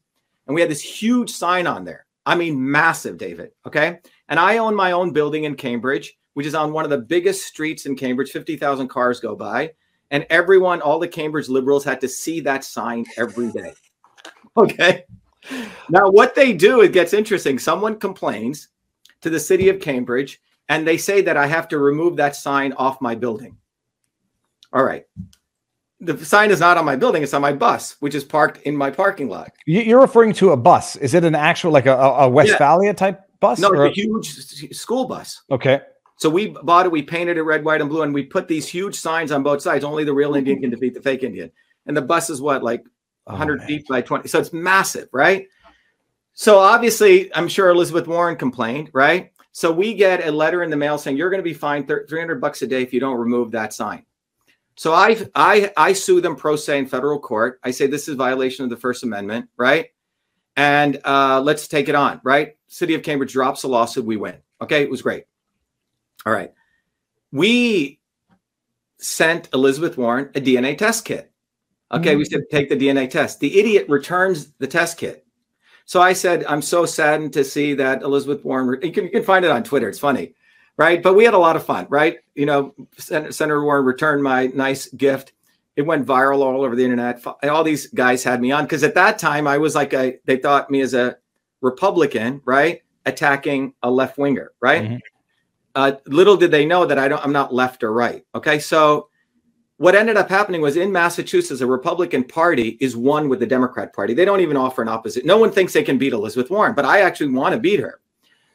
[0.47, 2.07] and we had this huge sign on there.
[2.27, 3.51] I mean, massive, David.
[3.67, 3.99] Okay,
[4.29, 7.47] and I own my own building in Cambridge which is on one of the biggest
[7.47, 8.31] streets in Cambridge.
[8.31, 9.73] 50,000 cars go by.
[10.11, 13.73] And everyone, all the Cambridge liberals had to see that sign every day.
[14.57, 15.05] Okay.
[15.89, 17.57] now, what they do, it gets interesting.
[17.59, 18.69] Someone complains
[19.21, 22.73] to the city of Cambridge, and they say that I have to remove that sign
[22.73, 23.57] off my building.
[24.73, 25.05] All right.
[26.01, 28.75] The sign is not on my building; it's on my bus, which is parked in
[28.77, 29.53] my parking lot.
[29.67, 30.97] You- You're referring to a bus.
[30.97, 33.61] Is it an actual like a, a Westfalia type bus?
[33.61, 35.43] No, or- it's a huge school bus.
[35.51, 35.81] okay.
[36.21, 38.69] So we bought it, we painted it red, white, and blue, and we put these
[38.69, 39.85] huge signs on both sides.
[39.85, 41.51] Only the real Indian can defeat the fake Indian.
[41.87, 42.85] And the bus is what, like
[43.27, 43.67] Oh, 100 man.
[43.67, 44.29] feet by 20.
[44.29, 45.47] So it's massive, right?
[46.35, 49.33] So obviously, I'm sure Elizabeth Warren complained, right?
[49.53, 52.39] So we get a letter in the mail saying you're going to be fined 300
[52.39, 54.05] bucks a day if you don't remove that sign.
[54.77, 57.61] So I I I sue them pro se in federal court.
[57.65, 59.89] I say this is violation of the First Amendment, right?
[60.57, 62.57] And uh, let's take it on, right?
[62.69, 64.37] City of Cambridge drops a lawsuit, we win.
[64.61, 65.25] Okay, it was great.
[66.27, 66.53] All right.
[67.33, 68.01] We
[68.99, 71.33] sent Elizabeth Warren a DNA test kit.
[71.93, 73.41] Okay, we said take the DNA test.
[73.41, 75.27] The idiot returns the test kit.
[75.87, 78.79] So I said, I'm so saddened to see that Elizabeth Warren.
[78.81, 79.89] You can, you can find it on Twitter.
[79.89, 80.35] It's funny,
[80.77, 81.03] right?
[81.03, 82.19] But we had a lot of fun, right?
[82.37, 85.33] You know, Sen- Senator Warren returned my nice gift.
[85.75, 87.25] It went viral all over the internet.
[87.43, 90.19] All these guys had me on because at that time I was like a.
[90.27, 91.17] They thought me as a
[91.61, 94.83] Republican, right, attacking a left winger, right?
[94.85, 95.01] Mhm.
[95.75, 97.23] Uh, little did they know that I don't.
[97.25, 98.25] I'm not left or right.
[98.35, 99.09] Okay, so
[99.81, 103.95] what ended up happening was in Massachusetts, a Republican Party is one with the Democrat
[103.95, 104.13] Party.
[104.13, 105.25] They don't even offer an opposite.
[105.25, 108.01] No one thinks they can beat Elizabeth Warren, but I actually want to beat her.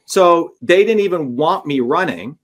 [0.05, 2.37] So they didn't even want me running.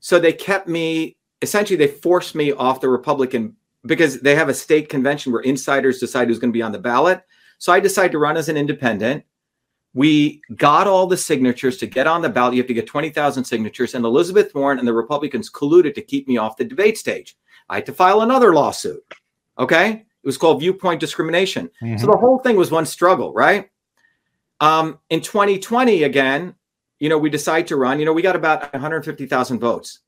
[0.00, 4.54] So they kept me, essentially, they forced me off the Republican because they have a
[4.54, 7.22] state convention where insiders decide who's going to be on the ballot.
[7.58, 9.24] So I decided to run as an independent.
[9.96, 12.52] We got all the signatures to get on the ballot.
[12.52, 13.94] You have to get 20,000 signatures.
[13.94, 17.34] And Elizabeth Warren and the Republicans colluded to keep me off the debate stage.
[17.70, 19.02] I had to file another lawsuit.
[19.58, 19.90] Okay.
[19.92, 21.70] It was called viewpoint discrimination.
[21.82, 21.98] Mhm.
[21.98, 23.70] So the whole thing was one struggle, right?
[24.60, 26.54] Um, in 2020, again,
[26.98, 30.00] you know, we decide to run, you know, we got about 150,000 votes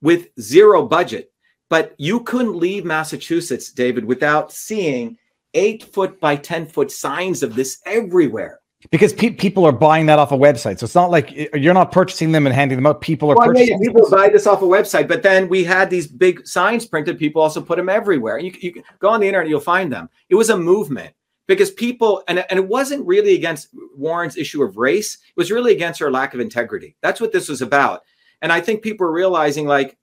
[0.00, 1.32] with zero budget.
[1.68, 5.18] But you couldn't leave Massachusetts, David, without seeing
[5.54, 8.60] eight foot by 10 foot signs of this everywhere.
[8.90, 11.90] Because pe- people are buying that off a website, so it's not like you're not
[11.90, 13.00] purchasing them and handing them out.
[13.00, 13.80] People are Well, purchasing.
[13.80, 17.18] yeah, people buy this off a website, but then we had these big signs printed.
[17.18, 18.38] People also put them everywhere.
[18.38, 20.10] You, you can go on the internet, you'll find them.
[20.28, 21.14] It was a movement
[21.46, 25.14] because people, and, and it wasn't really against Warren's issue of race.
[25.14, 26.94] It was really against her lack of integrity.
[27.00, 28.02] That's what this was about.
[28.42, 29.96] And I think people are realizing like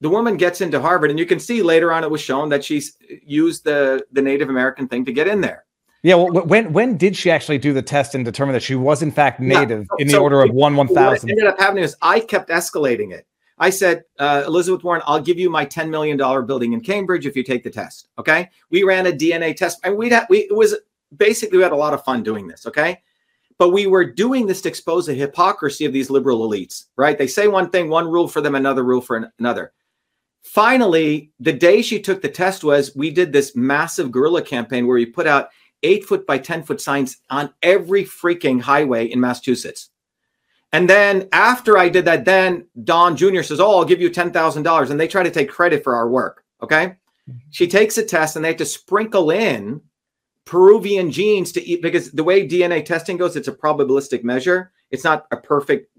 [0.00, 2.62] the woman gets into Harvard, and you can see later on it was shown that
[2.62, 5.64] she's uh, used the the Native American thing to get in there.
[6.02, 9.02] Yeah, well, when when did she actually do the test and determine that she was
[9.02, 11.30] in fact native in the so order of one one What thousand?
[11.30, 13.26] ended up happening is I kept escalating it.
[13.60, 16.16] I said, uh, Elizabeth Warren, I'll give you my $10 million
[16.46, 18.08] building in Cambridge if you take the test.
[18.18, 18.48] Okay.
[18.70, 20.76] We ran a DNA test and we'd have, we, it was
[21.16, 22.66] basically, we had a lot of fun doing this.
[22.66, 23.02] Okay.
[23.58, 27.18] But we were doing this to expose the hypocrisy of these liberal elites, right?
[27.18, 29.72] They say one thing, one rule for them, another rule for an- another.
[30.42, 34.94] Finally, the day she took the test was we did this massive guerrilla campaign where
[34.94, 35.48] we put out
[35.82, 39.90] eight foot by 10 foot signs on every freaking highway in Massachusetts.
[40.72, 43.42] And then after I did that, then Don Jr.
[43.42, 44.90] says, Oh, I'll give you $10,000.
[44.90, 46.44] And they try to take credit for our work.
[46.62, 46.86] Okay.
[47.28, 47.38] Mm-hmm.
[47.50, 49.80] She takes a test and they have to sprinkle in
[50.44, 54.72] Peruvian genes to eat because the way DNA testing goes, it's a probabilistic measure.
[54.90, 55.90] It's not a perfect,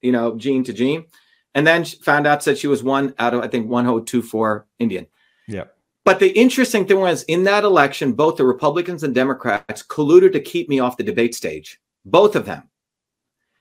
[0.00, 1.06] you know, gene to gene.
[1.54, 5.06] And then she found out that she was one out of, I think, 1024 Indian.
[5.46, 5.64] Yeah.
[6.04, 10.40] But the interesting thing was in that election, both the Republicans and Democrats colluded to
[10.40, 12.68] keep me off the debate stage, both of them.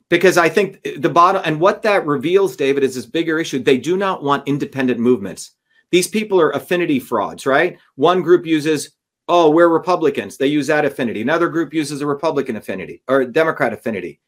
[0.10, 3.60] Because I think the bottom, and what that reveals, David, is this bigger issue.
[3.60, 5.52] They do not want independent movements.
[5.92, 7.78] These people are affinity frauds, right?
[7.96, 8.92] One group uses,
[9.30, 10.38] oh, we're Republicans.
[10.38, 11.22] They use that affinity.
[11.22, 14.20] Another group uses a Republican affinity or Democrat affinity.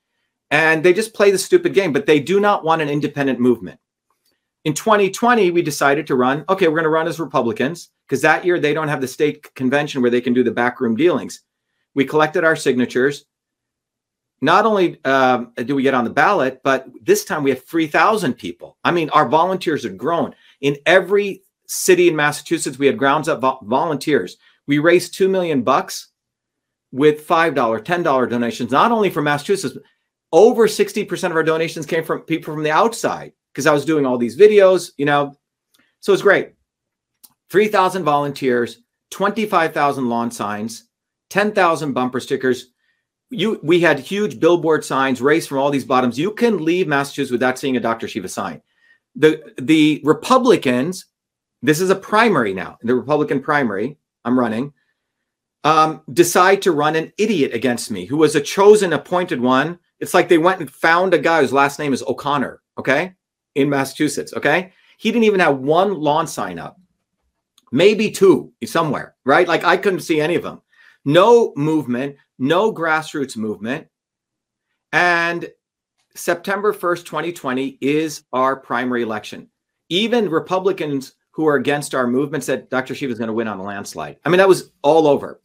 [0.51, 3.79] And they just play the stupid game, but they do not want an independent movement.
[4.63, 6.45] In 2020, we decided to run.
[6.47, 9.53] Okay, we're going to run as Republicans because that year they don't have the state
[9.55, 11.41] convention where they can do the backroom dealings.
[11.93, 13.25] We collected our signatures.
[14.41, 18.33] Not only um, do we get on the ballot, but this time we have 3,000
[18.33, 18.77] people.
[18.83, 20.35] I mean, our volunteers have grown.
[20.61, 24.37] In every city in Massachusetts, we had grounds up vo- volunteers.
[24.67, 26.09] We raised two million bucks
[26.91, 29.77] with five dollar, ten dollar donations, not only from Massachusetts.
[30.31, 34.05] Over 60% of our donations came from people from the outside because I was doing
[34.05, 35.33] all these videos, you know.
[36.01, 36.53] So it's great.
[37.51, 38.79] 3,000 volunteers,
[39.11, 40.89] 25,000 lawn signs,
[41.29, 42.67] 10,000 bumper stickers.
[43.29, 46.17] You, we had huge billboard signs raised from all these bottoms.
[46.19, 48.07] You can leave Massachusetts without seeing a Dr.
[48.07, 48.61] Shiva sign.
[49.15, 51.05] The the Republicans,
[51.61, 54.73] this is a primary now, the Republican primary I'm running.
[55.65, 59.79] um, decide to run an idiot against me who was a chosen appointed one.
[59.99, 63.13] It's like they went and found a guy whose last name is O'Connor, okay,
[63.55, 64.71] in Massachusetts, okay?
[64.97, 66.79] He didn't even have one lawn sign up,
[67.75, 69.47] maybe two somewhere, right?
[69.47, 70.61] Like I couldn't see any of them.
[71.03, 73.87] No movement, no grassroots movement.
[74.93, 75.49] And
[76.15, 79.49] September 1st, 2020 is our primary election.
[79.89, 82.95] Even Republicans who are against our movement said Dr.
[82.95, 84.17] Shiva is going to win on a landslide.
[84.23, 85.41] I mean, that was all over.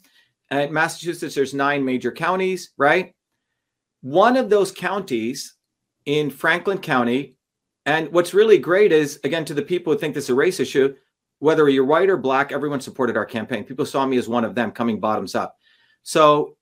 [0.50, 3.12] And Massachusetts, there's nine major counties, right?
[4.02, 5.56] One of those counties
[6.06, 7.36] in Franklin County,
[7.86, 10.60] and what's really great is, again, to the people who think this is a race
[10.60, 10.94] issue,
[11.40, 13.64] whether you're white or black, everyone supported our campaign.
[13.64, 15.56] People saw me as one of them coming bottoms up.
[16.02, 16.56] So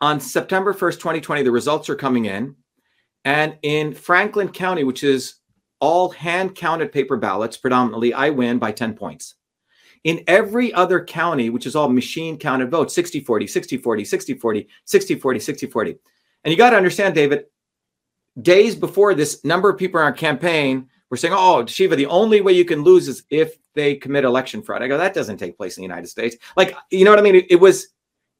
[0.00, 2.56] on September 1st, 2020, the results are coming in.
[3.24, 5.36] And in Franklin County, which is
[5.80, 9.36] all hand counted paper ballots, predominantly, I win by 10 points.
[10.02, 14.34] In every other county, which is all machine counted votes, 60 40, 60 40, 60
[14.34, 15.96] 40, 60 40, 60 40.
[16.42, 17.44] And you got to understand, David,
[18.40, 22.40] days before this, number of people in our campaign were saying, oh, Shiva, the only
[22.40, 24.82] way you can lose is if they commit election fraud.
[24.82, 26.36] I go, that doesn't take place in the United States.
[26.56, 27.36] Like, you know what I mean?
[27.36, 27.88] It, it was,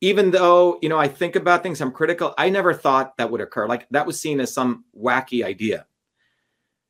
[0.01, 3.41] even though, you know, I think about things, I'm critical, I never thought that would
[3.41, 3.67] occur.
[3.67, 5.87] Like, that was seen as some wacky idea.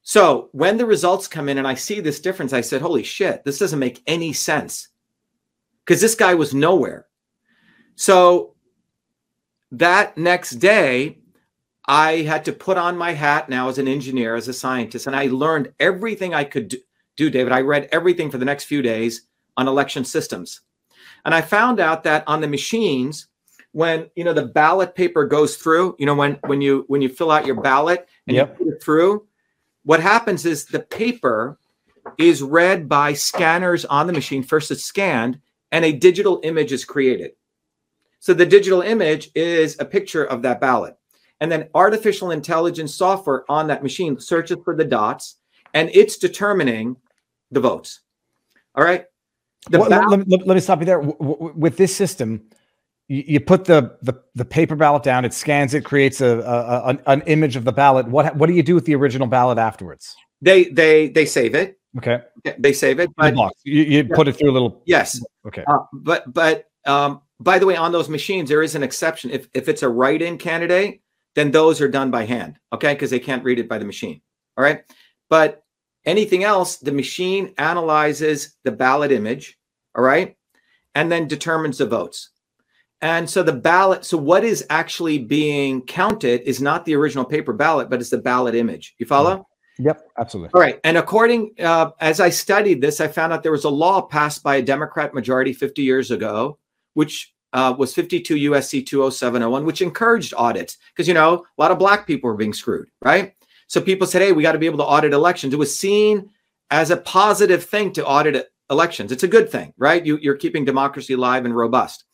[0.02, 3.44] So when the results come in and I see this difference, I said, holy shit,
[3.44, 4.89] this doesn't make any sense.
[5.85, 7.06] Because this guy was nowhere.
[7.94, 8.55] So
[9.73, 11.19] that next day,
[11.86, 15.15] I had to put on my hat now as an engineer, as a scientist, and
[15.15, 16.77] I learned everything I could
[17.16, 17.52] do, David.
[17.52, 20.62] I read everything for the next few days on election systems.
[21.24, 23.28] And I found out that on the machines,
[23.73, 27.09] when you know the ballot paper goes through, you know, when when you when you
[27.09, 28.56] fill out your ballot and yep.
[28.59, 29.27] you put it through,
[29.85, 31.59] what happens is the paper
[32.19, 34.43] is read by scanners on the machine.
[34.43, 35.40] First, it's scanned,
[35.73, 37.32] and a digital image is created.
[38.20, 40.97] So the digital image is a picture of that ballot.
[41.45, 45.37] And then artificial intelligence software on that machine searches for the dots
[45.75, 46.97] and it's determining
[47.51, 48.01] the votes.
[48.75, 49.05] All right.
[49.71, 51.03] Well, let, let, let, me stop you there.
[51.03, 52.41] W- w- with this system,
[53.09, 56.95] you, you put the, the, the paper ballot down, it scans it, creates a, a,
[56.95, 58.09] a, an image of the ballot.
[58.09, 60.16] What what do you do with the original ballot afterwards?
[60.41, 61.79] They they they save it.
[61.99, 62.21] Okay.
[62.59, 63.11] They save it.
[63.19, 63.35] But,
[63.65, 64.15] you, you yeah.
[64.15, 64.83] put it through a little.
[64.87, 65.23] Yes.
[65.47, 65.65] Okay.
[65.66, 69.31] Uh, but but um, by the way, on those machines, there is an exception.
[69.31, 71.03] If if it's a write-in candidate,
[71.35, 72.59] then those are done by hand.
[72.73, 74.20] Okay, because they can't read it by the machine.
[74.56, 74.82] All right.
[75.28, 75.65] But
[76.05, 79.59] anything else, the machine analyzes the ballot image.
[79.97, 80.36] All right,
[80.94, 82.31] and then determines the votes.
[83.01, 87.52] And so the ballot, so what is actually being counted is not the original paper
[87.52, 88.94] ballot, but it's the ballot image.
[88.98, 89.36] You follow?
[89.36, 89.86] Mm-hmm.
[89.86, 90.51] Yep, absolutely.
[90.55, 90.81] All right.
[90.85, 94.43] And according, uh, as I studied this, I found out there was a law passed
[94.43, 96.59] by a Democrat majority 50 years ago,
[96.94, 101.78] which uh, was 52 USC 20701, which encouraged audits because, you know, a lot of
[101.78, 103.35] black people were being screwed, right?
[103.68, 105.55] So people said, hey, we got to be able to audit elections.
[105.55, 106.31] It was seen
[106.70, 109.12] as a positive thing to audit elections.
[109.12, 110.05] It's a good thing, right?
[110.05, 112.05] You, you're keeping democracy alive and robust.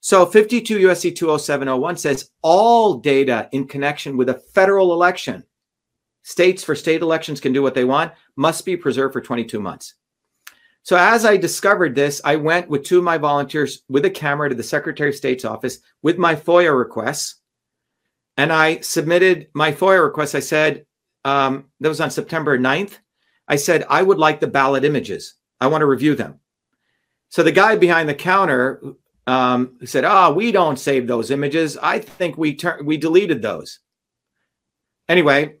[0.00, 5.44] So 52 USC 20701 says all data in connection with a federal election,
[6.22, 9.94] states for state elections can do what they want, must be preserved for 22 months.
[10.84, 14.48] So as I discovered this, I went with two of my volunteers with a camera
[14.48, 17.40] to the Secretary of State's office with my FOIA requests.
[18.36, 20.34] And I submitted my FOIA request.
[20.34, 20.86] I said,
[21.24, 22.98] um, that was on September 9th.
[23.48, 25.34] I said, I would like the ballot images.
[25.60, 26.40] I want to review them.
[27.30, 28.80] So the guy behind the counter
[29.26, 31.76] um, said, "Ah, oh, we don't save those images.
[31.76, 33.80] I think we we deleted those."
[35.08, 35.56] Anyway,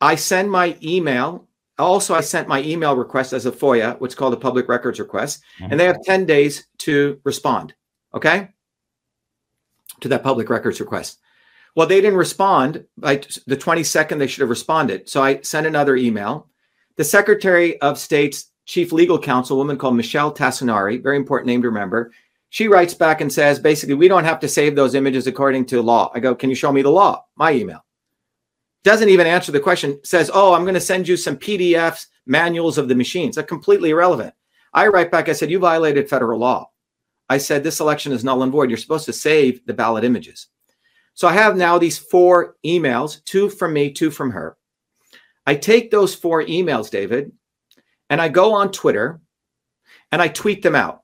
[0.00, 1.46] I send my email.
[1.80, 5.42] Also, I sent my email request as a FOIA, what's called a public records request,
[5.58, 5.72] mm-hmm.
[5.72, 7.74] and they have ten days to respond.
[8.14, 8.48] Okay,
[10.00, 11.18] to that public records request.
[11.76, 13.16] Well, they didn't respond by
[13.46, 14.18] the 22nd.
[14.18, 15.08] They should have responded.
[15.08, 16.48] So I sent another email.
[16.96, 21.62] The Secretary of State's chief legal counsel, a woman called Michelle Tassinari, very important name
[21.62, 22.12] to remember,
[22.50, 25.80] she writes back and says, basically, we don't have to save those images according to
[25.82, 26.10] law.
[26.14, 27.24] I go, can you show me the law?
[27.36, 27.84] My email.
[28.82, 32.78] Doesn't even answer the question, says, oh, I'm going to send you some PDFs, manuals
[32.78, 33.36] of the machines.
[33.36, 34.34] That's completely irrelevant.
[34.72, 36.70] I write back, I said, you violated federal law.
[37.28, 38.70] I said, this election is null and void.
[38.70, 40.48] You're supposed to save the ballot images.
[41.14, 44.56] So I have now these four emails, two from me, two from her.
[45.46, 47.32] I take those four emails, David,
[48.08, 49.20] and I go on Twitter
[50.12, 51.02] and I tweet them out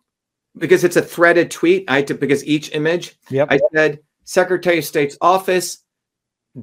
[0.56, 1.84] because it's a threaded tweet.
[1.88, 3.18] I had to because each image.
[3.30, 3.48] Yep.
[3.50, 5.78] I said Secretary of State's office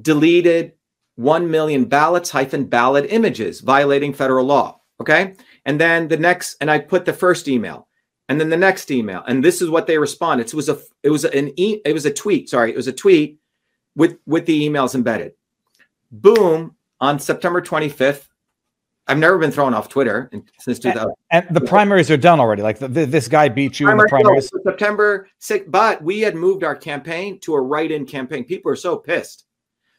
[0.00, 0.72] deleted
[1.16, 4.80] one million ballots hyphen ballot images violating federal law.
[5.00, 5.34] Okay,
[5.64, 7.88] and then the next, and I put the first email.
[8.28, 10.46] and then the next email, and this is what they responded.
[10.46, 12.48] It was a it was an e, it was a tweet.
[12.48, 13.38] Sorry, it was a tweet
[13.96, 15.32] with with the emails embedded.
[16.10, 16.76] Boom!
[17.00, 18.28] On September 25th,
[19.08, 20.30] I've never been thrown off Twitter
[20.60, 21.12] since 2000.
[21.30, 22.62] And the primaries are done already.
[22.62, 24.50] Like the, the, this guy beat you in the Primary- no, primaries.
[24.64, 28.44] September 6th, but we had moved our campaign to a write-in campaign.
[28.44, 29.43] People are so pissed.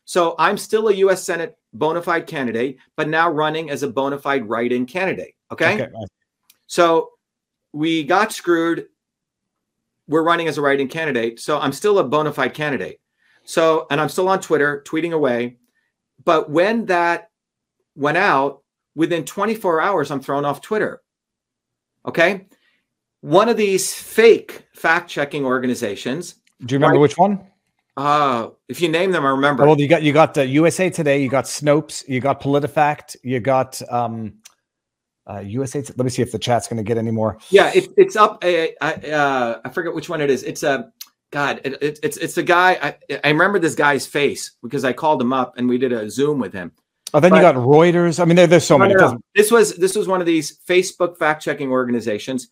[0.06, 1.24] So I'm still a U.S.
[1.24, 5.36] Senate bona fide candidate, but now running as a bona fide write-in candidate.
[5.52, 5.82] Okay.
[5.84, 5.92] Okay.
[6.68, 7.10] So
[7.74, 8.88] we got screwed.
[10.08, 11.40] We're running as a write-in candidate.
[11.40, 13.00] So I'm still a bona fide candidate.
[13.44, 15.58] So, and I'm still on Twitter tweeting away.
[16.24, 17.30] But when that
[17.96, 18.62] went out,
[18.96, 21.02] within 24 hours, I'm thrown off Twitter.
[22.08, 22.48] Okay.
[23.22, 26.36] One of these fake fact-checking organizations.
[26.64, 27.02] Do you remember Right.
[27.02, 27.46] which one?
[27.98, 29.66] Uh, if you name them, I remember.
[29.66, 33.40] Well, you got you got uh, USA Today, you got Snopes, you got PolitiFact, you
[33.40, 34.34] got um,
[35.28, 35.80] uh, USA.
[35.80, 37.38] Let me see if the chat's going to get any more.
[37.50, 38.40] Yeah, it, it's up.
[38.44, 40.44] I, I, uh, I forget which one it is.
[40.44, 40.92] It's a
[41.32, 41.62] God.
[41.64, 42.98] It, it, it's it's a guy.
[43.10, 46.10] I, I remember this guy's face because I called him up and we did a
[46.10, 46.74] Zoom with him.
[47.14, 48.20] Oh, then you got Reuters.
[48.20, 48.94] I mean, there, there's so many.
[49.34, 52.50] This was this was one of these Facebook fact checking organizations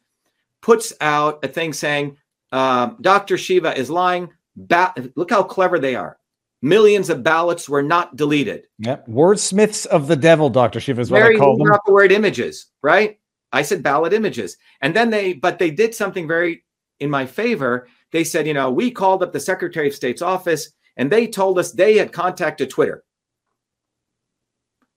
[0.61, 2.17] puts out a thing saying
[2.51, 3.37] um, Dr.
[3.37, 4.29] Shiva is lying.
[4.55, 6.17] Ba- look how clever they are.
[6.61, 8.67] Millions of ballots were not deleted.
[8.79, 9.07] Yep.
[9.07, 11.71] wordsmiths of the devil, Doctor Shiva is what Mary I call them.
[11.71, 13.19] out the word images, right?
[13.51, 14.57] I said ballot images.
[14.81, 16.63] And then they, but they did something very
[16.99, 17.87] in my favor.
[18.11, 21.59] They said, you know, we called up the Secretary of State's office and they told
[21.59, 23.03] us they had contacted Twitter.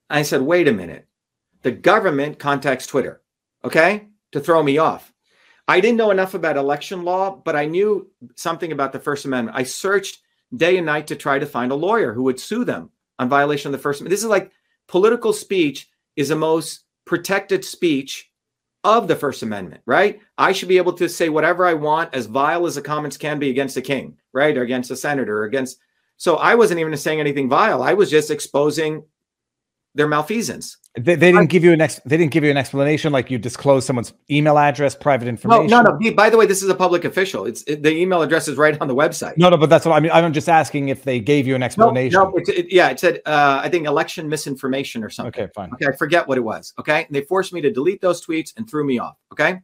[0.08, 1.06] I said, wait a minute.
[1.62, 3.22] The government contacts Twitter,
[3.64, 5.12] okay, to throw me off.
[5.68, 9.56] I didn't know enough about election law, but I knew something about the First Amendment.
[9.56, 10.20] I searched
[10.56, 13.68] day and night to try to find a lawyer who would sue them on violation
[13.68, 14.12] of the First Amendment.
[14.12, 14.52] This is like
[14.86, 18.30] political speech is the most protected speech
[18.84, 20.20] of the First Amendment, right?
[20.38, 23.40] I should be able to say whatever I want, as vile as the comments can
[23.40, 24.56] be against a king, right?
[24.56, 25.78] Or against a senator, or against.
[26.16, 27.82] So I wasn't even saying anything vile.
[27.82, 29.02] I was just exposing
[29.96, 30.76] their malfeasance.
[30.98, 33.38] They, they didn't give you an ex, they didn't give you an explanation like you
[33.38, 35.66] disclose someone's email address, private information.
[35.66, 35.98] no, no.
[35.98, 36.14] no.
[36.14, 37.44] By the way, this is a public official.
[37.44, 39.36] It's it, the email address is right on the website.
[39.36, 40.10] No, no, but that's what I mean.
[40.12, 42.18] I'm just asking if they gave you an no, explanation.
[42.18, 45.42] no it's, it, yeah, it said uh, I think election misinformation or something.
[45.42, 45.70] Okay, fine.
[45.74, 46.72] Okay, I forget what it was.
[46.78, 47.04] Okay.
[47.04, 49.16] And they forced me to delete those tweets and threw me off.
[49.32, 49.60] Okay.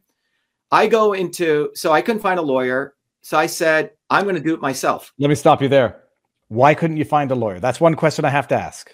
[0.71, 2.95] I go into, so I couldn't find a lawyer.
[3.21, 5.13] So I said, I'm going to do it myself.
[5.17, 6.01] Let me stop you there.
[6.49, 7.59] Why couldn't you find a lawyer?
[7.59, 8.91] That's one question I have to ask.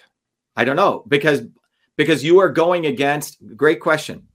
[0.60, 1.40] I don't know because
[1.96, 4.26] because you are going against great question.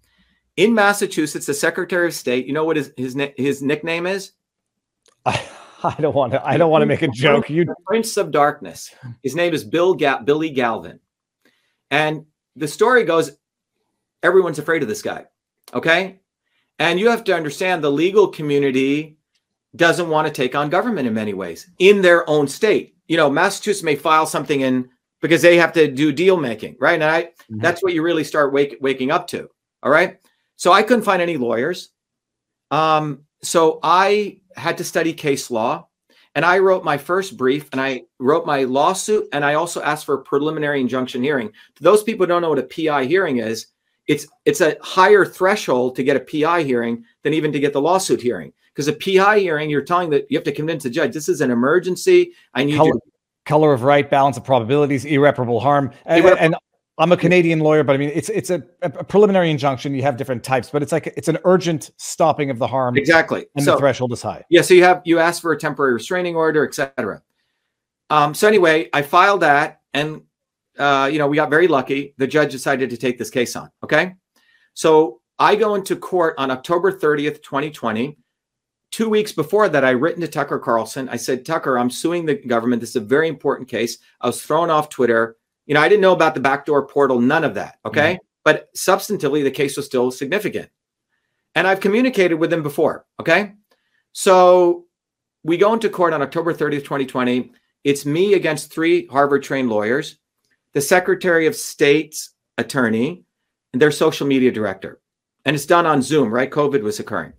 [0.57, 4.31] In Massachusetts, the Secretary of State, you know what his his, his nickname is?
[5.23, 5.47] I,
[5.83, 6.43] I don't want to.
[6.43, 7.47] I don't want to make a joke.
[7.47, 8.91] You Prince of Darkness.
[9.21, 10.99] His name is Bill Ga- Billy Galvin.
[11.91, 12.25] And
[12.55, 13.37] the story goes
[14.23, 15.25] everyone's afraid of this guy.
[15.75, 16.21] Okay?
[16.79, 19.19] And you have to understand the legal community
[19.75, 22.95] doesn't want to take on government in many ways in their own state.
[23.07, 24.89] You know, Massachusetts may file something in
[25.21, 26.95] because they have to do deal making, right?
[26.95, 27.61] And I Mhm.
[27.61, 29.49] that's what you really start wake, waking up to.
[29.83, 30.17] All right.
[30.55, 31.89] So I couldn't find any lawyers.
[32.71, 35.87] Um, so I had to study case law
[36.33, 40.05] and I wrote my first brief and I wrote my lawsuit and I also asked
[40.05, 41.51] for a preliminary injunction hearing.
[41.75, 43.67] To those people who don't know what a PI hearing is,
[44.07, 47.81] it's it's a higher threshold to get a PI hearing than even to get the
[47.81, 48.53] lawsuit hearing.
[48.73, 51.41] Because a PI hearing, you're telling that you have to convince the judge this is
[51.41, 52.33] an emergency.
[52.53, 53.01] I need color, you.
[53.45, 55.91] Color of right, balance of probabilities, irreparable harm.
[56.05, 56.55] And, and
[56.97, 59.93] I'm a Canadian lawyer, but I mean, it's it's a, a preliminary injunction.
[59.93, 63.45] You have different types, but it's like it's an urgent stopping of the harm, Exactly.
[63.55, 64.43] and So the threshold is high.
[64.49, 67.21] Yeah, so you have you ask for a temporary restraining order, etc.
[68.09, 70.21] Um, so anyway, I filed that, and
[70.79, 72.13] uh, you know we got very lucky.
[72.17, 73.69] The judge decided to take this case on.
[73.83, 74.13] Okay,
[74.73, 78.17] so I go into court on October thirtieth, twenty twenty.
[78.95, 81.09] Two weeks before that, I written to Tucker Carlson.
[81.09, 82.79] I said, Tucker, I'm suing the government.
[82.79, 83.97] This is a very important case.
[84.21, 85.35] I was thrown off Twitter.
[85.65, 87.77] You know, I didn't know about the backdoor portal, none of that.
[87.85, 88.25] Okay, mm-hmm.
[88.45, 90.69] but substantively, the case was still significant,
[91.55, 93.05] and I've communicated with them before.
[93.19, 93.51] Okay.
[94.13, 94.85] So
[95.43, 97.51] we go into court on October 30th, 2020.
[97.83, 100.19] It's me against three Harvard trained lawyers,
[100.71, 103.25] the Secretary of State's attorney,
[103.73, 105.01] and their social media director.
[105.43, 106.49] And it's done on Zoom, right?
[106.49, 107.33] COVID was occurring.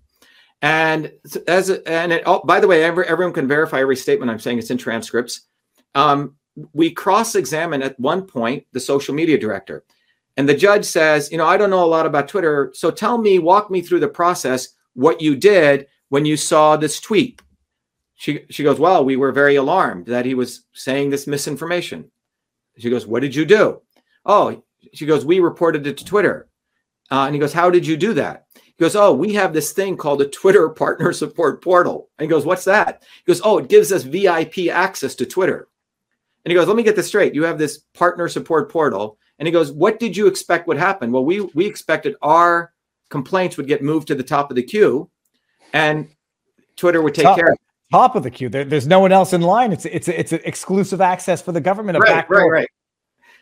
[0.63, 1.13] And
[1.47, 4.59] as and it, oh, by the way, every, everyone can verify every statement I'm saying.
[4.59, 5.43] It's in transcripts.
[5.95, 6.35] Um,
[6.73, 9.85] we cross-examine at one point the social media director,
[10.39, 13.19] and the judge says, "You know, I don't know a lot about Twitter, so tell
[13.19, 17.43] me, walk me through the process, what you did when you saw this tweet."
[18.15, 22.11] She she goes, "Well, we were very alarmed that he was saying this misinformation."
[22.79, 23.83] She goes, "What did you do?"
[24.25, 24.63] Oh,
[24.95, 26.49] she goes, "We reported it to Twitter."
[27.11, 28.46] Uh, and he goes, "How did you do that?"
[28.79, 32.11] He goes, Oh, we have this thing called a Twitter partner support portal.
[32.19, 33.03] And he goes, What's that?
[33.25, 35.69] He goes, Oh, it gives us VIP access to Twitter.
[36.45, 37.35] And he goes, Let me get this straight.
[37.35, 39.19] You have this partner support portal.
[39.39, 41.13] And he goes, What did you expect would happen?
[41.13, 42.73] Well, we we expected our
[43.09, 45.09] complaints would get moved to the top of the queue
[45.73, 46.09] and
[46.77, 47.61] Twitter would take Top- care of it.
[47.93, 48.49] Top of the queue.
[48.49, 49.73] There, there's no one else in line.
[49.73, 51.97] It's it's it's an exclusive access for the government.
[52.01, 52.69] Right, back right, right.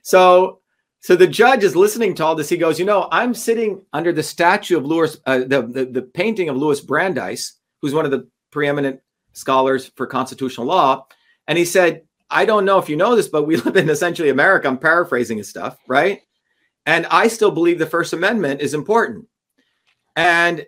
[0.03, 0.61] So,
[1.05, 2.49] so the judge is listening to all this.
[2.49, 6.01] He goes, you know, I'm sitting under the statue of Louis, uh, the, the the
[6.01, 9.01] painting of Louis Brandeis, who's one of the preeminent
[9.35, 11.07] scholars for constitutional law,
[11.47, 14.31] and he said, I don't know if you know this, but we live in essentially
[14.31, 14.67] America.
[14.67, 16.23] I'm paraphrasing his stuff, right?
[16.87, 19.27] And I still believe the First Amendment is important.
[20.17, 20.65] And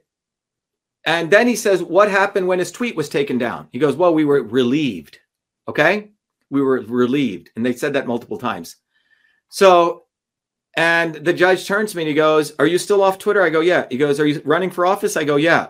[1.07, 3.69] and then he says, What happened when his tweet was taken down?
[3.73, 5.19] He goes, Well, we were relieved.
[5.67, 6.11] Okay.
[6.51, 7.49] We were relieved.
[7.57, 8.77] And they said that multiple times.
[9.49, 10.03] So,
[10.77, 13.43] and the judge turns to me and he goes, Are you still off Twitter?
[13.43, 13.87] I go, Yeah.
[13.91, 15.17] He goes, Are you running for office?
[15.17, 15.69] I go, Yeah.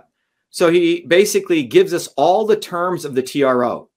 [0.51, 3.91] So he basically gives us all the terms of the TRO.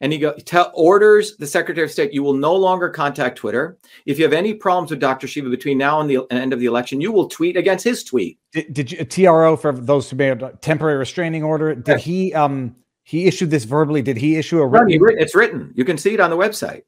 [0.00, 3.78] And he go, tell, orders the Secretary of State, you will no longer contact Twitter.
[4.06, 5.26] If you have any problems with Dr.
[5.26, 8.38] Shiva between now and the end of the election, you will tweet against his tweet.
[8.52, 11.74] Did, did you, a TRO for those who may have temporary restraining order?
[11.74, 11.96] Did Yeah.
[11.98, 14.00] he um he issued this verbally?
[14.00, 15.18] Did he issue a written?
[15.18, 15.72] It's written.
[15.74, 16.82] You can see it on the website.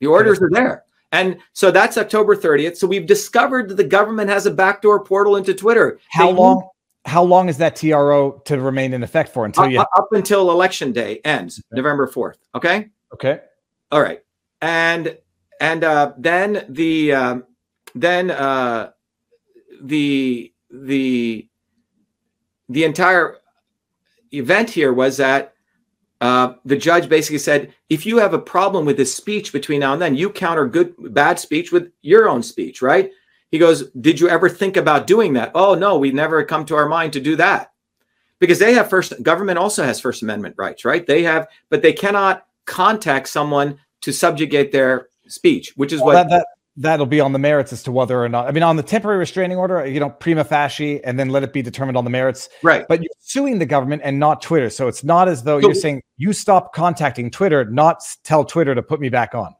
[0.00, 0.84] The orders are there.
[1.16, 2.76] And so that's October 30th.
[2.76, 5.98] So we've discovered that the government has a backdoor portal into Twitter.
[6.10, 6.68] How They long?
[7.06, 9.46] How long is that TRO to remain in effect for?
[9.46, 12.36] Until up, you up until election day ends, November 4th.
[12.54, 12.88] Okay.
[13.14, 13.40] okay?
[13.90, 14.20] All right.
[14.60, 15.16] And
[15.60, 17.44] and uh, then the um,
[17.94, 18.90] then uh,
[19.80, 21.48] the the
[22.68, 23.38] the entire
[24.32, 25.54] event here was that
[26.20, 29.92] uh, the judge basically said, if you have a problem with this speech between now
[29.92, 33.10] and then, you counter good bad speech with your own speech, right?
[33.50, 35.52] He goes, did you ever think about doing that?
[35.54, 37.72] Oh no, we never come to our mind to do that
[38.38, 41.06] because they have first government also has First Amendment rights, right?
[41.06, 46.28] They have, but they cannot contact someone to subjugate their speech, which is Well, what
[46.28, 48.46] that, that that'll be on the merits as to whether or not.
[48.46, 51.52] I mean, on the temporary restraining order, you know, prima facie, and then let it
[51.52, 52.48] be determined on the merits.
[52.62, 52.86] right.
[52.88, 55.74] But you're suing the government and not Twitter, so it's not as though So- you're
[55.74, 59.54] saying you stop contacting Twitter, not tell Twitter to put me back on.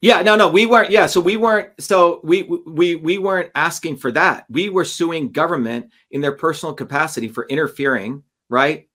[0.00, 0.90] Yeah, no, no, we weren't.
[0.90, 1.70] Yeah, so we weren't.
[1.80, 4.44] So we we we weren't asking for that.
[4.48, 8.88] We were suing government in their personal capacity for interfering, right?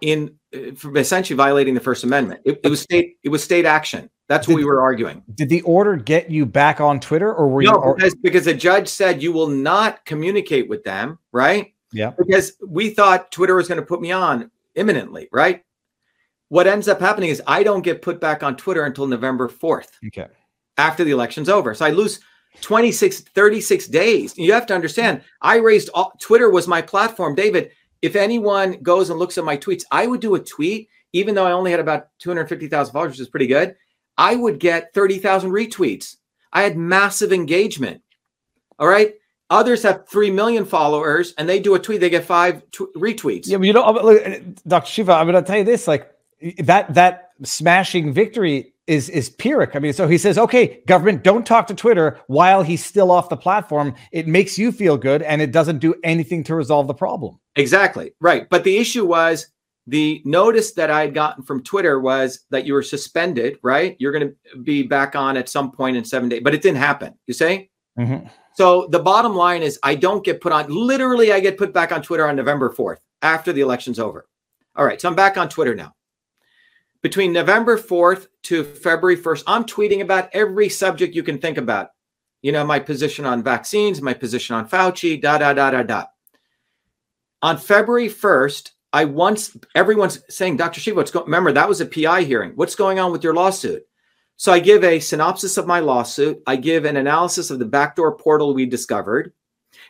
[0.00, 2.42] In uh, for essentially violating the First Amendment.
[2.44, 3.16] It, it was state.
[3.24, 4.10] It was state action.
[4.28, 5.22] That's what we were arguing.
[5.34, 7.70] Did the order get you back on Twitter, or were you?
[7.70, 11.74] No, because because the judge said you will not communicate with them, right?
[11.94, 12.12] yeah.
[12.18, 15.62] because we thought Twitter was going to put me on imminently, right?
[16.48, 19.88] What ends up happening is I don't get put back on Twitter until November 4th
[20.08, 20.26] Okay.
[20.76, 21.74] after the election's over.
[21.74, 22.20] So I lose
[22.60, 24.36] 26, 36 days.
[24.36, 27.34] You have to understand, I raised all, Twitter was my platform.
[27.34, 27.70] David,
[28.02, 31.46] if anyone goes and looks at my tweets, I would do a tweet, even though
[31.46, 33.76] I only had about 250,000 followers, which is pretty good.
[34.16, 36.16] I would get 30,000 retweets.
[36.52, 38.02] I had massive engagement.
[38.78, 39.14] All right.
[39.50, 43.46] Others have 3 million followers and they do a tweet, they get five tw- retweets.
[43.46, 44.90] Yeah, but you know, uh, look, uh, Dr.
[44.90, 46.10] Shiva, I'm going to tell you this: like
[46.58, 49.76] that that smashing victory is is Pyrrhic.
[49.76, 53.28] I mean, so he says, okay, government, don't talk to Twitter while he's still off
[53.28, 53.94] the platform.
[54.12, 57.38] It makes you feel good, and it doesn't do anything to resolve the problem.
[57.56, 58.12] Exactly.
[58.20, 58.48] Right.
[58.48, 59.46] But the issue was
[59.86, 63.96] the notice that I had gotten from Twitter was that you were suspended, right?
[63.98, 66.78] You're going to be back on at some point in seven days, but it didn't
[66.78, 67.14] happen.
[67.26, 67.70] You say?
[67.98, 68.30] Mhm.
[68.54, 71.92] So the bottom line is I don't get put on, literally, I get put back
[71.92, 74.26] on Twitter on November 4th after the election's over.
[74.76, 75.00] All right.
[75.00, 75.94] So I'm back on Twitter now.
[77.02, 81.90] Between November 4th to February 1st, I'm tweeting about every subject you can think about.
[82.42, 86.04] You know, my position on vaccines, my position on Fauci, da, da, da, da, da.
[87.42, 90.78] On February 1st, I once, everyone's saying, Dr.
[90.78, 92.52] Shiva, what's going, remember, that was a PI hearing.
[92.54, 93.84] What's going on with your lawsuit?
[94.36, 96.40] So I give a synopsis of my lawsuit.
[96.46, 99.32] I give an analysis of the backdoor portal we discovered.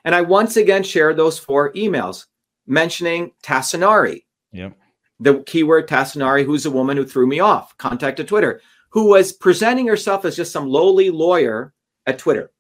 [0.06, 2.24] And I once again share those four emails
[2.66, 4.74] mentioning Tassinari, Yep.
[5.20, 9.86] the keyword Tassinari, who's a woman who threw me off, contacted Twitter, who was presenting
[9.86, 11.74] herself as just some lowly lawyer
[12.06, 12.50] at Twitter.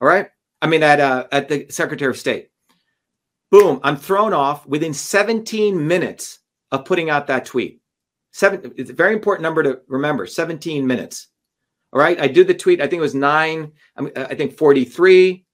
[0.00, 0.28] All right.
[0.62, 2.50] I mean, at, uh, at the Secretary of State.
[3.54, 6.40] Boom, I'm thrown off within 17 minutes
[6.72, 7.80] of putting out that tweet.
[8.32, 11.28] Seven, it's a very important number to remember 17 minutes.
[11.92, 12.20] All right.
[12.20, 15.46] I did the tweet, I think it was nine, I think 43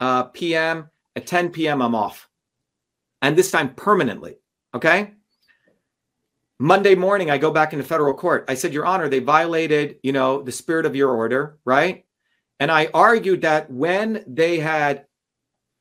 [0.00, 0.88] uh, p.m.
[1.14, 2.26] At 10 p.m., I'm off.
[3.20, 4.38] And this time permanently.
[4.74, 5.10] Okay.
[6.58, 8.46] Monday morning, I go back into federal court.
[8.48, 12.06] I said, Your Honor, they violated, you know, the spirit of your order, right?
[12.60, 15.04] And I argued that when they had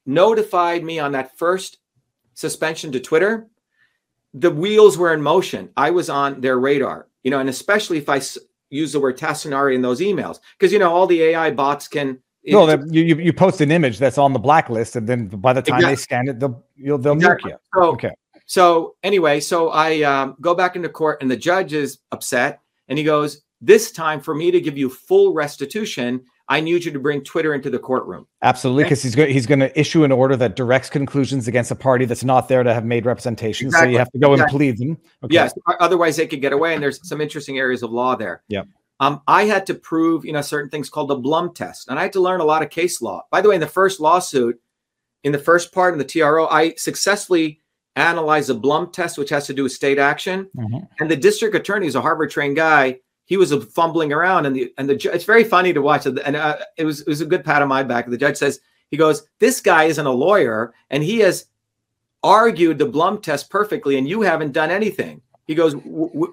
[0.05, 1.77] notified me on that first
[2.33, 3.47] suspension to Twitter,
[4.33, 5.69] the wheels were in motion.
[5.75, 8.37] I was on their radar, you know, and especially if I s-
[8.69, 12.19] use the word Tassinari in those emails, because you know all the AI bots can.
[12.47, 15.61] No, you, you you post an image that's on the blacklist, and then by the
[15.61, 17.51] time they scan it, they'll you'll they'll Exactly.
[17.51, 17.81] nuke you.
[17.81, 18.11] So, Okay.
[18.47, 22.97] So anyway, so I um, go back into court, and the judge is upset, and
[22.97, 26.99] he goes, "This time, for me to give you full restitution, I need you to
[26.99, 30.35] bring Twitter into the courtroom." Absolutely, because he's going he's going to issue an order
[30.35, 33.71] that directs conclusions against a party that's not there to have made representation.
[33.71, 34.57] So you have to go and Exactly.
[34.57, 34.97] plead them.
[35.23, 35.33] Okay.
[35.33, 38.43] Yes, otherwise they could get away, and there's some interesting areas of law there.
[38.49, 38.63] Yeah.
[38.99, 42.03] Um, I had to prove, you know, certain things called the Blum test, and I
[42.03, 43.23] had to learn a lot of case law.
[43.31, 44.59] By the way, in the first lawsuit,
[45.23, 47.61] in the first part in the TRO, I successfully
[47.95, 50.49] analyzed the Blum test, which has to do with state action.
[50.55, 50.87] Mhm.
[50.99, 52.99] And the district attorney is a Harvard trained guy.
[53.31, 56.05] He was fumbling around, and the and the it's very funny to watch.
[56.05, 58.05] And uh, it was it was a good pat on my back.
[58.05, 58.59] The judge says
[58.89, 61.45] he goes, "This guy isn't a lawyer, and he has
[62.23, 65.75] argued the Blum test perfectly, and you haven't done anything." He goes,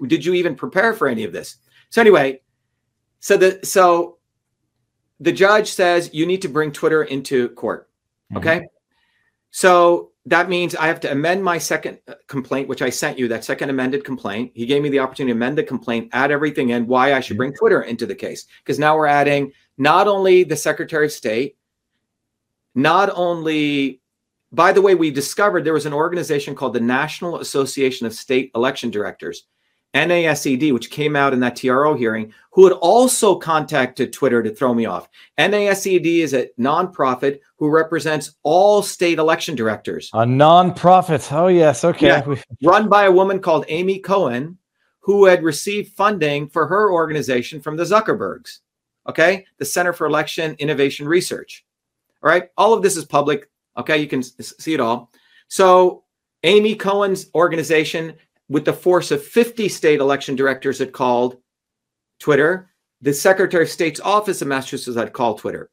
[0.09, 1.59] "Did you even prepare for any of this?"
[1.91, 2.41] So anyway,
[3.21, 4.19] so the so
[5.21, 7.89] the judge says you need to bring Twitter into court.
[8.35, 8.67] Okay.
[9.53, 13.29] So that means I have to amend my second uh, complaint, which I sent you,
[13.29, 14.53] that second amended complaint.
[14.55, 17.39] He gave me the opportunity to amend the complaint, add everything in, why I should
[17.39, 18.47] bring Twitter into the case.
[18.63, 21.57] Because now we're adding not only the Secretary of State,
[22.75, 24.03] not only,
[24.53, 28.51] by the way, we discovered there was an organization called the National Association of State
[28.55, 29.47] Election Directors,
[29.95, 34.75] NASED, which came out in that TRO hearing, who had also contacted Twitter to throw
[34.75, 35.09] me off.
[35.39, 41.33] NASED is a nonprofit who represents all state election directors, A non-profit.
[41.33, 41.85] Oh yes.
[41.85, 42.07] Okay.
[42.09, 42.35] Yeah.
[42.63, 44.59] Run by a woman called Amy Cohen,
[45.01, 48.59] who had received funding for her organization from the Zuckerbergs.
[49.09, 51.65] Okay, the Center for Election Innovation Research.
[52.23, 53.49] All right, all of this is public.
[53.79, 55.11] Okay, you can see it all.
[55.49, 56.05] So,
[56.43, 58.15] Amy Cohen's organization,
[58.49, 61.37] with the force of 50 state election directors, had called
[62.19, 62.71] Twitter.
[63.01, 65.71] The Secretary of State's office of Massachusetts had called Twitter.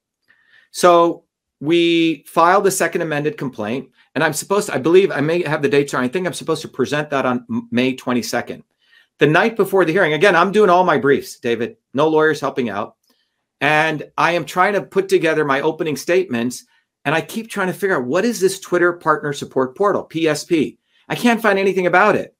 [0.71, 1.23] So
[1.61, 5.61] we filed a second amended complaint, and I'm supposed to, I believe I may have
[5.61, 6.03] the dates wrong.
[6.03, 8.61] I think I'm supposed to present that on May 22nd.
[9.19, 12.69] The night before the hearing, again, I'm doing all my briefs, David, no lawyers helping
[12.69, 12.97] out.
[13.61, 16.65] And I am trying to put together my opening statements,
[17.05, 20.77] and I keep trying to figure out what is this Twitter Partner Support Portal, PSP?
[21.07, 22.34] I can't find anything about it.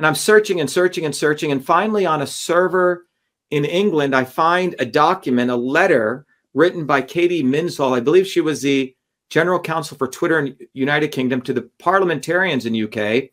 [0.00, 1.52] And I'm searching and searching and searching.
[1.52, 3.06] And finally, on a server
[3.50, 6.24] in England, I find a document, a letter
[6.54, 7.94] written by Katie Minshall.
[7.94, 8.96] I believe she was the
[9.28, 13.24] general counsel for Twitter in United Kingdom to the parliamentarians in UK.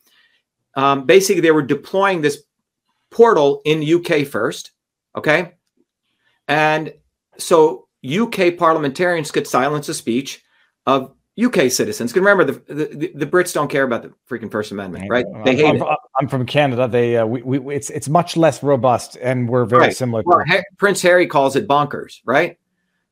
[0.76, 2.44] Um, basically, they were deploying this
[3.12, 4.72] portal in UK first.
[5.16, 5.54] Okay.
[6.50, 6.94] And
[7.38, 10.44] so UK parliamentarians could silence a speech
[10.86, 12.12] of UK citizens.
[12.12, 15.26] Because remember, the, the the Brits don't care about the freaking First Amendment, right?
[15.46, 15.98] They I'm, hate I'm, it.
[16.20, 16.88] I'm from Canada.
[16.88, 19.96] They uh, we, we it's it's much less robust, and we're very Right.
[19.96, 20.24] similar.
[20.26, 22.58] Well, Ha- Prince Harry calls it bonkers, right?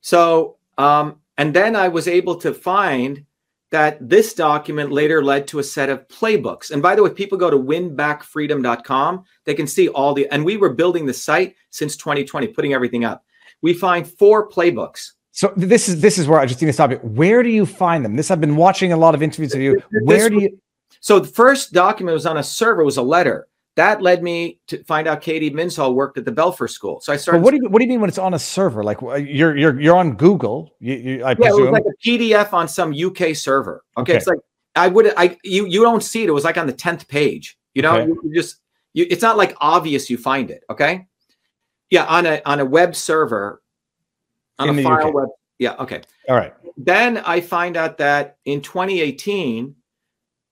[0.02, 3.26] So, um, and then I was able to find
[3.72, 6.72] that this document later led to a set of playbooks.
[6.72, 10.56] And by the way, people go to winbackfreedom.com, they can see all the, and we
[10.56, 13.26] were building the site since 2020, putting everything up.
[13.62, 15.12] We find four playbooks.
[15.36, 16.98] So this is this is where I just need to stop you.
[16.98, 18.16] Where do you find them?
[18.16, 19.82] This I've been watching a lot of interviews of you.
[20.04, 20.58] Where do you?
[21.02, 23.48] So the first document was on a server, was a letter.
[23.76, 27.02] That led me to find out Katie Minshall worked at the Belfer School.
[27.02, 27.40] So I started.
[27.40, 28.82] But what do you what do you mean when it's on a server?
[28.82, 30.74] Like you're you're you're on Google.
[30.80, 33.84] You, you, I Yeah, it was like a PDF on some UK server.
[33.98, 34.18] Okay, Okay.
[34.18, 34.40] it's like
[34.78, 36.30] I would I you you don't see it.
[36.30, 37.58] It was like on the tenth page.
[37.74, 38.08] You know, Okay.
[38.08, 38.62] you you just
[38.94, 40.64] you, it's not like obvious you find it.
[40.70, 41.06] Okay,
[41.90, 43.62] yeah, on a on a web server,
[44.60, 45.14] on In a the file UK.
[45.14, 45.28] web.
[45.60, 46.02] Yeah, okay.
[46.30, 46.54] All right.
[46.78, 49.76] Then I find out that in 2018,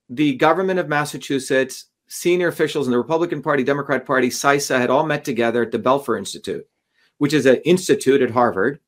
[0.08, 5.04] the government of Massachusetts, senior officials in the Republican Party, Democrat Party, CISA had all
[5.04, 6.66] met together at the Belfer Institute,
[7.18, 8.80] which is an institute at Harvard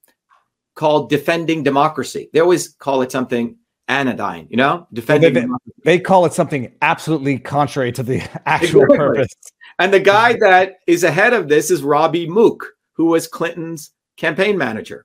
[0.75, 2.29] called Defending Democracy.
[2.33, 3.57] They always call it something
[3.89, 5.33] anodyne, you know, defending.
[5.35, 5.73] they- democracy.
[5.85, 8.97] They call it something absolutely contrary to the actual Exactly.
[8.99, 9.35] purpose.
[9.79, 14.57] And the guy that is ahead of this is Robbie Mook, who was Clinton's campaign
[14.59, 15.05] manager.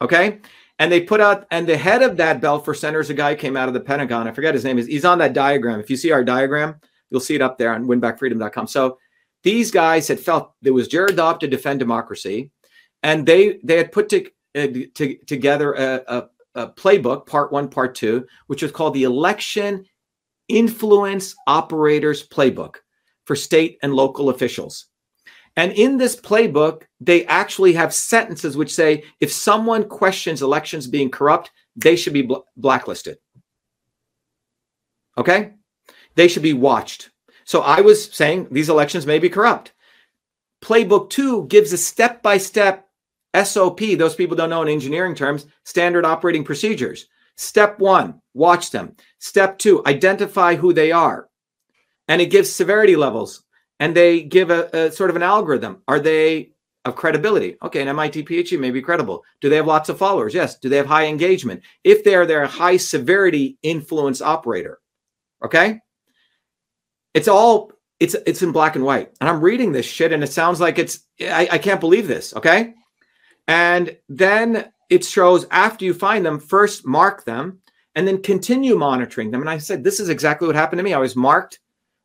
[0.00, 0.40] Okay.
[0.78, 3.56] And they put out, and the head of that Belfer Center is a guy came
[3.56, 4.26] out of the Pentagon.
[4.26, 4.78] I forget his name.
[4.78, 5.78] Is He's on that diagram.
[5.78, 8.66] If you see our diagram, you'll see it up there on winbackfreedom.com.
[8.66, 8.98] So
[9.44, 12.50] these guys had felt there was Jared Dobb to defend democracy,
[13.02, 17.68] and they they had put to, uh, to, together a, a, a playbook, part one,
[17.68, 19.84] part two, which was called the Election
[20.48, 22.76] Influence Operators Playbook
[23.24, 24.86] for state and local officials.
[25.56, 31.10] And in this playbook, they actually have sentences which say if someone questions elections being
[31.10, 33.18] corrupt, they should be bl- blacklisted.
[35.18, 35.52] Okay.
[36.14, 37.10] They should be watched.
[37.44, 39.72] So I was saying these elections may be corrupt.
[40.62, 42.88] Playbook two gives a step by step
[43.44, 43.80] SOP.
[43.80, 47.08] Those people don't know in engineering terms, standard operating procedures.
[47.36, 48.94] Step one, watch them.
[49.18, 51.28] Step two, identify who they are.
[52.08, 53.42] And it gives severity levels
[53.82, 55.82] and they give a, a sort of an algorithm.
[55.88, 56.52] Are they
[56.84, 57.56] of credibility?
[57.64, 59.24] Okay, an MIT PhD may be credible.
[59.40, 60.32] Do they have lots of followers?
[60.32, 60.56] Yes.
[60.56, 61.62] Do they have high engagement?
[61.82, 64.78] If they're their high severity influence operator,
[65.44, 65.80] okay,
[67.12, 69.16] it's all it's it's in black and white.
[69.20, 72.36] And I'm reading this shit, and it sounds like it's I, I can't believe this.
[72.36, 72.74] Okay,
[73.48, 77.58] and then it shows after you find them, first mark them,
[77.96, 79.40] and then continue monitoring them.
[79.40, 80.94] And I said, this is exactly what happened to me.
[80.94, 81.58] I was marked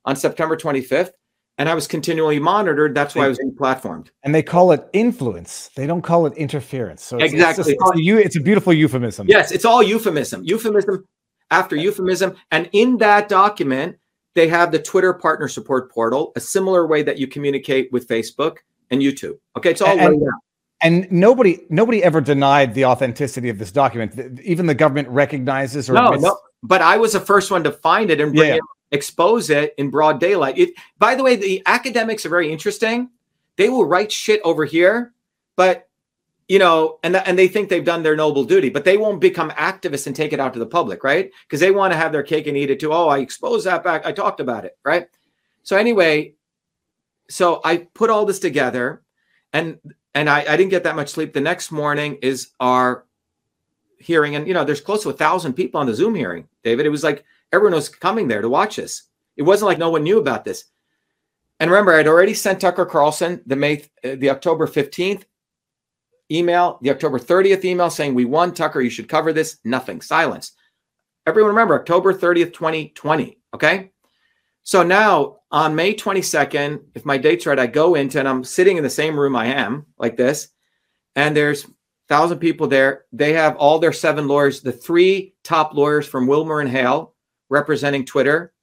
[0.06, 1.12] on September 25th
[1.58, 2.94] and I was continually monitored.
[2.94, 4.10] That's why I was deplatformed.
[4.24, 5.70] And they call it influence.
[5.76, 7.04] They don't call it interference.
[7.04, 9.28] So it's, exactly, it's, just, it's, a, it's a beautiful euphemism.
[9.28, 11.06] Yes, it's all euphemism, euphemism
[11.50, 12.36] after euphemism.
[12.52, 13.98] And in that document,
[14.36, 18.58] they have the Twitter partner support portal, a similar way that you communicate with Facebook
[18.92, 19.40] and YouTube.
[19.58, 20.42] Okay, it's all and, laid out.
[20.84, 24.40] And nobody, nobody ever denied the authenticity of this document.
[24.44, 26.38] Even the government recognizes or no, admits- no.
[26.62, 28.56] But I was the first one to find it and bring yeah.
[28.56, 28.62] it
[28.92, 30.58] expose it in broad daylight.
[30.58, 33.10] It, by the way, the academics are very interesting.
[33.56, 35.14] They will write shit over here,
[35.56, 35.88] but
[36.48, 39.50] you know, and and they think they've done their noble duty, but they won't become
[39.52, 41.32] activists and take it out to the public, right?
[41.46, 42.94] Because they want to have their cake and eat it too.
[42.94, 44.06] Oh, I exposed that back.
[44.06, 45.08] I talked about it, right?
[45.64, 46.36] So anyway,
[47.30, 49.02] so I put all this together,
[49.52, 49.80] and
[50.16, 51.34] and I, I didn't get that much sleep.
[51.34, 53.06] The next morning is our
[54.00, 56.86] hearing, and you know, there's close to a thousand people on the Zoom hearing, David.
[56.86, 59.04] It was like everyone was coming there to watch this.
[59.36, 60.66] It wasn't like no one knew about this.
[61.60, 65.24] And remember, I'd already sent Tucker Carlson the May, uh, the October 15th
[66.32, 69.58] email, the October 30th email saying, We won, Tucker, you should cover this.
[69.64, 70.54] Nothing, silence.
[71.26, 73.40] Everyone remember, October 30th, 2020.
[73.54, 73.92] Okay.
[74.64, 78.78] So now on May 22nd, if my date's right, I go into and I'm sitting
[78.78, 80.50] in the same room I am, like this,
[81.16, 81.66] and there's
[82.10, 83.06] thousand people there.
[83.12, 87.14] They have all their seven lawyers, the three top lawyers from Wilmer and Hale,
[87.50, 88.54] representing Twitter.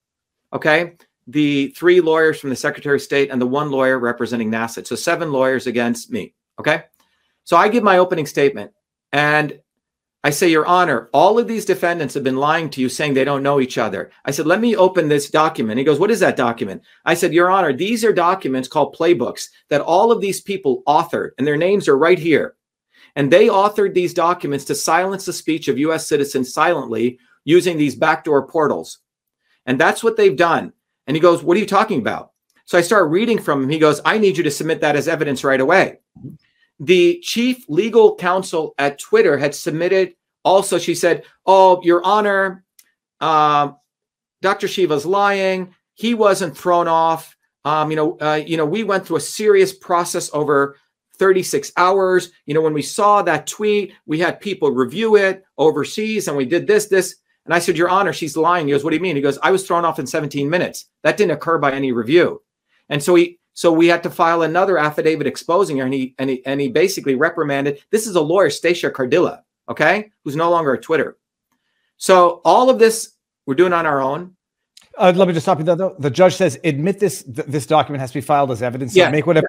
[0.53, 0.97] Okay.
[1.27, 4.87] The three lawyers from the Secretary of State and the one lawyer representing NASED.
[4.87, 6.35] So seven lawyers against me.
[6.59, 6.85] Okay.
[7.45, 8.73] So I give my opening statement
[9.13, 9.59] and
[10.25, 13.25] I say, Your Honor, all of these defendants have been lying to you, saying they
[13.25, 14.11] don't know each other.
[14.25, 15.77] I said, Let me open this document.
[15.77, 16.83] He goes, What is that document?
[17.05, 21.33] I said, Your Honor, these are documents called playbooks that all of these people authored,
[21.37, 22.57] and their names are right here.
[23.17, 27.95] And they authored these documents to silence the speech of US citizens silently using these
[27.95, 28.99] backdoor portals.
[29.67, 30.73] And that's what they've done.
[31.07, 32.33] And he goes, What are you talking about?
[32.67, 33.69] So I start reading from him.
[33.69, 35.99] He goes, I need you to submit that as evidence right away.
[36.81, 40.15] The chief legal counsel at Twitter had submitted
[40.45, 42.65] also, she said, Oh, Your Honor,
[43.21, 43.73] uh,
[44.43, 44.69] Dr.
[44.69, 45.75] Shiva's lying.
[45.95, 47.37] He wasn't thrown off.
[47.65, 50.77] Um, you know, uh, you know, we went through a serious process over
[51.17, 52.31] 36 hours.
[52.45, 56.45] You know, when we saw that tweet, we had people review it overseas and we
[56.45, 57.17] did this, this.
[57.45, 58.67] And I said, Your Honor, she's lying.
[58.67, 59.17] He goes, What do you mean?
[59.17, 60.87] He goes, I was thrown off in 17 minutes.
[61.03, 62.43] That didn't occur by any review.
[62.89, 66.29] And so he so we had to file another affidavit exposing her, and he and
[66.29, 67.83] he and he basically reprimanded.
[67.91, 71.17] This is a lawyer, Stacia Cardille, okay, who's no longer at Twitter.
[71.97, 73.13] So all of this
[73.47, 74.37] we're doing on our own.
[74.99, 75.77] Uh, let me just stop you there.
[75.77, 75.95] Though.
[75.99, 77.23] The judge says admit this.
[77.23, 78.95] Th- this document has to be filed as evidence.
[78.95, 79.09] Yeah.
[79.11, 79.49] Make whatever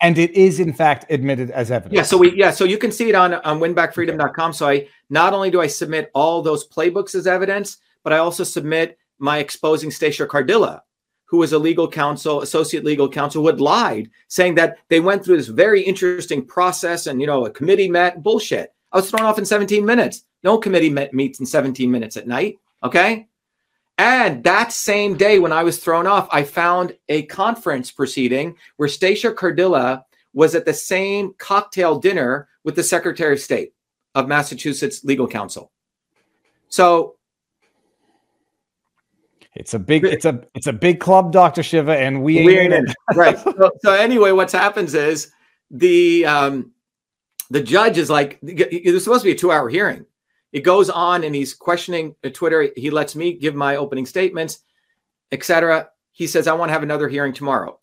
[0.00, 1.94] and it is in fact admitted as evidence.
[1.94, 4.52] Yeah, so we yeah, so you can see it on on winbackfreedom.com.
[4.52, 8.44] So I not only do I submit all those playbooks as evidence, but I also
[8.44, 10.80] submit my exposing Stacia Cardille,
[11.24, 15.24] who was a legal counsel, associate legal counsel, who had lied, saying that they went
[15.24, 18.72] through this very interesting process and you know a committee met bullshit.
[18.92, 20.24] I was thrown off in 17 minutes.
[20.44, 22.58] No committee met, meets in 17 minutes at night.
[22.82, 23.26] Okay.
[23.98, 28.88] And that same day when I was thrown off, I found a conference proceeding where
[28.88, 33.72] Stacia Cardille was at the same cocktail dinner with the Secretary of State
[34.14, 35.72] of Massachusetts legal counsel.
[36.68, 37.16] So
[39.56, 41.64] it's a big it's a it's a big club, Dr.
[41.64, 42.96] Shiva, and we ain't, ain't in it.
[43.16, 43.36] right.
[43.58, 45.32] So, so, anyway, what happens is
[45.72, 46.70] the um
[47.50, 50.06] the judge is like was supposed to be a two hour hearing
[50.52, 52.70] it goes on and he's questioning Twitter.
[52.76, 54.60] He lets me give my opening statements,
[55.32, 55.90] etc.
[56.12, 57.78] He says, I want to have another hearing tomorrow.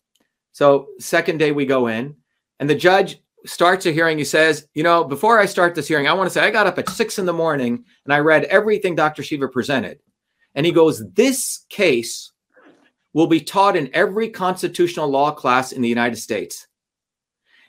[0.52, 2.16] So, second day we go in,
[2.60, 4.18] and the judge starts a hearing.
[4.18, 6.66] He says, You know, before I start this hearing, I want to say I got
[6.66, 9.22] up at six in the morning and I read everything Dr.
[9.22, 10.00] Shiva presented.
[10.54, 12.32] And he goes, This case
[13.12, 16.66] will be taught in every constitutional law class in the United States.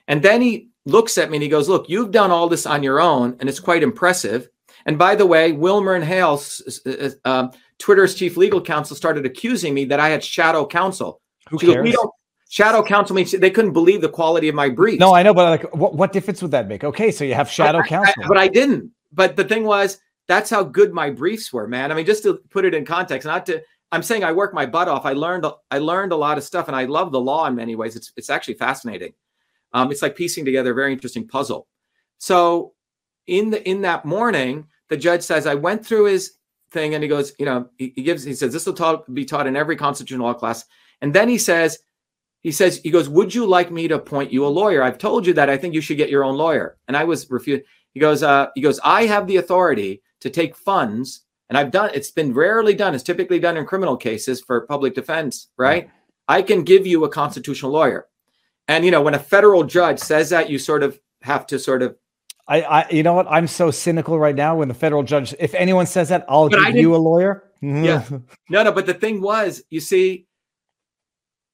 [0.06, 2.82] And then he looks at me and he goes, Look, you've done all this on
[2.82, 4.48] your own, and it's quite impressive.
[4.86, 6.40] And by the way, Wilmer and Hale
[6.86, 11.20] uh, um, Twitter's chief legal counsel started accusing me that I had shadow counsel.
[11.50, 11.84] Who She goes, cares?
[11.84, 12.10] we don't
[12.50, 14.98] shadow counsel means they couldn't believe the quality of my brief.
[14.98, 16.82] no, I know, but like, what, what difference would that make?
[16.84, 18.24] Okay, so you have shadow I- I- counsel.
[18.26, 18.90] but I didn't.
[19.12, 21.90] But the thing was, that's how good my briefs were, man.
[21.90, 23.62] I mean, just to put it in context, not to.
[23.90, 25.06] I'm saying I worked my butt off.
[25.06, 25.46] I learned.
[25.70, 27.96] I learned a lot of stuff, and I love the law in many ways.
[27.96, 29.14] It's it's actually fascinating.
[29.72, 31.66] Um, it's like piecing together a very interesting puzzle.
[32.18, 32.74] So,
[33.28, 36.32] in the in that morning, the judge says I went through his
[36.70, 38.24] thing, and he goes, you know, he, he gives.
[38.24, 40.64] He says this will taught, be taught in every constitutional law class,
[41.00, 41.78] and then he says.
[42.42, 44.80] He says, he goes, Would you like me to appoint you a lawyer?
[44.80, 46.78] I've told you that I think you should get your own lawyer.
[46.86, 47.64] And I was refused.
[47.94, 51.90] He goes, uh, he goes, I have the authority to take funds, and I've done
[51.94, 55.90] it's been rarely done, it's typically done in criminal cases for public defense, right?
[56.28, 58.06] I can give you a constitutional lawyer.
[58.68, 61.82] And you know, when a federal judge says that, you sort of have to sort
[61.82, 61.96] of
[62.48, 63.26] I, I, you know what?
[63.28, 64.56] I'm so cynical right now.
[64.56, 67.44] When the federal judge, if anyone says that, I'll But give you a lawyer.
[67.60, 68.04] Yeah.
[68.48, 70.26] no, no, but the thing was, you see,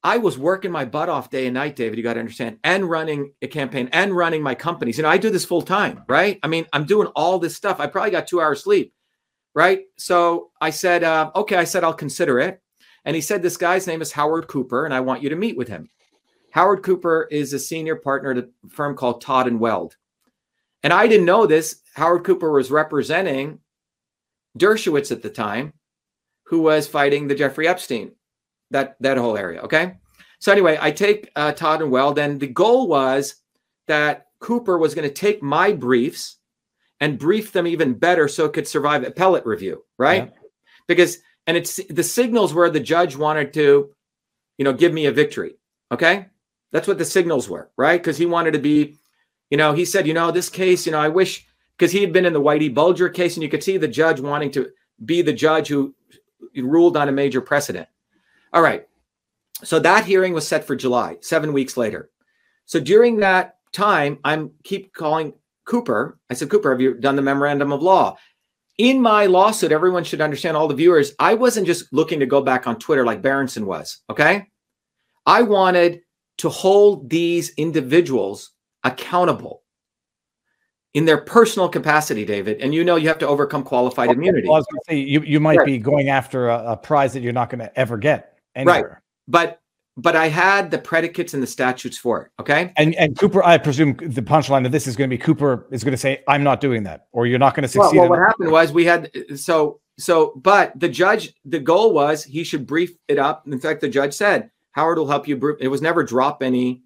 [0.04, 1.96] I was working my butt off day and night, David.
[1.96, 4.98] You got to understand, and running a campaign and running my companies.
[4.98, 6.38] You know, I do this full time, right?
[6.42, 7.80] I mean, I'm doing all this stuff.
[7.80, 8.92] I probably got two hours sleep,
[9.54, 9.80] right?
[9.96, 12.60] So I said, uh, okay, I said I'll consider it.
[13.06, 15.56] And he said, this guy's name is Howard Cooper, and I want you to meet
[15.56, 15.90] with him.
[16.50, 19.96] Howard Cooper is a senior partner at a firm called Todd and Weld.
[20.84, 21.80] And I didn't know this.
[21.94, 23.58] Howard Cooper was representing
[24.56, 25.72] Dershowitz at the time,
[26.44, 28.12] who was fighting the Jeffrey Epstein,
[28.70, 29.60] that that whole area.
[29.62, 29.96] Okay.
[30.38, 33.36] So anyway, I take uh, Todd and Weld, and the goal was
[33.88, 36.36] that Cooper was going to take my briefs
[37.00, 40.32] and brief them even better so it could survive appellate review, right?
[40.86, 43.90] Because and it's the signals where the judge wanted to,
[44.58, 45.56] you know, give me a victory.
[45.90, 46.26] Okay,
[46.72, 48.00] that's what the signals were, right?
[48.00, 48.98] Because he wanted to be,
[49.50, 51.46] you know, he said, you know, this case, you know, I wish
[51.76, 54.20] because he had been in the Whitey Bulger case, and you could see the judge
[54.20, 54.70] wanting to
[55.04, 55.94] be the judge who
[56.56, 57.88] ruled on a major precedent.
[58.52, 58.86] All right.
[59.62, 62.10] So that hearing was set for July, seven weeks later.
[62.66, 65.34] So during that time, I'm keep calling
[65.64, 66.18] Cooper.
[66.30, 68.16] I said, Cooper, have you done the memorandum of law?
[68.78, 72.40] In my lawsuit, everyone should understand, all the viewers, I wasn't just looking to go
[72.42, 74.00] back on Twitter like Berenson was.
[74.10, 74.46] Okay.
[75.26, 76.00] I wanted
[76.38, 78.50] to hold these individuals
[78.84, 79.62] accountable
[80.94, 82.60] in their personal capacity, David.
[82.60, 84.46] And you know you have to overcome qualified immunity.
[84.46, 85.66] Well, I was say you, you might Right.
[85.66, 89.02] be going after a, a prize that you're not going to ever get anywhere.
[89.26, 89.60] But
[89.96, 92.30] but I had the predicates and the statutes for it.
[92.40, 92.72] Okay.
[92.76, 95.84] And and Cooper, I presume the punchline of this is going to be Cooper is
[95.84, 97.96] going to say, "I'm not doing that," or you're not going to succeed.
[97.96, 102.24] well, in what happened was we had so so, but the judge, the goal was
[102.24, 103.46] he should brief it up.
[103.46, 105.36] In fact, the judge said Howard will help you.
[105.36, 105.56] Brief.
[105.60, 106.82] It was never drop any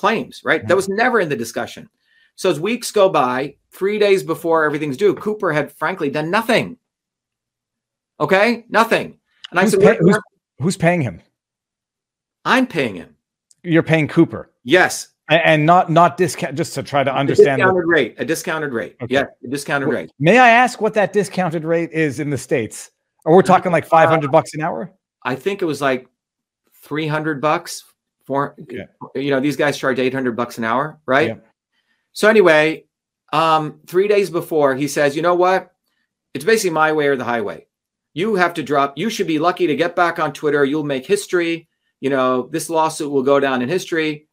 [0.00, 0.66] claims, right?
[0.66, 1.90] That was never in the discussion.
[2.34, 6.78] So as weeks go by, three days before everything's due, Cooper had frankly done nothing.
[8.18, 9.18] Okay, nothing.
[9.50, 10.18] And I Who's, said, pay- who's,
[10.58, 11.20] who's paying him?
[12.46, 13.14] I'm paying him.
[13.62, 16.56] You're paying Cooper, Yes, and, and not not discount.
[16.56, 17.60] Just to try to a understand.
[17.60, 18.14] the- rate.
[18.16, 18.96] A discounted rate.
[19.02, 19.14] Okay.
[19.16, 20.10] Yeah, a discounted rate.
[20.18, 22.90] May I ask what that discounted rate is in the states?
[23.26, 24.90] Or we're talking like 500 bucks an hour?
[25.22, 26.08] I think it was like
[26.84, 27.84] 300 bucks
[28.62, 28.86] Okay.
[29.14, 31.28] you know, these guys charge 800 bucks an hour, right?
[31.28, 31.36] Yeah.
[32.12, 32.84] So anyway,
[33.32, 35.72] um, three days before he says, you know what?
[36.34, 37.66] It's basically my way or the highway.
[38.14, 40.64] You have to drop, you should be lucky to get back on Twitter.
[40.64, 41.68] You'll make history.
[42.00, 44.28] You know, this lawsuit will go down in history.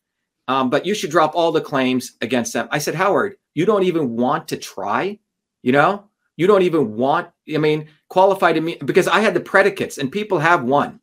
[0.48, 2.68] Um, but you should drop all the claims against them.
[2.72, 5.19] I said, Howard, you don't even want to try,
[5.61, 6.06] you know?
[6.38, 10.11] You don't even want, I mean, qualified to me because I had the predicates and
[10.11, 11.02] people have one.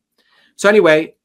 [0.57, 1.16] So anyway,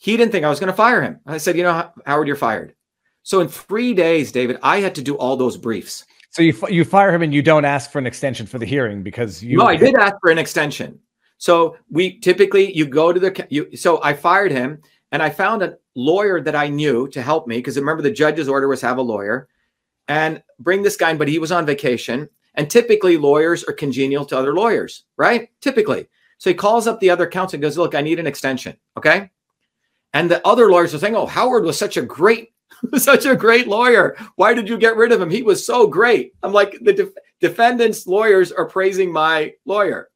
[0.00, 1.20] he didn't think I was going to fire him.
[1.26, 2.74] I said, you know, Howard, you're fired.
[3.22, 6.06] So in three days, David, I had to do all those briefs.
[6.30, 9.02] So you you fire him and you don't ask for an extension for the hearing
[9.02, 10.98] because you no, I did ask for an extension.
[11.36, 13.76] So we typically you go to the you.
[13.76, 14.80] So I fired him,
[15.12, 18.48] and I found a lawyer that I knew to help me because remember the judge's
[18.48, 19.48] order was have a lawyer,
[20.08, 21.18] and bring this guy in.
[21.18, 25.50] But he was on vacation, and typically lawyers are congenial to other lawyers, right?
[25.60, 26.08] Typically.
[26.38, 29.28] So he calls up the other counsel and goes, "Look, I need an extension." Okay.
[30.12, 32.52] And the other lawyers are saying, "Oh, Howard was such a great,
[32.96, 34.16] such a great lawyer.
[34.36, 35.30] Why did you get rid of him?
[35.30, 40.10] He was so great." I'm like, the def- defendant's lawyers are praising my lawyer,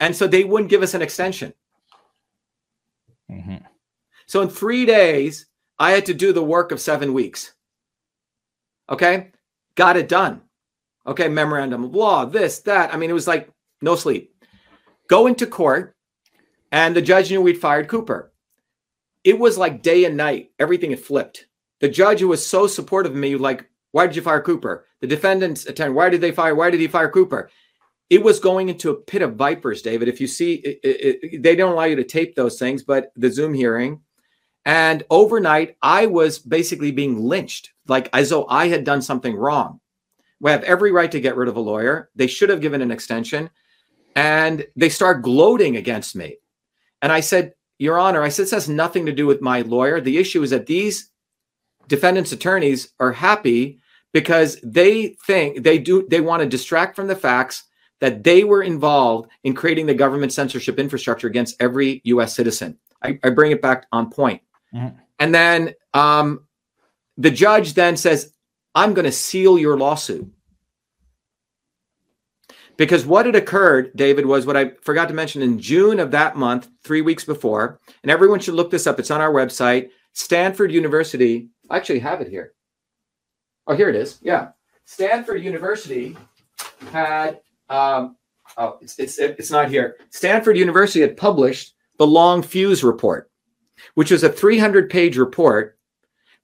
[0.00, 1.54] and so they wouldn't give us an extension.
[3.30, 3.64] Mhm.
[4.26, 5.46] So in three days,
[5.78, 7.52] I had to do the work of seven weeks.
[8.88, 9.30] Okay,
[9.76, 10.42] got it done.
[11.06, 12.92] Okay, memorandum of law, this, that.
[12.92, 13.48] I mean, it was like
[13.80, 14.34] no sleep.
[15.06, 15.96] Go into court,
[16.72, 18.29] and the judge knew we'd fired Cooper.
[19.24, 20.50] It was like day and night.
[20.58, 21.46] Everything had flipped.
[21.80, 24.86] The judge who was so supportive of me, like, why did you fire Cooper?
[25.00, 26.54] The defendant's attorney, why did they fire?
[26.54, 27.50] Why did he fire Cooper?
[28.10, 30.08] it was going into a pit of vipers, David.
[30.08, 33.30] If you see, it, it, they don't allow you to tape those things, but the
[33.30, 34.00] Zoom hearing.
[34.66, 39.80] And overnight, I was basically being lynched, like as though I had done something wrong.
[40.40, 42.10] We have every right to get rid of a lawyer.
[42.16, 43.48] They should have given an extension.
[44.16, 46.38] And they start gloating against me.
[47.00, 50.02] And I said, Your Honor, I said, this has nothing to do with my lawyer.
[50.02, 51.10] The issue is that these
[51.88, 53.80] defendants' attorneys are happy
[54.12, 57.64] because they think they do, they want to distract from the facts
[58.00, 62.78] that they were involved in creating the government censorship infrastructure against every US citizen.
[63.02, 64.42] I, I bring it back on point.
[64.74, 64.98] Mm-hmm.
[65.18, 66.46] And then um,
[67.16, 68.34] the judge then says,
[68.74, 70.30] I'm going to seal your lawsuit.
[72.80, 76.34] Because what had occurred, David, was what I forgot to mention in June of that
[76.34, 78.98] month, three weeks before, and everyone should look this up.
[78.98, 79.90] It's on our website.
[80.14, 82.54] Stanford University, I actually have it here.
[83.66, 84.18] Oh, here it is.
[84.22, 84.52] Yeah.
[84.86, 86.16] Stanford University
[86.90, 88.16] had, um,
[88.56, 89.98] oh, it's, it's, it's not here.
[90.08, 93.30] Stanford University had published the Long Fuse Report,
[93.92, 95.76] which was a 300 page report,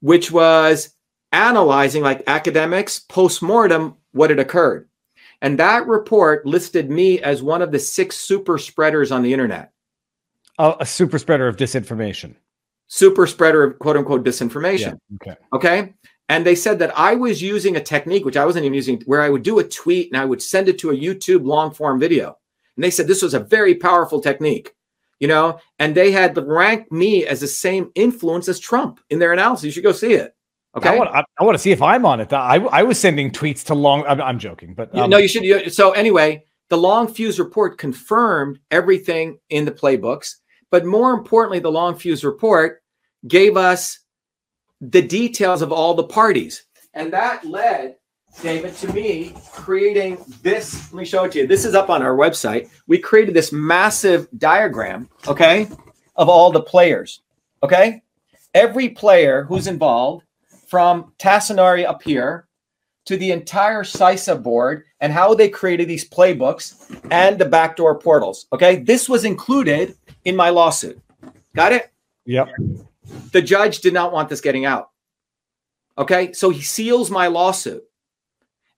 [0.00, 0.90] which was
[1.32, 4.86] analyzing, like academics, post mortem, what had occurred.
[5.42, 9.72] And that report listed me as one of the six super spreaders on the internet.
[10.58, 12.34] A super spreader of disinformation.
[12.88, 14.98] Super spreader of quote unquote disinformation.
[15.10, 15.36] Yeah, okay.
[15.52, 15.94] Okay.
[16.28, 19.22] And they said that I was using a technique, which I wasn't even using, where
[19.22, 22.00] I would do a tweet and I would send it to a YouTube long form
[22.00, 22.38] video.
[22.76, 24.72] And they said this was a very powerful technique,
[25.20, 29.32] you know, and they had ranked me as the same influence as Trump in their
[29.32, 29.64] analysis.
[29.64, 30.35] You should go see it.
[30.76, 30.90] Okay.
[30.90, 32.32] I want, I, I want to see if I'm on it.
[32.34, 34.04] I, I was sending tweets to long.
[34.06, 35.42] I'm, I'm joking, but um, no, you should.
[35.42, 40.34] You, so anyway, the long fuse report confirmed everything in the playbooks,
[40.70, 42.82] but more importantly, the long fuse report
[43.26, 44.00] gave us
[44.82, 47.96] the details of all the parties, and that led
[48.42, 50.92] David to me creating this.
[50.92, 51.46] Let me show it to you.
[51.46, 52.68] This is up on our website.
[52.86, 55.68] We created this massive diagram, okay,
[56.16, 57.22] of all the players.
[57.62, 58.02] Okay,
[58.52, 60.25] every player who's involved
[60.66, 62.46] from Tassinari up here
[63.06, 68.46] to the entire CISA board and how they created these playbooks and the backdoor portals.
[68.52, 68.76] Okay.
[68.76, 71.00] This was included in my lawsuit.
[71.54, 71.92] Got it?
[72.26, 72.48] Yep.
[73.32, 74.90] The judge did not want this getting out.
[75.96, 76.32] Okay.
[76.32, 77.84] So he seals my lawsuit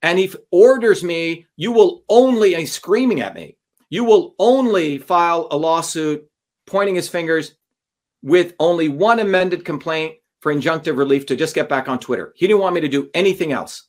[0.02, 3.56] and he orders me, you will only, and he's screaming at me,
[3.90, 6.28] you will only file a lawsuit
[6.66, 7.54] pointing his fingers
[8.22, 12.32] with only one amended complaint for injunctive relief to just get back on Twitter.
[12.36, 13.84] He didn't want me to do anything else.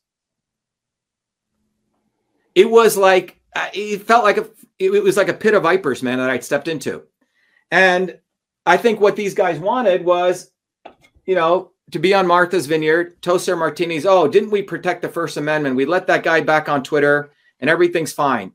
[2.55, 4.49] It was like uh, it felt like a
[4.79, 7.03] it was like a pit of vipers, man, that I'd stepped into.
[7.71, 8.17] And
[8.65, 10.51] I think what these guys wanted was,
[11.25, 14.05] you know, to be on Martha's Vineyard, Toaster Martinis.
[14.05, 15.75] Oh, didn't we protect the First Amendment?
[15.75, 18.53] We let that guy back on Twitter and everything's fine.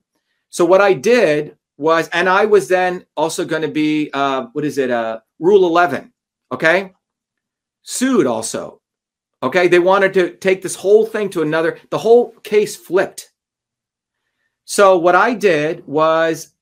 [0.50, 4.64] So what I did was, and I was then also going to be, uh, what
[4.64, 6.12] is it, uh, Rule 11.
[6.52, 6.92] Okay
[7.84, 8.80] sued also.
[9.42, 13.30] Okay, they wanted to take this whole thing to another, the whole case flipped.
[14.64, 16.54] So, what I did was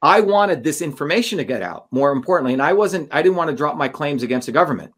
[0.00, 3.50] I wanted this information to get out, more importantly, and I wasn't, I didn't want
[3.50, 4.92] to drop my claims against the government,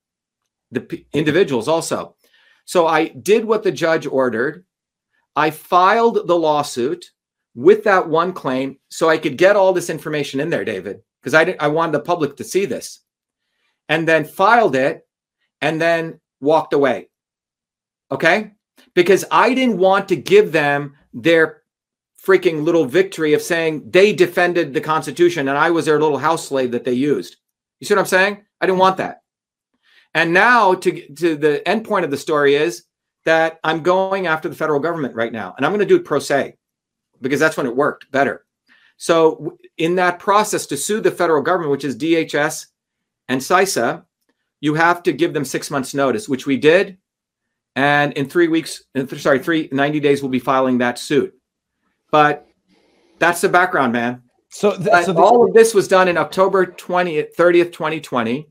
[0.70, 2.14] the p- individuals also.
[2.66, 4.66] So, I did what the judge ordered.
[5.34, 7.10] I filed the lawsuit
[7.54, 11.32] with that one claim so I could get all this information in there, David, because
[11.32, 13.00] I, I wanted the public to see this.
[13.88, 15.06] And then filed it
[15.62, 17.08] and then walked away.
[18.10, 18.50] Okay?
[18.94, 21.62] Because I didn't want to give them their
[22.22, 26.46] freaking little victory of saying they defended the Constitution and I was their little house
[26.46, 27.36] slave that they used.
[27.80, 28.44] You see what I'm saying?
[28.60, 29.22] I didn't want that.
[30.14, 32.84] And now to, to the end point of the story is
[33.24, 35.54] that I'm going after the federal government right now.
[35.56, 36.56] And I'm going to do it pro se
[37.20, 38.44] because that's when it worked better.
[38.98, 42.66] So in that process to sue the federal government, which is DHS
[43.28, 44.04] and CISA,
[44.62, 46.96] you have to give them six months notice, which we did.
[47.74, 48.84] And in three weeks,
[49.18, 51.34] sorry, three, 90 days, we'll be filing that suit.
[52.12, 52.46] But
[53.18, 54.22] that's the background, man.
[54.50, 58.46] So, th- so the- all of this was done in October 20th, 30th, 2020.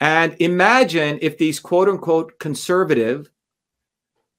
[0.00, 3.28] And imagine if these quote unquote conservative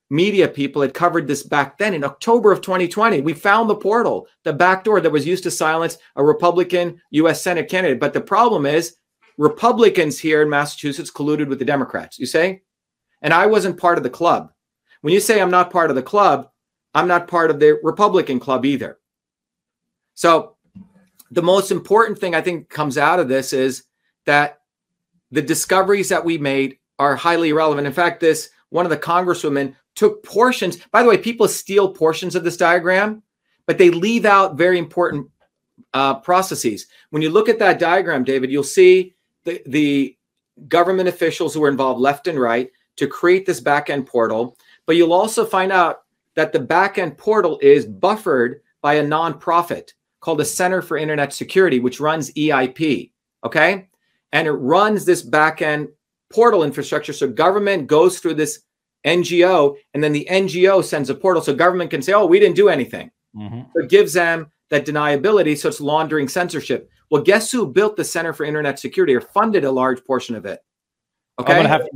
[0.09, 3.19] media people had covered this back then in October of 2020.
[3.21, 7.41] We found the portal, the back door that was used to silence a Republican US
[7.41, 7.99] Senate candidate.
[7.99, 8.95] But the problem is
[9.39, 12.61] Republicans here in Massachusetts colluded with the Democrats, you say?
[13.21, 14.51] And I wasn't part of the club.
[14.99, 16.49] When you say I'm not part of the club,
[16.93, 18.99] I'm not part of the Republican club either.
[20.13, 20.57] So
[21.31, 23.83] the most important thing I think comes out of this is
[24.25, 24.59] that
[25.31, 27.87] the discoveries that we made are highly relevant.
[27.87, 30.79] In fact, this one of the congresswomen took portions.
[30.91, 33.23] By the way, people steal portions of this diagram,
[33.67, 35.29] but they leave out very important
[35.93, 36.87] uh, processes.
[37.11, 40.17] When you look at that diagram, David, you'll see the, the
[40.67, 44.57] government officials who are involved left and right to create this back-end portal.
[44.85, 46.01] But you'll also find out
[46.35, 51.79] that the back-end portal is buffered by a nonprofit called the Center for Internet Security,
[51.79, 53.11] which runs EIP.
[53.43, 53.87] Okay.
[54.31, 55.87] And it runs this back-end
[56.31, 57.13] portal infrastructure.
[57.13, 58.59] So government goes through this
[59.05, 61.41] NGO, and then the NGO sends a portal.
[61.41, 63.11] So government can say, oh, we didn't do anything.
[63.35, 63.61] Mm-hmm.
[63.73, 65.57] So it gives them that deniability.
[65.57, 66.89] So it's laundering censorship.
[67.09, 70.45] Well, guess who built the Center for Internet Security or funded a large portion of
[70.45, 70.59] it?
[71.39, 71.53] Okay.
[71.53, 71.87] I'm gonna have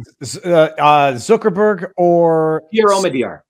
[0.45, 3.41] uh, uh, Zuckerberg or Pierre Omidyar.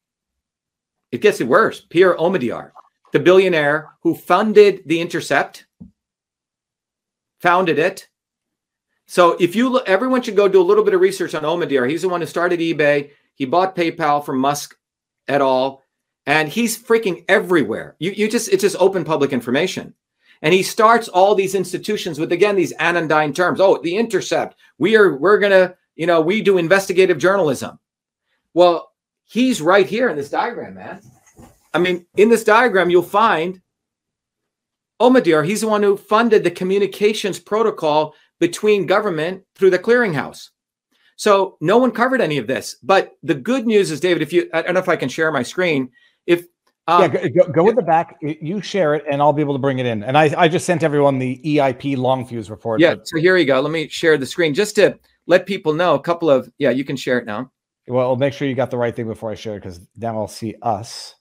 [1.11, 1.81] It gets worse.
[1.81, 2.72] Pierre Omidyar,
[3.11, 5.68] the billionaire who funded the Intercept,
[7.40, 8.07] founded it.
[9.06, 11.88] So if you look, everyone should go do a little bit of research on Omidyar.
[11.88, 13.11] He's the one who started eBay.
[13.35, 14.76] He bought PayPal from Musk
[15.27, 15.84] et al.
[16.26, 17.95] And he's freaking everywhere.
[17.99, 19.94] You, you just, it's just open public information.
[20.44, 23.61] And he starts all these institutions with, again, these anodyne terms.
[23.61, 24.60] Oh, the intercept.
[24.78, 27.80] We are, we're to, you know, we do investigative journalism.
[28.53, 28.91] Well,
[29.24, 31.02] he's right here in this diagram, man.
[31.74, 33.61] I mean, in this diagram, you'll find
[34.99, 35.45] oh, Omidyar.
[35.45, 40.49] He's the one who funded the communications protocol between government through the clearinghouse.
[41.15, 42.76] So no one covered any of this.
[42.84, 45.32] But the good news is, David, if you, I don't know if I can share
[45.32, 45.90] my screen.
[46.28, 46.45] If
[46.88, 48.18] um, yeah, go, go, with the back.
[48.22, 50.04] You share it, and I'll be able to bring it in.
[50.04, 52.82] And I, I just sent everyone the EIP long fuse report.
[52.82, 52.96] Yeah.
[52.96, 53.62] But, so here you go.
[53.62, 56.52] Let me share the screen just to let people know a couple of.
[56.58, 57.52] Yeah, you can share it now.
[57.88, 60.28] Well, make sure you got the right thing before I share it because now I'll
[60.28, 61.16] see us.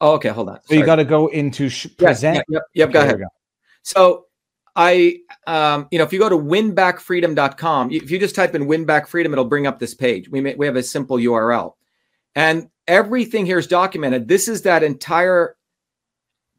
[0.00, 0.30] Oh, okay.
[0.30, 0.60] Hold on.
[0.64, 2.36] So you got to go into sh- present.
[2.36, 2.44] Yep.
[2.48, 2.62] Yep.
[2.74, 3.18] yep okay, go ahead.
[3.18, 3.26] Go.
[3.82, 4.26] So
[4.74, 9.32] I, um, you know, if you go to winbackfreedom.com, if you just type in winbackfreedom,
[9.32, 10.28] it'll bring up this page.
[10.28, 11.74] We may, we have a simple URL,
[12.34, 14.28] and everything here is documented.
[14.28, 15.56] This is that entire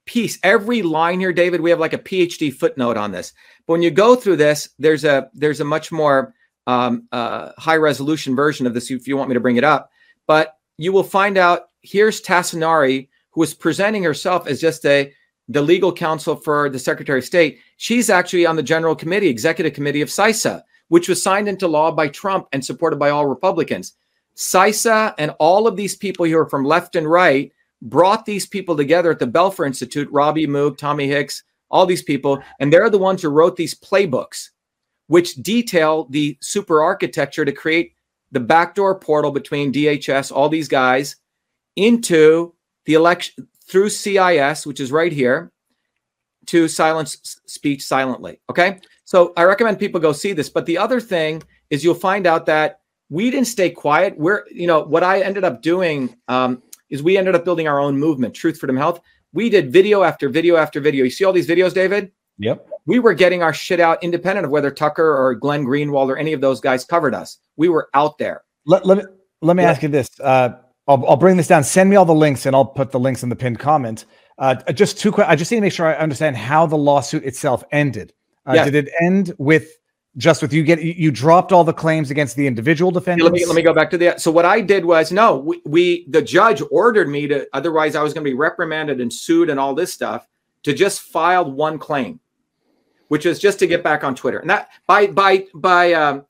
[0.06, 0.38] piece.
[0.44, 3.34] Every line here, David, we have like a PhD footnote on this.
[3.66, 6.34] But when you go through this, there's a there's a much more
[6.68, 9.90] um, uh, high resolution version of this if you want me to bring it up.
[10.28, 15.12] But you will find out here's Tassinari, who is presenting herself as just a
[15.50, 17.60] the legal counsel for the Secretary of State.
[17.78, 21.91] She's actually on the General Committee, Executive Committee of CISA, which was signed into law
[21.91, 23.94] by Trump and supported by all Republicans.
[24.35, 27.51] CISA and all of these people here from left and right
[27.81, 32.41] brought these people together at the Belfer Institute, Robby Mook, Tommy Hicks, all these people,
[32.60, 34.49] and they're the ones who wrote these playbooks,
[35.07, 37.93] which detail the super architecture to create
[38.31, 41.18] the backdoor portal between DHS, all these guys,
[41.76, 42.53] into
[42.85, 45.51] the election through CIS, which is right here,
[46.47, 48.39] to silence speech silently.
[48.49, 48.80] Okay.
[49.05, 50.49] So I recommend people go see this.
[50.49, 52.80] But the other thing is you'll find out that
[53.14, 54.18] we didn't stay quiet.
[54.18, 57.80] We're, you know, what I ended up doing um, is we ended up building our
[57.80, 59.02] own movement, Truth, Freedom, Health.
[59.34, 61.03] We did video after video after video.
[61.03, 62.11] You see all these videos, David?
[62.40, 62.68] Yep.
[62.88, 66.34] We were getting our shit out independent of whether Tucker or Glenn Greenwald or any
[66.34, 67.38] of those guys covered us.
[67.56, 68.45] We were out there.
[68.65, 69.03] Let, let me
[69.44, 69.69] let me yeah.
[69.69, 70.10] ask you this.
[70.19, 70.49] Uh,
[70.88, 71.64] I'll, I'll bring this down.
[71.64, 74.06] Send me all the links, and I'll put the links in the pinned comment.
[74.40, 75.27] Uh, just two quick.
[75.27, 78.11] I just need to make sure I understand how the lawsuit itself ended.
[78.48, 78.65] Uh, yeah.
[78.65, 79.77] Did it end with
[80.18, 83.23] just with you get you dropped all the claims against the individual defendants?
[83.23, 84.15] Let me let me go back to the.
[84.18, 87.48] So what I did was no, we, we the judge ordered me to.
[87.53, 90.27] Otherwise, I was going to be reprimanded and sued and all this stuff
[90.64, 92.19] to just file one claim,
[93.07, 94.40] which is just to get back on Twitter.
[94.40, 96.26] And that by by by um,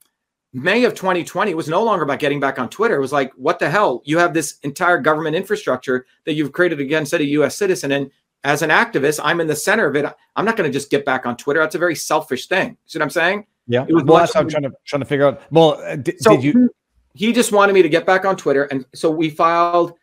[0.53, 2.95] May of 2020, it was no longer about getting back on Twitter.
[2.95, 4.01] It was like, what the hell?
[4.05, 7.57] You have this entire government infrastructure that you've created against a U.S.
[7.57, 8.09] citizen, and
[8.45, 10.05] as an activist, I'm in the center of it.
[10.35, 11.59] I'm not going to just get back on Twitter.
[11.59, 12.77] That's a very selfish thing.
[12.85, 13.45] See what I'm saying?
[13.67, 13.85] Yeah.
[13.87, 15.41] It was well, that's what I'm trying to trying to figure out.
[15.51, 16.69] Well, uh, d- so did you?
[17.13, 19.93] He just wanted me to get back on Twitter, and so we filed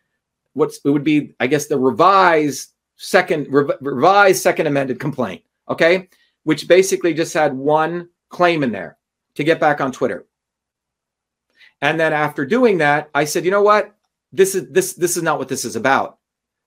[0.53, 5.43] what's it would be, I guess, the revised second re- revised second amended complaint.
[5.69, 6.09] Okay,
[6.43, 8.97] which basically just had one claim in there
[9.35, 10.25] to get back on Twitter.
[11.81, 13.95] And then after doing that, I said, you know what?
[14.31, 16.17] This is this this is not what this is about.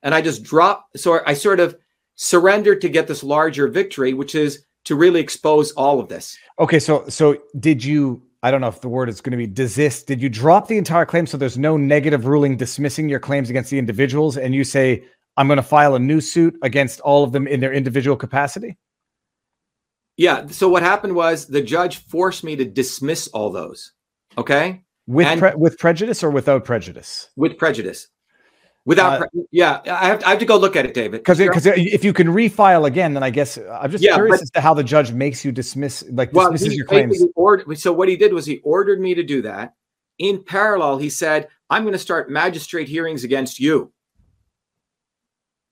[0.02, 0.98] And I just dropped.
[0.98, 1.76] So I sort of
[2.16, 6.36] surrendered to get this larger victory, which is to really expose all of this.
[6.58, 8.22] Okay, so so did you?
[8.42, 10.06] I don't know if the word is going to be desist.
[10.06, 13.70] Did you drop the entire claim so there's no negative ruling dismissing your claims against
[13.70, 15.04] the individuals, and you say
[15.36, 18.76] I'm going to file a new suit against all of them in their individual capacity?
[20.16, 20.46] Yeah.
[20.46, 23.92] So what happened was the judge forced me to dismiss all those.
[24.38, 27.28] Okay with pre- with prejudice or without prejudice?
[27.36, 28.08] With prejudice.
[28.86, 31.20] Without, uh, yeah, I have, to, I have to go look at it, David.
[31.20, 34.42] Because because if you can refile again, then I guess I'm just yeah, curious but,
[34.42, 37.24] as to how the judge makes you dismiss like well, dismisses your claims.
[37.34, 39.74] Ordered, so what he did was he ordered me to do that.
[40.18, 43.90] In parallel, he said, "I'm going to start magistrate hearings against you."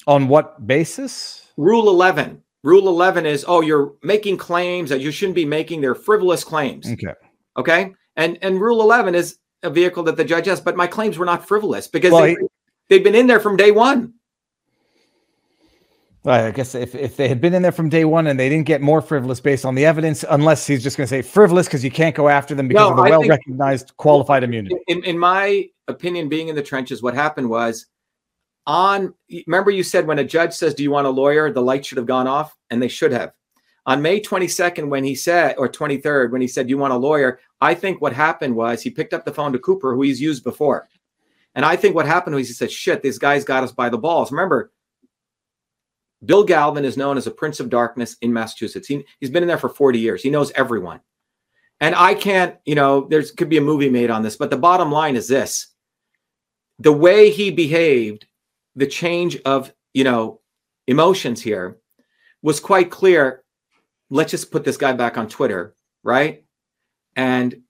[0.06, 1.52] On what basis?
[1.58, 2.42] Rule 11.
[2.64, 5.82] Rule 11 is oh, you're making claims that you shouldn't be making.
[5.82, 6.90] They're frivolous claims.
[6.90, 7.12] Okay.
[7.58, 7.92] Okay.
[8.16, 11.26] And and Rule 11 is a vehicle that the judge has, but my claims were
[11.26, 12.48] not frivolous because Well, they, he-
[12.92, 14.12] they've been in there from day one.
[16.24, 18.48] Well, I guess if, if they had been in there from day one and they
[18.48, 21.66] didn't get more frivolous based on the evidence, unless he's just going to say frivolous
[21.66, 24.76] because you can't go after them because No, of the well recognized qualified immunity.
[24.86, 27.86] In, in my opinion, being in the trenches, what happened was
[28.66, 29.14] on
[29.46, 31.50] remember you said when a judge says, Do you want a lawyer?
[31.50, 33.32] The light should have gone off, and they should have.
[33.86, 37.40] On May 22nd, when he said, or 23rd, when he said, You want a lawyer?
[37.60, 40.44] I think what happened was he picked up the phone to Cooper, who he's used
[40.44, 40.88] before.
[41.54, 43.98] And I think what happened was he said, Shit, these guys got us by the
[43.98, 44.32] balls.
[44.32, 44.72] Remember,
[46.24, 48.86] Bill Galvin is known as a prince of darkness in Massachusetts.
[48.86, 50.22] He, he's been in there for 40 years.
[50.22, 51.00] He knows everyone.
[51.80, 54.56] And I can't, you know, there's could be a movie made on this, but the
[54.56, 55.68] bottom line is this
[56.78, 58.26] the way he behaved,
[58.76, 60.40] the change of, you know,
[60.86, 61.78] emotions here
[62.40, 63.42] was quite clear.
[64.10, 66.44] Let's just put this guy back on Twitter, right?
[67.16, 67.62] And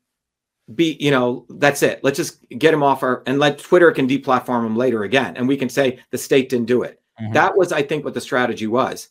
[0.74, 2.02] be, you know, that's it.
[2.02, 5.36] Let's just get him off our and let Twitter can deplatform him later again.
[5.36, 7.00] And we can say the state didn't do it.
[7.20, 7.32] Mhm.
[7.34, 9.08] That was, I think, what the strategy was.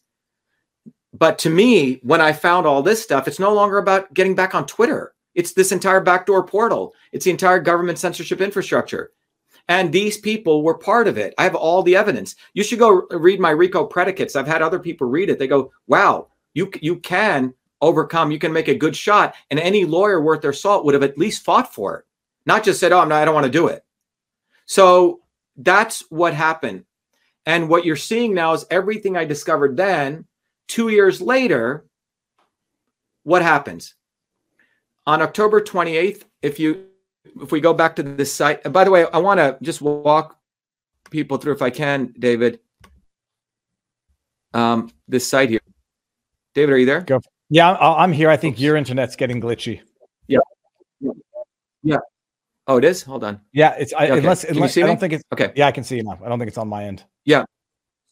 [1.14, 4.56] But to me, when I found all this stuff, it's no longer about getting back
[4.56, 5.14] on Twitter.
[5.36, 6.94] It's this entire backdoor portal.
[7.12, 9.12] It's the entire government censorship infrastructure.
[9.68, 11.34] And these people were part of it.
[11.38, 12.36] I have all the evidence.
[12.54, 14.36] You should go read my RICO predicates.
[14.36, 15.38] I've had other people read it.
[15.38, 19.36] They go, wow, you, you can overcome, you can make a good shot.
[19.50, 22.06] And any lawyer worth their salt would have at least fought for it,
[22.46, 23.22] not just said, oh, I'm not.
[23.22, 23.84] I don't want to do it.
[24.66, 25.22] So
[25.58, 26.86] that's what happened.
[27.46, 30.26] And what you're seeing now is everything I discovered then,
[30.68, 31.86] two years later,
[33.24, 33.96] what happens?
[35.08, 36.86] On October 28th, if you
[37.42, 40.38] if we go back to this site, by the way, I want to just walk
[41.10, 42.60] people through if I can, David.
[44.54, 45.62] Um, this site here.
[46.54, 47.02] David, are you there?
[47.02, 47.22] Go.
[47.54, 48.30] Yeah, I'm here.
[48.30, 49.82] I think your internet's getting glitchy.
[50.28, 50.40] Yeah.
[51.84, 51.98] Yeah.
[52.66, 53.04] Oh, it is?
[53.04, 53.42] Hold on.
[53.52, 54.20] Yeah, it's I, Okay.
[54.20, 55.52] unless, unless see I don't think it's Okay.
[55.56, 56.18] yeah, I can see you now.
[56.24, 57.04] I don't think it's on my end.
[57.26, 57.44] Yeah.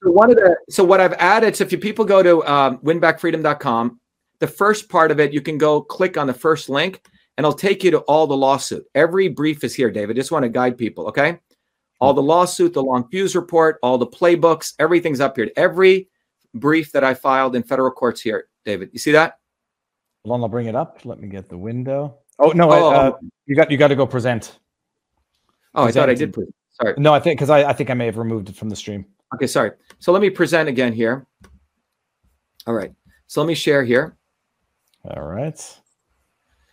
[0.03, 2.79] So one of the so what I've added, so if you people go to um,
[2.79, 3.99] winbackfreedom.com,
[4.39, 7.01] the first part of it, you can go click on the first link
[7.37, 8.83] and it'll take you to all the lawsuit.
[8.93, 10.17] Every brief is here, David.
[10.17, 11.39] Just want to guide people, okay?
[12.01, 15.49] All the lawsuit, the long fuse report, all the playbooks, everything's up here.
[15.55, 16.09] Every
[16.53, 18.89] brief that I filed in federal courts here, David.
[18.93, 19.39] You see that?
[20.25, 21.05] Hold on, I'll bring it up.
[21.05, 22.17] Let me get the window.
[22.39, 24.59] Oh no, Oh, uh, you got you got to go present.
[25.75, 26.33] Oh, I thought I did.
[26.33, 26.95] Put, sorry.
[26.97, 29.05] No, I think because I, I think I may have removed it from the stream.
[29.35, 29.71] Okay, sorry.
[29.99, 31.27] So let me present again here.
[32.65, 32.91] All right.
[33.27, 34.17] So let me share here.
[35.05, 35.79] All right.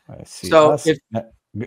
[0.09, 0.49] I see.
[0.49, 0.87] So us.
[0.87, 0.99] if-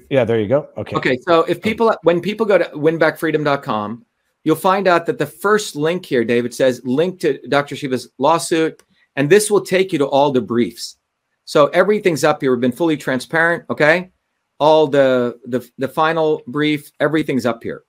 [0.10, 0.69] yeah, there you go.
[0.77, 0.95] Okay.
[0.95, 4.06] Okay, so if people when people go to winbackfreedom.com,
[4.50, 7.76] you'll find out that the first link here, David says link to Dr.
[7.76, 8.82] Shiva's lawsuit,
[9.16, 10.98] and this will take you to all the briefs.
[11.46, 12.50] So everything's up here.
[12.52, 13.66] We've been fully transparent.
[13.70, 14.10] Okay,
[14.60, 17.84] all the the the final brief, everything's up here.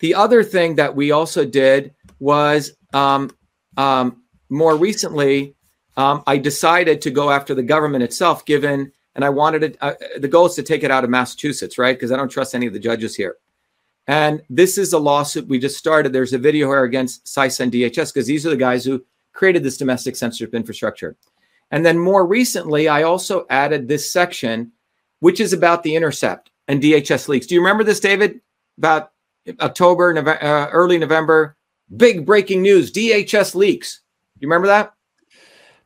[0.00, 3.30] The other thing that we also did was um,
[3.78, 5.56] um, more recently,
[5.96, 9.78] um, I decided to go after the government itself, given and I wanted it.
[9.80, 11.96] Uh, the goal is to take it out of Massachusetts, right?
[11.96, 13.36] Because I don't trust any of the judges here.
[14.06, 16.12] And this is a lawsuit we just started.
[16.12, 19.62] There's a video here against CISA and DHS because these are the guys who created
[19.62, 21.16] this domestic censorship infrastructure.
[21.70, 24.72] And then more recently, I also added this section,
[25.20, 27.46] which is about the intercept and DHS leaks.
[27.46, 28.40] Do you remember this, David?
[28.78, 29.12] About
[29.60, 31.56] October, November, uh, early November,
[31.96, 34.00] big breaking news: DHS leaks.
[34.38, 34.94] You remember that?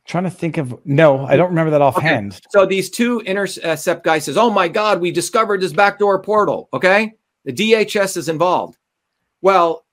[0.05, 2.39] Trying to think of no, I don't remember that offhand.
[2.49, 7.13] So these two intercept guys says, "Oh my God, we discovered this backdoor portal." Okay,
[7.47, 8.77] the DHS is involved.
[9.41, 9.85] Well,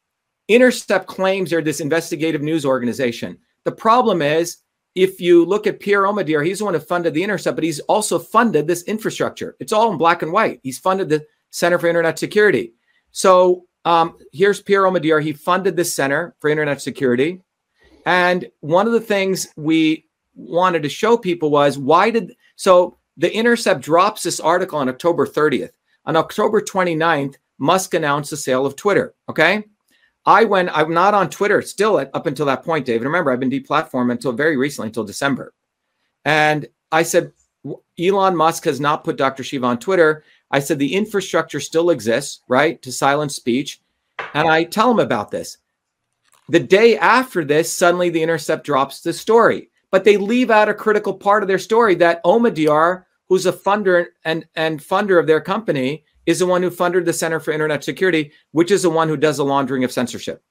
[0.49, 3.39] Intercept claims they're this investigative news organization.
[3.63, 4.59] The problem is,
[4.97, 7.79] if you look at Pierre Omidyar, he's the one who funded the Intercept, but he's
[7.81, 9.55] also funded this infrastructure.
[9.61, 10.59] It's all in black and white.
[10.65, 12.75] He's funded the Center for Internet Security.
[13.13, 15.23] So um, here's Pierre Omidyar.
[15.23, 17.41] He funded this Center for Internet Security.
[18.05, 23.33] And one of the things we wanted to show people was why did so the
[23.33, 25.71] Intercept drops this article on October 30th.
[26.07, 29.15] On October 29th, Musk announced the sale of Twitter.
[29.29, 29.65] Okay.
[30.27, 33.05] I went, I'm not on Twitter still at, up until that point, David.
[33.05, 35.53] Remember, I've been deplatformed until very recently, until December.
[36.25, 37.33] And I said,
[37.99, 39.43] Elon Musk has not put Dr.
[39.43, 40.25] Shiva on Twitter.
[40.51, 43.81] I said, the infrastructure still exists, right, to silence speech.
[44.35, 45.59] And I tell him about this.
[46.49, 50.75] The day after this, suddenly the Intercept drops the story, but they leave out a
[50.75, 55.41] critical part of their story that Omidyar, who's a funder and, and funder of their
[55.41, 59.09] company, is the one who funded the Center for Internet Security, which is the one
[59.09, 60.43] who does the laundering of censorship.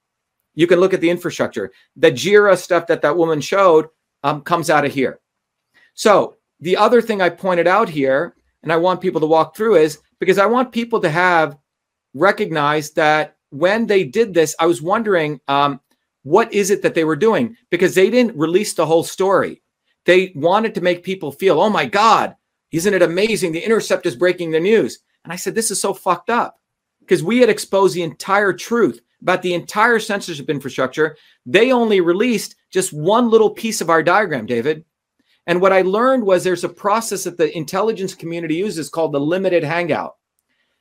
[0.56, 1.72] You can look at the infrastructure.
[1.95, 3.88] The JIRA stuff that that woman showed
[4.24, 5.20] um, comes out of here.
[5.94, 9.76] So the other thing I pointed out here, and I want people to walk through
[9.76, 11.58] is because I want people to have
[12.14, 15.80] recognized that when they did this, I was wondering um,
[16.24, 19.62] what is it that they were doing because they didn't release the whole story.
[20.06, 22.36] They wanted to make people feel, oh my God,
[22.72, 23.52] isn't it amazing?
[23.52, 25.00] The Intercept is breaking the news.
[25.24, 26.60] And I said, this is so fucked up
[27.00, 31.16] because we had exposed the entire truth about the entire censorship infrastructure.
[31.45, 34.84] They only released just one little piece of our diagram, David.
[35.48, 39.20] And what I learned was there's a process that the intelligence community uses called the
[39.20, 40.16] limited hangout.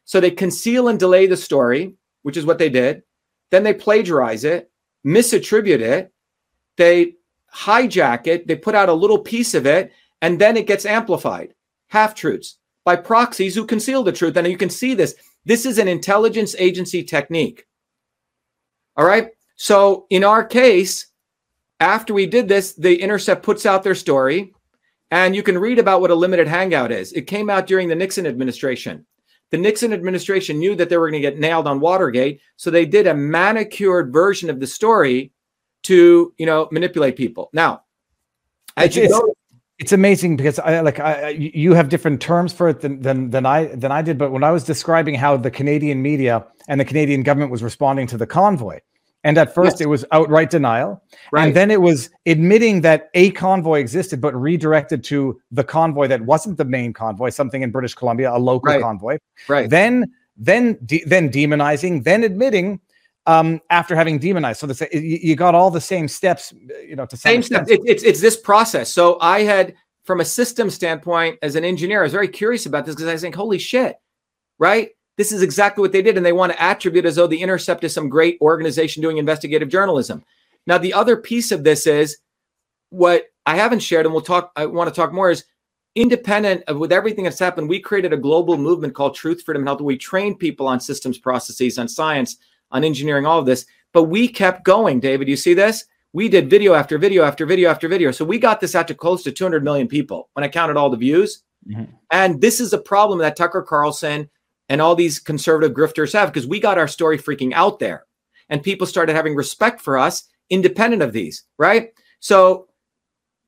[0.04, 3.02] So they conceal and delay the story, which is what they did.
[3.50, 4.70] Then they plagiarize it,
[5.06, 6.12] misattribute it.
[6.76, 7.14] They
[7.54, 8.46] hijack it.
[8.46, 11.54] They put out a little piece of it, and then it gets amplified.
[11.88, 14.36] Half truths by proxies who conceal the truth.
[14.36, 15.14] And you can see this.
[15.44, 17.66] This is an intelligence agency technique.
[18.96, 19.30] All right.
[19.56, 21.06] So in our case,
[21.80, 24.54] after we did this, the Intercept puts out their story,
[25.10, 27.12] and you can read about what a limited hangout is.
[27.12, 29.04] It came out during the Nixon administration.
[29.50, 32.86] The Nixon administration knew that they were going to get nailed on Watergate, so they
[32.86, 35.32] did a manicured version of the story
[35.82, 37.50] to, you know, manipulate people.
[37.52, 37.82] Now,
[38.76, 39.34] as you go,
[39.82, 43.44] it's amazing because I like I, you have different terms for it than, than than
[43.44, 44.16] I than I did.
[44.16, 48.06] But when I was describing how the Canadian media and the Canadian government was responding
[48.06, 48.78] to the convoy,
[49.24, 49.80] and at first, yes.
[49.80, 51.02] it was outright denial.
[51.32, 51.46] Right.
[51.46, 56.20] And then it was admitting that a convoy existed, but redirected to the convoy that
[56.22, 58.80] wasn't the main convoy, something in British Columbia, a local right.
[58.80, 59.18] convoy.
[59.48, 59.68] Right.
[59.68, 62.78] Then, then, de- then demonizing, then admitting
[63.26, 64.60] um, after having demonized.
[64.60, 66.52] So the, you got all the same steps,
[66.86, 67.70] you know, to same steps.
[67.70, 68.90] It, it's it's this process.
[68.90, 69.74] So I had,
[70.04, 73.16] from a system standpoint, as an engineer, I was very curious about this because I
[73.16, 73.96] think, holy shit,
[74.58, 74.90] right?
[75.16, 76.16] This is exactly what they did.
[76.16, 79.68] And they want to attribute as though the Intercept is some great organization doing investigative
[79.68, 80.24] journalism.
[80.66, 82.18] Now, the other piece of this is
[82.90, 85.44] what I haven't shared, and we'll talk, I want to talk more is
[85.94, 89.68] independent of with everything that's happened, we created a global movement called Truth, Freedom, and
[89.68, 89.80] Health.
[89.80, 92.38] We trained people on systems processes, on science,
[92.72, 93.66] on engineering, all of this.
[93.92, 95.28] But we kept going, David.
[95.28, 95.84] You see this?
[96.12, 98.10] We did video after video after video after video.
[98.10, 100.90] So we got this out to close to 200 million people when I counted all
[100.90, 101.42] the views.
[101.68, 101.84] Mm-hmm.
[102.10, 104.28] And this is a problem that Tucker Carlson
[104.68, 108.06] and all these conservative grifters have because we got our story freaking out there
[108.48, 111.92] and people started having respect for us independent of these, right?
[112.20, 112.68] So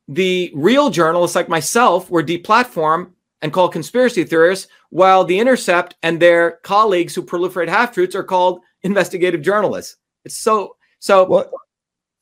[0.09, 3.11] the real journalists like myself were deplatformed
[3.43, 8.25] and called conspiracy theorists, while the Intercept and their colleagues who proliferate half truths are
[8.25, 9.97] called investigative journalists.
[10.25, 11.25] It's so so.
[11.25, 11.51] Well,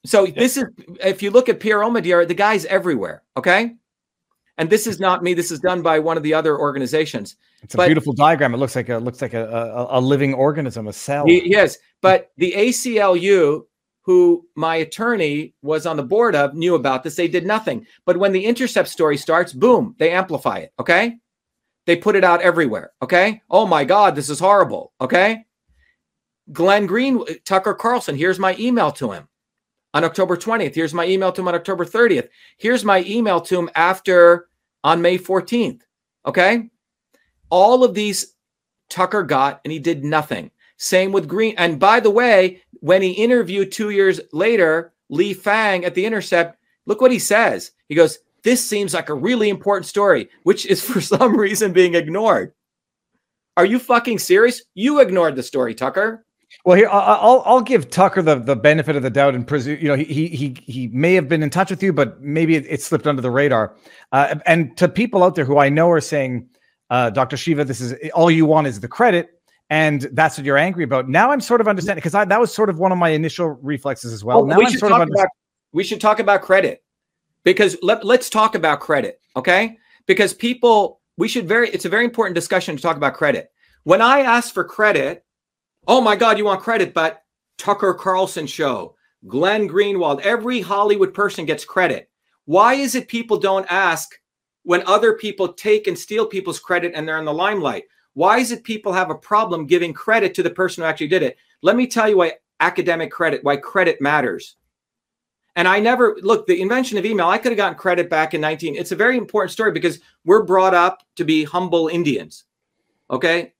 [0.04, 0.64] so this is
[1.02, 3.22] if you look at Pierre Omidyar, the guy's everywhere.
[3.36, 3.74] Okay,
[4.58, 5.34] and this is not me.
[5.34, 7.36] This is done by one of the other organizations.
[7.62, 8.54] It's a but, beautiful diagram.
[8.54, 11.24] It looks like a looks like a, a, a living organism, a cell.
[11.28, 13.64] Yes, but the ACLU,
[14.02, 17.14] who my attorney was on the board of, knew about this.
[17.14, 17.86] They did nothing.
[18.04, 20.72] But when the intercept story starts, boom, they amplify it.
[20.80, 21.18] Okay,
[21.86, 22.92] they put it out everywhere.
[23.02, 23.42] Okay.
[23.50, 24.92] Oh my God, this is horrible.
[25.00, 25.44] Okay.
[26.50, 28.16] Glenn Green, uh, Tucker Carlson.
[28.16, 29.28] Here's my email to him
[29.94, 30.74] on October 20th.
[30.74, 32.28] Here's my email to him on October 30th.
[32.56, 34.48] Here's my email to him after
[34.82, 35.82] on May 14th.
[36.26, 36.70] Okay.
[37.50, 38.34] All of these
[38.88, 40.50] Tucker got, and he did nothing.
[40.76, 41.54] Same with Green.
[41.58, 46.58] And by the way, when he interviewed two years later, Lee Fang at The Intercept,
[46.86, 47.72] look what he says.
[47.88, 51.94] He goes, This seems like a really important story, which is for some reason being
[51.94, 52.52] ignored.
[53.56, 54.62] Are you fucking serious?
[54.74, 56.24] You ignored the story, Tucker.
[56.64, 59.88] Well, here I'll I'll give Tucker the, the benefit of the doubt and presume you
[59.88, 62.80] know he he he may have been in touch with you, but maybe it, it
[62.80, 63.74] slipped under the radar.
[64.12, 66.48] Uh, and to people out there who I know are saying,
[66.90, 67.36] uh, Dr.
[67.36, 71.08] Shiva, this is all you want is the credit, and that's what you're angry about.
[71.08, 74.12] Now I'm sort of understanding because that was sort of one of my initial reflexes
[74.12, 74.44] as well.
[74.46, 75.28] now we I'm should sort talk of about,
[75.72, 76.84] we should talk about credit
[77.42, 79.78] because let, let's talk about credit, okay?
[80.06, 81.70] Because people, we should very.
[81.70, 83.50] It's a very important discussion to talk about credit.
[83.82, 85.21] When I ask for credit,
[85.86, 87.22] oh my God, you want credit, but
[87.58, 88.96] Tucker Carlson show,
[89.26, 92.10] Glenn Greenwald, every Hollywood person gets credit.
[92.44, 94.14] Why is it people don't ask
[94.64, 97.84] when other people take and steal people's credit and they're in the limelight?
[98.14, 101.22] Why is it people have a problem giving credit to the person who actually did
[101.22, 101.36] it?
[101.62, 104.56] Let me tell you why academic credit, why credit matters.
[105.56, 108.40] And I never look, the invention of email, I could have gotten credit back in
[108.40, 108.74] 19.
[108.74, 112.44] It's a very important story because we're brought up to be humble Indians.
[113.10, 113.52] Okay.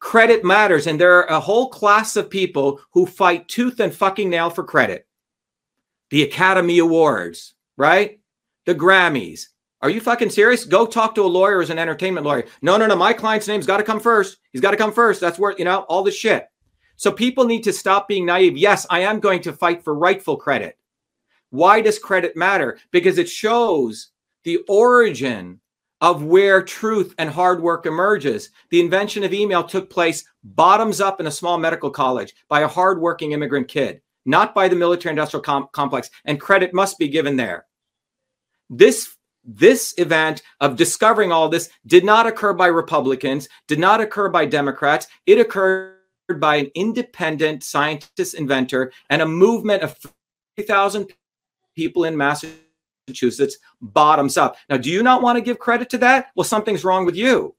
[0.00, 0.86] Credit matters.
[0.86, 4.64] And there are a whole class of people who fight tooth and fucking nail for
[4.64, 5.06] credit.
[6.10, 8.20] The Academy Awards, right?
[8.64, 9.46] The Grammys,
[9.80, 10.64] are you fucking serious?
[10.64, 12.44] Go talk to a lawyer as an entertainment lawyer.
[12.62, 12.96] No, no, no.
[12.96, 14.38] My client's name's got to come first.
[14.50, 15.20] He's got to come first.
[15.20, 16.46] That's where, you know, all this shit.
[16.96, 18.56] So people need to stop being naive.
[18.56, 20.76] Yes, I am going to fight for rightful credit.
[21.50, 22.78] Why does credit matter?
[22.90, 24.08] Because it shows
[24.42, 25.60] the origin
[26.00, 28.50] of where truth and hard work emerges.
[28.70, 32.68] The invention of email took place bottoms up in a small medical college by a
[32.68, 36.10] hardworking immigrant kid, not by the military industrial com- complex.
[36.24, 37.66] And credit must be given there.
[38.70, 44.28] This this event of discovering all this did not occur by Republicans, did not occur
[44.28, 45.06] by Democrats.
[45.24, 45.94] It occurred
[46.36, 49.96] by an independent scientist inventor and a movement of
[50.56, 51.10] 3,000
[51.74, 52.67] people in Massachusetts
[53.80, 54.56] bottoms up.
[54.68, 56.28] Now, do you not want to give credit to that?
[56.34, 57.54] Well, something's wrong with you.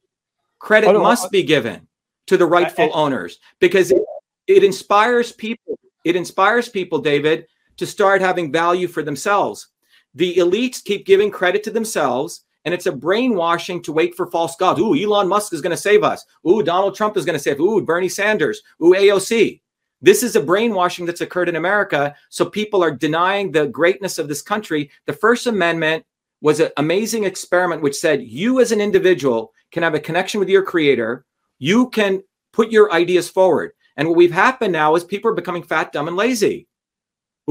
[0.60, 1.88] Credit oh, no, must be given
[2.28, 4.02] to the rightful I, I, owners because it,
[4.48, 5.80] it inspires people.
[6.06, 7.48] It inspires people, David,
[7.78, 9.68] to start having value for themselves.
[10.16, 14.56] The elites keep giving credit to themselves, and it's a brainwashing to wait for false
[14.56, 14.80] gods.
[14.80, 16.26] Ooh, Elon Musk is going to save us.
[16.48, 17.60] Ooh, Donald Trump is going to save.
[17.60, 18.62] Ooh, Bernie Sanders.
[18.82, 19.62] Ooh, AOC.
[20.02, 22.16] This is a brainwashing that's occurred in America.
[22.30, 24.90] So people are denying the greatness of this country.
[25.06, 26.06] The First Amendment
[26.42, 30.50] was an amazing experiment which said you as an individual can have a connection with
[30.50, 31.26] your creator.
[31.60, 33.72] You can put your ideas forward.
[33.98, 36.68] And what we've happened now is people are becoming fat, dumb, and lazy.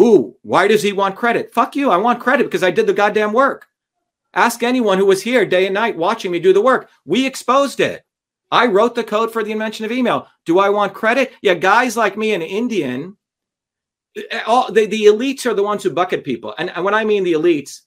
[0.00, 1.52] Ooh, why does he want credit?
[1.52, 1.90] Fuck you.
[1.90, 3.66] I want credit because I did the goddamn work.
[4.32, 6.88] Ask anyone who was here day and night watching me do the work.
[7.04, 8.04] We exposed it.
[8.50, 10.26] I wrote the code for the invention of email.
[10.44, 11.32] Do I want credit?
[11.42, 13.16] Yeah, guys like me, an Indian,
[14.16, 16.54] eh, all the, the elites are the ones who bucket people.
[16.58, 17.82] And, when I mean the elites,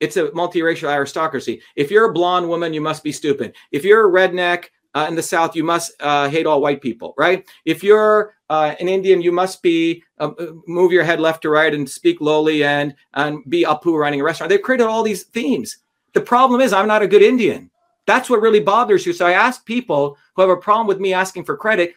[0.00, 1.62] it's a multiracial aristocracy.
[1.76, 3.54] If you're a blonde woman, you must be stupid.
[3.70, 7.14] If you're a redneck uh, in the South, you must uh, hate all white people,
[7.16, 7.46] right?
[7.64, 10.30] If you're uh, an Indian, you must be uh,
[10.66, 14.24] move your head left to right and speak lowly and and be Apu running a
[14.24, 14.50] restaurant.
[14.50, 15.78] They've created all these themes.
[16.14, 17.70] The problem is, I'm not a good Indian.
[18.12, 19.14] That's what really bothers you.
[19.14, 21.94] So I ask people who have a problem with me asking for credit,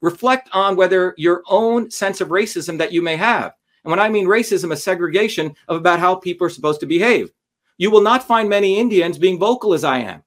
[0.00, 3.52] reflect on whether your own sense of racism that you may have.
[3.84, 7.30] And when I mean racism, a segregation of about how people are supposed to behave.
[7.76, 10.22] You will not find many Indians being vocal as I am.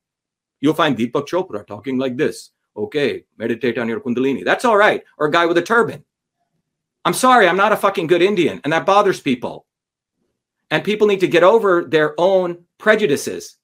[0.60, 2.52] You'll find Deepak Chopra talking like this.
[2.76, 4.46] Okay, meditate on your Kundalini.
[4.46, 5.04] That's all right.
[5.18, 6.06] Or a guy with a turban.
[7.06, 9.66] I'm sorry, I'm not a fucking good Indian, and that bothers people.
[10.70, 13.58] And people need to get over their own prejudices.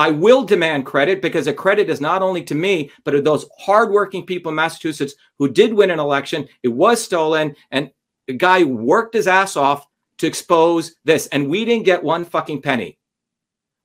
[0.00, 3.44] I will demand credit because a credit is not only to me, but to those
[3.58, 6.48] hardworking people in Massachusetts who did win an election.
[6.62, 7.90] It was stolen, and
[8.26, 12.62] the guy worked his ass off to expose this, and we didn't get one fucking
[12.62, 12.98] penny.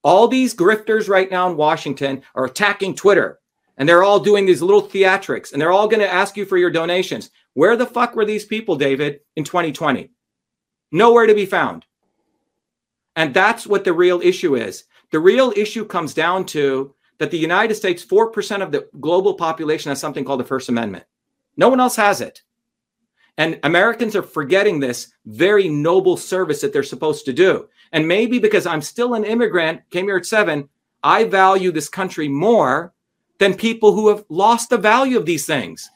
[0.06, 3.42] All these grifters right now in Washington are attacking Twitter
[3.78, 6.58] and they're all doing these little theatrics and they're all going to ask you for
[6.58, 7.30] your donations.
[7.56, 10.12] Where the fuck were these people, David, in 2020?
[10.94, 11.86] Nowhere to be found.
[13.16, 14.86] And that's what the real issue is.
[15.12, 19.90] The real issue comes down to that the United States, 4% of the global population
[19.90, 21.06] has something called the First Amendment.
[21.58, 22.42] No one else has it.
[23.38, 27.68] And Americans are forgetting this very noble service that they're supposed to do.
[27.92, 30.70] And maybe because I'm still an immigrant, came here at seven,
[31.04, 32.94] I value this country more
[33.40, 35.90] than people who have lost the value of these things.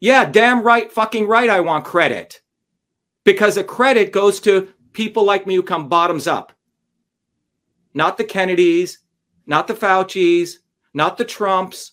[0.00, 2.40] Yeah, damn right, fucking right, I want credit.
[3.24, 6.52] Because a credit goes to people like me who come bottoms up.
[7.94, 8.98] Not the Kennedys,
[9.46, 10.60] not the Fauci's,
[10.94, 11.92] not the Trumps,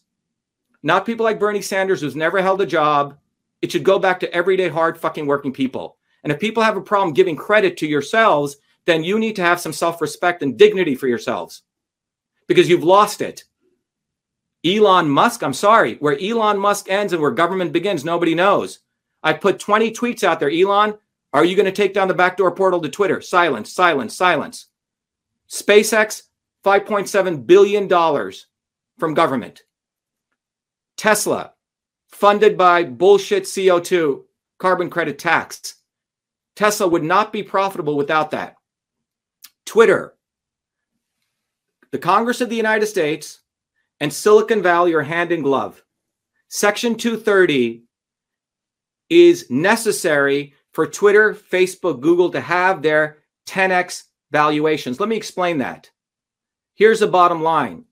[0.84, 3.18] not people like Bernie Sanders who's never held a job,
[3.62, 5.98] it should go back to everyday hard fucking working people.
[6.24, 9.60] And if people have a problem giving credit to yourselves, then you need to have
[9.60, 11.64] some self respect and dignity for yourselves
[12.48, 13.44] because you've lost it.
[14.66, 18.80] Elon Musk, I'm sorry, where Elon Musk ends and where government begins, nobody knows.
[19.24, 20.50] I put 20 tweets out there.
[20.50, 20.98] Elon,
[21.34, 23.22] are you going to take down the backdoor portal to Twitter?
[23.22, 24.67] Silence, silence, silence.
[25.50, 26.24] SpaceX,
[26.66, 27.88] $5.7 billion
[28.98, 29.64] from government.
[30.98, 31.54] Tesla,
[32.10, 34.24] funded by bullshit CO2
[34.58, 35.76] carbon credit tax.
[36.56, 38.56] Tesla would not be profitable without that.
[39.66, 40.16] Twitter,
[41.92, 43.42] the Congress of the United States,
[44.00, 45.84] and Silicon Valley are hand in glove.
[46.50, 47.84] Section 230
[49.10, 53.18] is necessary for Twitter, Facebook, Google to have their
[53.48, 55.00] 10x valuations.
[55.00, 55.90] Let me explain that.
[56.76, 57.86] Here's the bottom line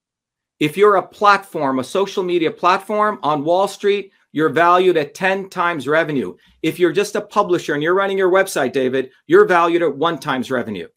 [0.60, 5.50] if you're a platform, a social media platform on Wall Street, you're valued at 10
[5.50, 6.36] times revenue.
[6.62, 10.18] If you're just a publisher and you're running your website, David, you're valued at one
[10.18, 10.88] times revenue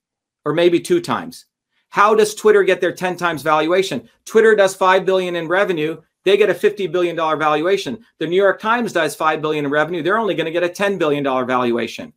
[0.44, 1.46] or maybe two times.
[1.90, 4.08] How does Twitter get their 10 times valuation?
[4.24, 8.04] Twitter does 5 billion in revenue, they get a 50 billion dollar valuation.
[8.18, 10.68] The New York Times does 5 billion in revenue, they're only going to get a
[10.68, 12.12] 10 billion dollar valuation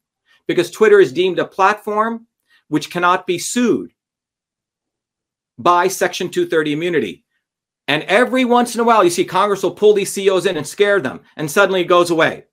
[0.48, 2.28] because Twitter is deemed a platform
[2.72, 3.92] which cannot be sued
[5.58, 7.26] by Section 230 immunity.
[7.90, 10.66] And every once in a while, you see Congress will pull these CEOs in and
[10.66, 12.46] scare them, and suddenly it goes away.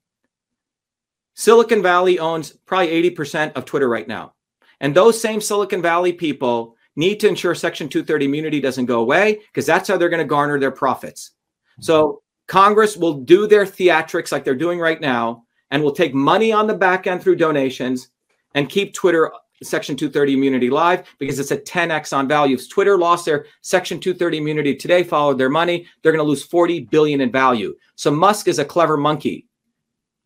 [1.35, 4.33] Silicon Valley owns probably 80% of Twitter right now.
[4.81, 9.39] And those same Silicon Valley people need to ensure Section 230 immunity doesn't go away
[9.47, 11.31] because that's how they're going to garner their profits.
[11.79, 16.51] So Congress will do their theatrics like they're doing right now and will take money
[16.51, 18.09] on the back end through donations
[18.53, 19.31] and keep Twitter
[19.63, 22.57] Section 230 immunity live because it's a 10x on value.
[22.57, 26.81] Twitter lost their Section 230 immunity today, followed their money, they're going to lose 40
[26.85, 27.75] billion in value.
[27.95, 29.47] So Musk is a clever monkey.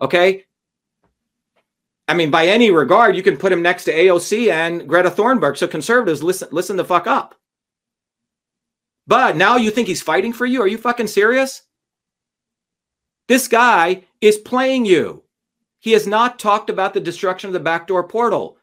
[0.02, 0.46] Okay.
[2.08, 5.58] I mean, by any regard, you can put him next to AOC and Greta Thunberg.
[5.58, 7.36] So conservatives, listen, listen the fuck up.
[9.08, 10.62] But now you think he's fighting for you?
[10.62, 11.64] Are you fucking serious?
[13.28, 15.24] This guy is playing you.
[15.80, 18.58] He has not talked about the destruction of the backdoor portal.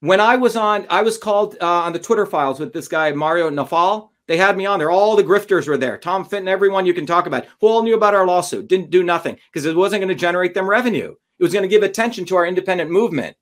[0.00, 3.12] When I was on, I was called uh, on the Twitter files with this guy,
[3.12, 4.08] Mario Nawfal.
[4.26, 4.90] They had me on there.
[4.90, 5.98] All the grifters were there.
[5.98, 9.02] Tom Fitton, everyone you can talk about, who all knew about our lawsuit, didn't do
[9.02, 11.14] nothing because it wasn't going to generate them revenue.
[11.38, 13.36] It was going to give attention to our independent movement.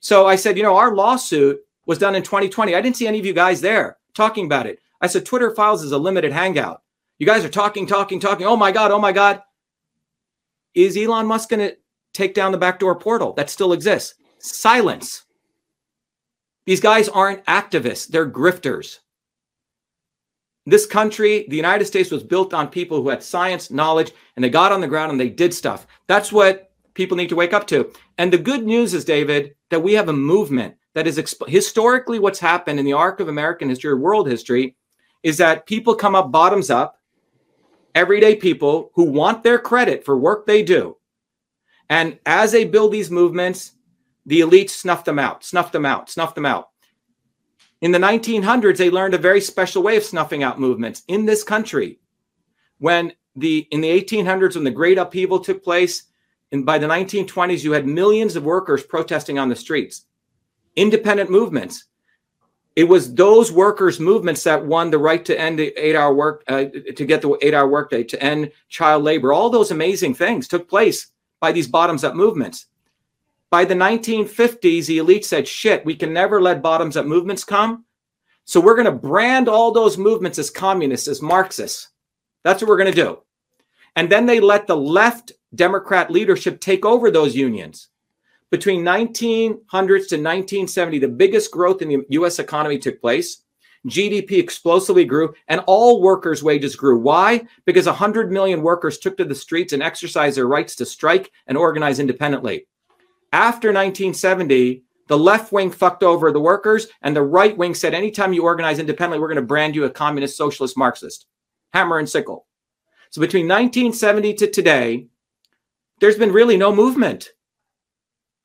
[0.00, 2.74] So I said, you know, our lawsuit was done in 2020.
[2.74, 4.80] I didn't see any of you guys there talking about it.
[5.00, 6.82] I said, Twitter Files is a limited hangout.
[7.18, 8.46] You guys are talking, talking, talking.
[8.46, 9.42] Oh my God, oh my God.
[10.74, 11.76] Is Elon Musk going to
[12.12, 14.14] take down the backdoor portal that still exists?
[14.38, 15.24] Silence.
[16.66, 18.98] These guys aren't activists, they're grifters.
[20.66, 24.48] This country, the United States, was built on people who had science, knowledge, and they
[24.48, 25.86] got on the ground and they did stuff.
[26.06, 27.92] That's what people need to wake up to.
[28.16, 32.18] And the good news is, David, that we have a movement that is exp- historically
[32.18, 34.74] what's happened in the arc of American history or world history
[35.22, 36.98] is that people come up bottoms up,
[37.94, 40.96] everyday people who want their credit for work they do.
[41.90, 43.72] And as they build these movements,
[44.26, 46.70] the elites snuff them out, snuff them out, snuff them out.
[47.80, 51.44] In the 1900s, they learned a very special way of snuffing out movements in this
[51.44, 51.98] country.
[52.78, 56.04] When the in the 1800s, when the Great Upheaval took place,
[56.52, 60.06] and by the 1920s, you had millions of workers protesting on the streets,
[60.76, 61.84] independent movements.
[62.76, 66.64] It was those workers' movements that won the right to end the eight-hour work, uh,
[66.96, 69.32] to get the eight-hour workday, to end child labor.
[69.32, 72.66] All those amazing things took place by these bottoms-up movements.
[73.54, 77.84] By the 1950s, the elite said, shit, we can never let bottoms up movements come.
[78.44, 81.90] So we're going to brand all those movements as communists, as Marxists.
[82.42, 83.22] That's what we're going to do.
[83.94, 87.90] And then they let the left Democrat leadership take over those unions.
[88.50, 93.44] Between 1900s to 1970, the biggest growth in the US economy took place.
[93.86, 96.98] GDP explosively grew and all workers' wages grew.
[96.98, 97.46] Why?
[97.66, 101.56] Because 100 million workers took to the streets and exercised their rights to strike and
[101.56, 102.66] organize independently.
[103.34, 108.32] After 1970, the left wing fucked over the workers, and the right wing said, anytime
[108.32, 111.26] you organize independently, we're going to brand you a communist, socialist, Marxist.
[111.72, 112.46] Hammer and sickle.
[113.10, 115.08] So between 1970 to today,
[115.98, 117.30] there's been really no movement.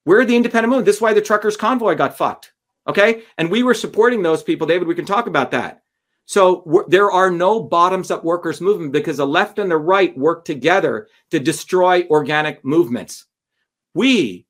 [0.07, 0.87] We're the independent movement.
[0.87, 2.53] This is why the truckers' convoy got fucked.
[2.87, 3.21] Okay.
[3.37, 4.87] And we were supporting those people, David.
[4.87, 5.83] We can talk about that.
[6.25, 10.45] So there are no bottoms up workers' movement because the left and the right work
[10.45, 13.27] together to destroy organic movements.
[13.93, 14.47] We,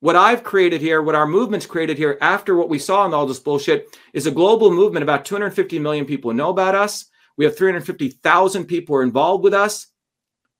[0.00, 3.26] what I've created here, what our movement's created here after what we saw in all
[3.26, 5.02] this bullshit is a global movement.
[5.02, 7.06] About 250 million people know about us.
[7.36, 9.88] We have 350,000 people are involved with us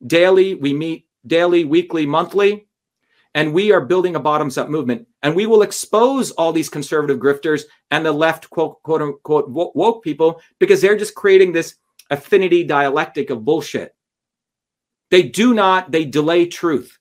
[0.04, 0.54] daily.
[0.54, 2.66] We meet daily, weekly, monthly.
[3.34, 5.06] And we are building a bottoms up movement.
[5.22, 10.02] And we will expose all these conservative grifters and the left, quote, quote unquote, woke
[10.02, 11.76] people because they're just creating this
[12.10, 13.94] affinity dialectic of bullshit.
[15.10, 16.98] They do not, they delay truth.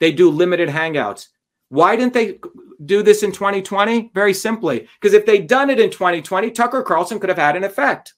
[0.00, 1.28] They do limited hangouts.
[1.70, 2.38] Why didn't they
[2.84, 4.10] do this in 2020?
[4.12, 7.64] Very simply, because if they'd done it in 2020, Tucker Carlson could have had an
[7.64, 8.14] effect.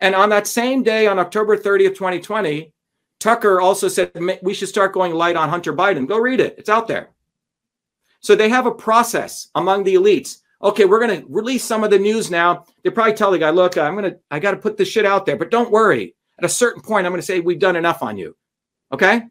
[0.00, 2.72] And on that same day, on October 30th, 2020,
[3.18, 6.06] Tucker also said we should start going light on Hunter Biden.
[6.06, 7.10] Go read it, it's out there.
[8.20, 10.38] So they have a process among the elites.
[10.62, 12.64] Okay, we're going to release some of the news now.
[12.82, 15.06] They probably tell the guy, look, I'm going to, I got to put this shit
[15.06, 16.14] out there, but don't worry.
[16.38, 18.36] At a certain point, I'm going to say, we've done enough on you.
[18.92, 19.22] Okay.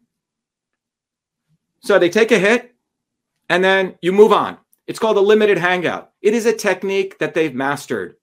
[1.82, 2.75] So they take a hit
[3.50, 4.58] and then you move on.
[4.88, 6.12] It's called a limited hangout.
[6.22, 8.16] It is a technique that they've mastered.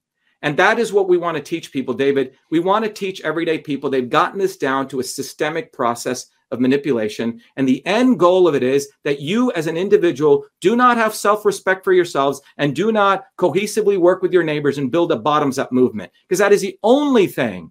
[0.42, 2.34] And that is what we want to teach people, David.
[2.50, 3.88] We want to teach everyday people.
[3.88, 7.40] They've gotten this down to a systemic process of manipulation.
[7.56, 11.14] And the end goal of it is that you, as an individual, do not have
[11.14, 15.16] self respect for yourselves and do not cohesively work with your neighbors and build a
[15.16, 16.12] bottoms up movement.
[16.28, 17.70] Because that is the only thing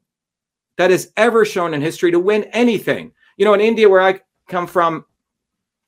[0.77, 3.11] that is ever shown in history to win anything.
[3.38, 5.05] You know, in India, where I come from,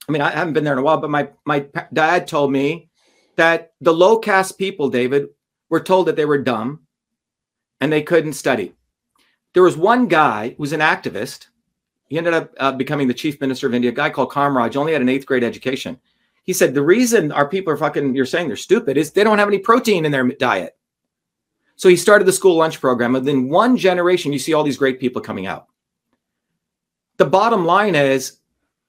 [0.07, 2.90] I mean, I haven't been there in a while, but my my dad told me
[3.35, 5.27] that the low caste people, David,
[5.69, 6.82] were told that they were dumb,
[7.80, 8.73] and they couldn't study.
[9.53, 11.48] There was one guy who was an activist.
[12.07, 14.93] He ended up uh, becoming the chief minister of India, a guy called Kamaraj, only
[14.93, 15.99] had an eighth grade education.
[16.43, 19.40] He said, The reason our people are fucking, you're saying they're stupid, is they don't
[19.40, 20.77] have any protein in their diet.
[21.75, 23.15] So he started the school lunch program.
[23.15, 25.67] And then one generation, you see all these great people coming out.
[27.17, 28.40] The bottom line is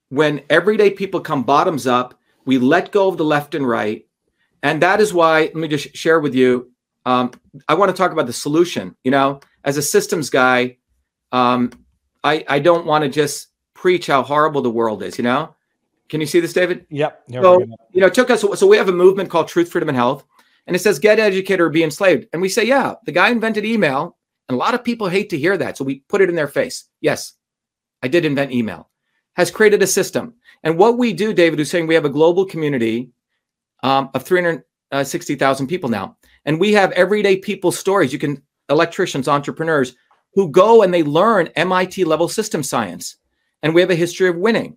[0.08, 4.06] when everyday people come bottoms up, we let go of the left and right.
[4.62, 6.70] And that is why, let me just share with you.
[7.06, 7.32] Um,
[7.68, 8.96] I want to talk about the solution.
[9.04, 10.78] You know, as a systems guy,
[11.32, 11.70] um,
[12.22, 15.54] I, I don't want to just preach how horrible the world is, you know?
[16.08, 16.86] Can you see this, David?
[16.90, 17.24] Yep.
[17.32, 17.60] So,
[17.92, 20.24] you know, it took us, so we have a movement called Truth, Freedom, and Health.
[20.66, 22.26] And it says, get educated or be enslaved.
[22.32, 24.16] And we say, yeah, the guy invented email.
[24.48, 25.76] And a lot of people hate to hear that.
[25.76, 26.84] So we put it in their face.
[27.00, 27.34] Yes,
[28.02, 28.88] I did invent email,
[29.34, 30.34] has created a system.
[30.62, 33.10] And what we do, David, is saying we have a global community
[33.82, 36.16] um, of 360,000 people now.
[36.44, 38.12] And we have everyday people stories.
[38.12, 39.94] You can, electricians, entrepreneurs
[40.34, 43.16] who go and they learn MIT level system science.
[43.62, 44.76] And we have a history of winning.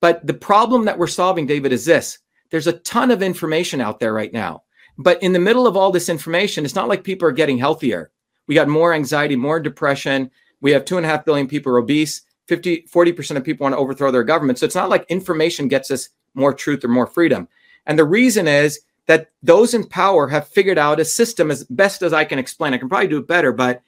[0.00, 2.18] But the problem that we're solving, David, is this
[2.50, 4.62] there's a ton of information out there right now.
[4.96, 8.10] But in the middle of all this information, it's not like people are getting healthier.
[8.46, 10.30] We got more anxiety, more depression.
[10.60, 12.22] We have two and a half billion people obese.
[12.48, 14.58] 50, 40% of people want to overthrow their government.
[14.58, 17.48] So it's not like information gets us more truth or more freedom.
[17.86, 22.02] And the reason is that those in power have figured out a system as best
[22.02, 22.74] as I can explain.
[22.74, 23.82] I can probably do it better, but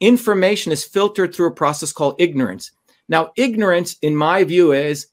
[0.00, 2.72] information is filtered through a process called ignorance.
[3.08, 5.08] Now, ignorance, in my view, is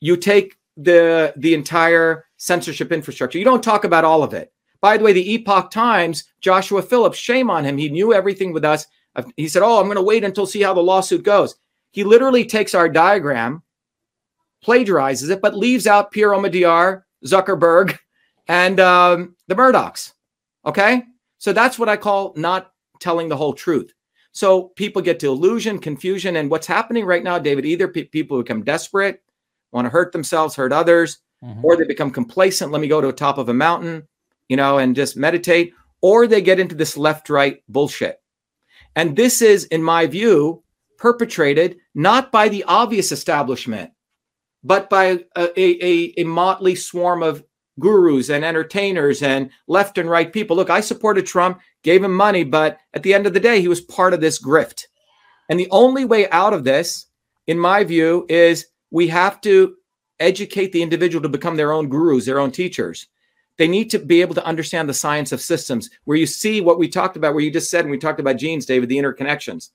[0.00, 3.38] you take the the entire censorship infrastructure.
[3.38, 4.52] You don't talk about all of it.
[4.80, 7.78] By the way, the Epoch Times, Joshua Phillips, shame on him.
[7.78, 8.86] He knew everything with us.
[9.36, 11.56] He said, "Oh, I'm going to wait until see how the lawsuit goes."
[11.94, 13.62] He literally takes our diagram,
[14.66, 17.96] plagiarizes it, but leaves out Pierre Omidyar, Zuckerberg,
[18.48, 20.12] and um, the Murdochs.
[20.66, 21.04] Okay,
[21.38, 23.94] so that's what I call not telling the whole truth.
[24.32, 27.64] So people get to illusion, confusion, and what's happening right now, David?
[27.64, 29.22] Either pe- people become desperate,
[29.70, 31.64] want to hurt themselves, hurt others, mm-hmm.
[31.64, 32.72] or they become complacent.
[32.72, 34.08] Let me go to the top of a mountain,
[34.48, 38.20] you know, and just meditate, or they get into this left-right bullshit.
[38.96, 40.63] And this is, in my view,
[40.98, 43.90] perpetrated not by the obvious establishment,
[44.62, 47.44] but by a, a, a motley swarm of
[47.80, 50.56] gurus and entertainers and left and right people.
[50.56, 53.68] Look, I supported Trump, gave him money, but at the end of the day, he
[53.68, 54.84] was part of this grift.
[55.48, 57.06] And the only way out of this,
[57.46, 59.74] in my view, is we have to
[60.20, 63.08] educate the individual to become their own gurus, their own teachers.
[63.58, 66.78] They need to be able to understand the science of systems, where you see what
[66.78, 69.70] we talked about, where you just said, and we talked about genes, David, the interconnections.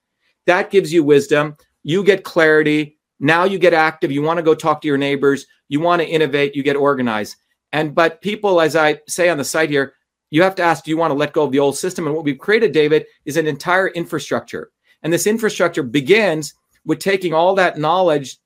[0.49, 1.55] That gives you wisdom.
[1.83, 2.97] You get clarity.
[3.19, 4.11] Now you get active.
[4.11, 5.45] You want to go talk to your neighbors.
[5.67, 6.55] You want to innovate.
[6.55, 7.35] You get organized.
[7.71, 9.93] And but people, as I say on the site here,
[10.31, 12.07] you have to ask, do you want to let go of the old system?
[12.07, 14.71] And what we've created, David, is an entire infrastructure.
[15.03, 18.37] And this infrastructure begins with taking all that knowledge,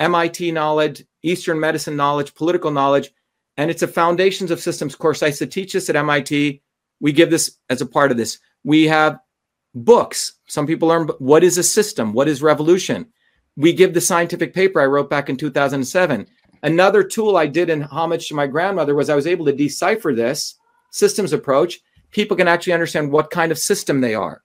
[0.00, 3.12] MIT knowledge, Eastern medicine knowledge, political knowledge,
[3.56, 5.22] and it's a foundations of systems course.
[5.22, 6.60] I used to teach this at MIT.
[6.98, 8.40] We give this as a part of this.
[8.64, 9.20] We have
[9.76, 10.32] books.
[10.52, 13.06] Some people learn what is a system, what is revolution.
[13.56, 16.26] We give the scientific paper I wrote back in 2007.
[16.62, 20.12] Another tool I did in homage to my grandmother was I was able to decipher
[20.14, 20.56] this
[20.90, 21.80] systems approach.
[22.10, 24.42] People can actually understand what kind of system they are,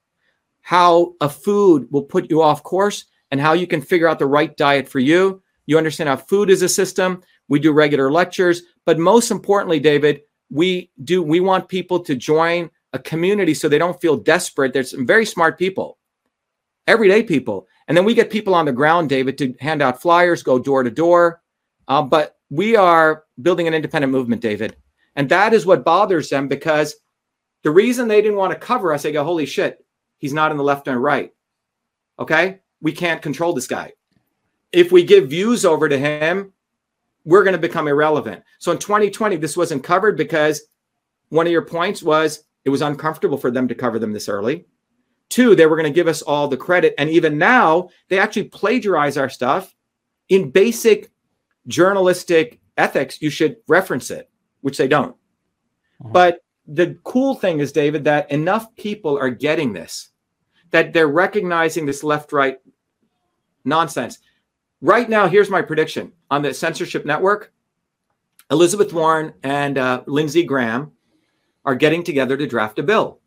[0.62, 4.26] how a food will put you off course, and how you can figure out the
[4.26, 5.44] right diet for you.
[5.66, 7.22] You understand how food is a system.
[7.50, 12.70] We do regular lectures, but most importantly, David, we do we want people to join
[12.94, 14.74] a community so they don't feel desperate.
[14.74, 15.97] There's some very smart people,
[16.88, 17.68] everyday people.
[17.88, 20.84] And then we get people on the ground, David, to hand out flyers, go door
[20.84, 21.42] to door.
[21.88, 24.76] Uh, but we are building an independent movement, David.
[25.16, 26.96] And that is what bothers them because
[27.64, 29.84] the reason they didn't want to cover us, they go, holy shit,
[30.18, 31.34] he's not in the left and right.
[32.20, 32.60] Okay.
[32.82, 33.94] We can't control this guy.
[34.72, 36.54] If we give views over to him,
[37.26, 38.44] we're going to become irrelevant.
[38.60, 40.62] So in 2020, this wasn't covered because
[41.30, 44.66] one of your points was it was uncomfortable for them to cover them this early.
[45.30, 46.94] Two, they were going to give us all the credit.
[46.98, 49.76] And even now, they actually plagiarize our stuff.
[50.30, 51.12] In basic
[51.68, 54.30] journalistic ethics, you should reference it,
[54.62, 55.16] which they don't.
[56.02, 56.10] Uh-huh.
[56.12, 60.10] But the cool thing is, David, that enough people are getting this,
[60.72, 62.58] that they're recognizing this left right
[63.64, 64.20] nonsense.
[64.82, 67.52] Right now, here's my prediction on the censorship network
[68.50, 70.92] Elizabeth Warren and uh, Lindsey Graham
[71.66, 73.20] are getting together to draft a bill.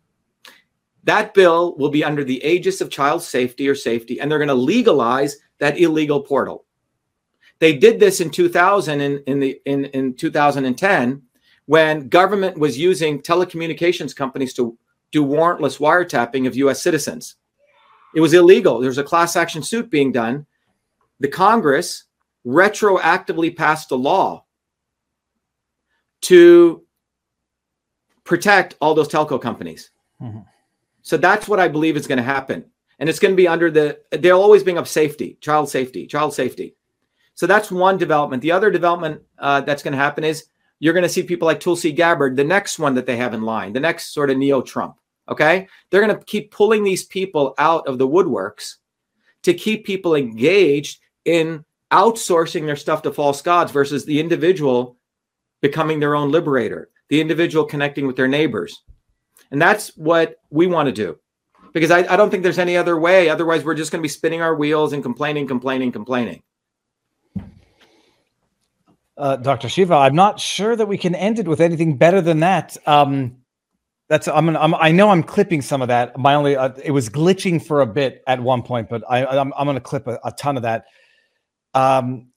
[1.05, 4.49] That bill will be under the aegis of child safety or safety, and they're going
[4.49, 6.65] to legalize that illegal portal.
[7.59, 11.23] They did this in 2000 in, in the in, in 2010
[11.67, 14.77] when government was using telecommunications companies to
[15.13, 17.37] do warrantless wiretapping of US citizens.
[18.15, 18.81] It was illegal.
[18.81, 20.47] There's a class action suit being done.
[21.21, 22.05] The Congress
[22.47, 24.45] retroactively passed a law
[26.23, 26.83] to
[28.25, 29.91] protect all those telco companies.
[30.21, 30.41] Mm-hmm.
[31.03, 32.65] So that's what I believe is going to happen.
[32.99, 36.35] And it's going to be under the, they'll always bring up safety, child safety, child
[36.35, 36.77] safety.
[37.35, 38.43] So that's one development.
[38.43, 40.45] The other development uh, that's going to happen is
[40.79, 43.43] you're going to see people like Tulsi Gabbard, the next one that they have in
[43.43, 44.97] line, the next sort of neo Trump.
[45.29, 45.69] Okay.
[45.91, 48.77] They're going to keep pulling these people out of the woodworks
[49.43, 54.97] to keep people engaged in outsourcing their stuff to false gods versus the individual
[55.61, 58.83] becoming their own liberator, the individual connecting with their neighbors.
[59.51, 61.19] And that's what we want to do
[61.73, 63.29] because I, I don't think there's any other way.
[63.29, 66.43] Otherwise, we're just going to be spinning our wheels and complaining, complaining, complaining.
[69.17, 69.69] Uh, Dr.
[69.69, 72.77] Shiva, I'm not sure that we can end it with anything better than that.
[72.87, 73.37] Um,
[74.09, 76.19] that's I'm, gonna, I'm I know I'm clipping some of that.
[76.19, 79.53] My only uh, it was glitching for a bit at one point, but I I'm,
[79.57, 80.87] I'm going to clip a, a, ton of that.
[81.75, 82.30] Um,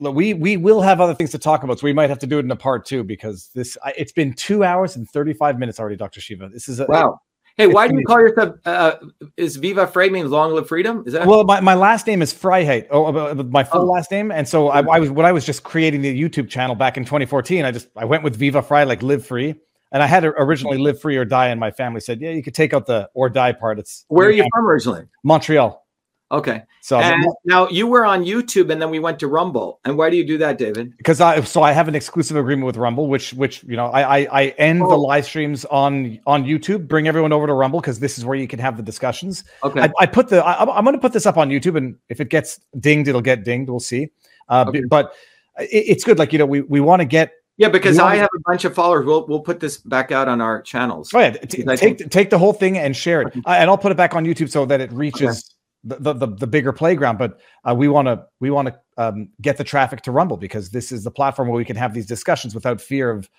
[0.00, 2.38] we we will have other things to talk about, so we might have to do
[2.38, 5.96] it in a part two because this it's been two hours and 35 minutes already,
[5.96, 6.20] Dr.
[6.20, 6.48] Shiva.
[6.48, 7.20] This is a, wow.
[7.56, 8.54] Hey, why do you call yourself?
[8.64, 8.94] Uh,
[9.36, 11.02] is Viva Frei means long live freedom?
[11.04, 11.44] Is that well?
[11.44, 12.86] My, my last name is Freiheit.
[12.90, 13.92] Oh, uh, uh, my full oh.
[13.92, 16.74] last name, and so I, I, was when I was just creating the YouTube channel
[16.74, 17.64] back in 2014.
[17.66, 19.54] I just I went with Viva Frei, like live free,
[19.92, 22.54] and I had originally live free or die, and my family said, yeah, you could
[22.54, 23.78] take out the or die part.
[23.78, 25.04] It's where are you from originally?
[25.22, 25.84] Montreal.
[26.32, 26.62] Okay.
[26.80, 29.80] So and now you were on YouTube and then we went to Rumble.
[29.84, 30.96] And why do you do that, David?
[30.96, 34.18] Because I so I have an exclusive agreement with Rumble, which which you know I
[34.18, 34.88] I, I end oh.
[34.88, 38.36] the live streams on on YouTube, bring everyone over to Rumble because this is where
[38.36, 39.42] you can have the discussions.
[39.64, 39.80] Okay.
[39.80, 42.20] I, I put the I, am going to put this up on YouTube, and if
[42.20, 43.68] it gets dinged, it'll get dinged.
[43.68, 44.10] We'll see.
[44.48, 44.82] Uh, okay.
[44.84, 45.12] But
[45.58, 46.18] it, it's good.
[46.18, 48.72] Like you know, we we want to get yeah, because I have a bunch of
[48.72, 49.04] followers.
[49.04, 51.10] We'll we'll put this back out on our channels.
[51.12, 52.10] Oh yeah, T- take think...
[52.10, 54.48] take the whole thing and share it, uh, and I'll put it back on YouTube
[54.48, 58.50] so that it reaches the, the, the bigger playground but uh, we want to we
[58.50, 61.64] want to um, get the traffic to rumble because this is the platform where we
[61.64, 63.30] can have these discussions without fear of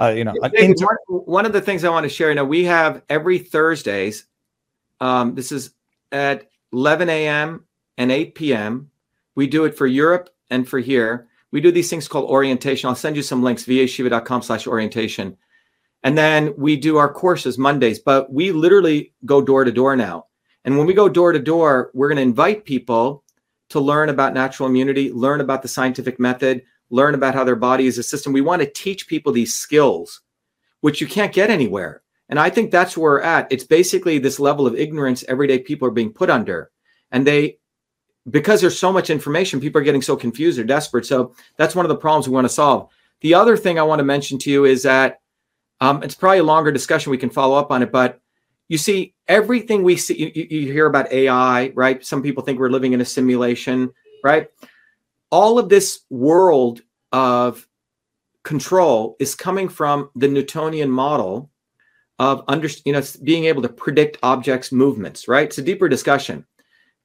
[0.00, 2.44] uh, you know inter- one, one, of the things i want to share you know
[2.44, 4.26] we have every thursdays
[5.00, 5.74] um, this is
[6.12, 7.64] at 11 a.m
[7.98, 8.90] and 8 p.m
[9.34, 11.28] we do it for europe and for here.
[11.50, 12.88] We do these things called orientation.
[12.88, 15.36] I'll send you some links vashiva.com slash orientation.
[16.02, 20.26] And then we do our courses mondays but we literally go door to door now
[20.64, 23.24] and when we go door to door, we're going to invite people
[23.70, 27.86] to learn about natural immunity, learn about the scientific method, learn about how their body
[27.86, 28.32] is a system.
[28.32, 30.20] We want to teach people these skills,
[30.80, 32.02] which you can't get anywhere.
[32.28, 33.50] And I think that's where we're at.
[33.50, 36.70] It's basically this level of ignorance everyday people are being put under.
[37.10, 37.58] And they,
[38.30, 41.04] because there's so much information, people are getting so confused or desperate.
[41.04, 42.90] So that's one of the problems we want to solve.
[43.20, 45.20] The other thing I want to mention to you is that
[45.80, 47.10] um, it's probably a longer discussion.
[47.10, 48.20] We can follow up on it, but
[48.68, 52.04] you see everything we see you, you, hear about ai right?
[52.04, 53.90] Some people think we're living in a simulation
[54.22, 54.48] right?
[55.30, 56.80] All of this world
[57.12, 57.66] of
[58.42, 61.50] control is coming from the newtonian model
[62.18, 65.46] of under you know being able to predict objects movements right?
[65.46, 66.46] It's a deeper discussion.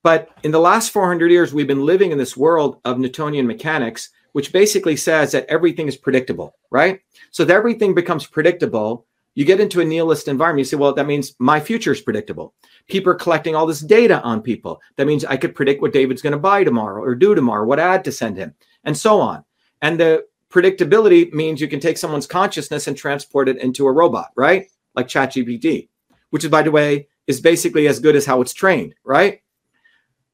[0.01, 4.09] But in the last 400 years we've been living in this world of newtonian mechanics
[4.33, 7.01] which basically says that everything is predictable right?
[7.31, 9.05] So if everything becomes predictable
[9.39, 10.59] you get into a nihilist environment.
[10.59, 12.53] You say, well, that means my future is predictable.
[12.89, 14.81] People are collecting all this data on people.
[14.97, 17.79] That means I could predict what David's going to buy tomorrow or do tomorrow, what
[17.79, 18.53] ad to send him,
[18.83, 19.45] and so on.
[19.81, 24.31] And the predictability means you can take someone's consciousness and transport it into a robot,
[24.35, 24.67] right?
[24.93, 25.87] Like ChatGPT,
[26.31, 29.39] which is, by the way, is basically as good as how it's trained, right?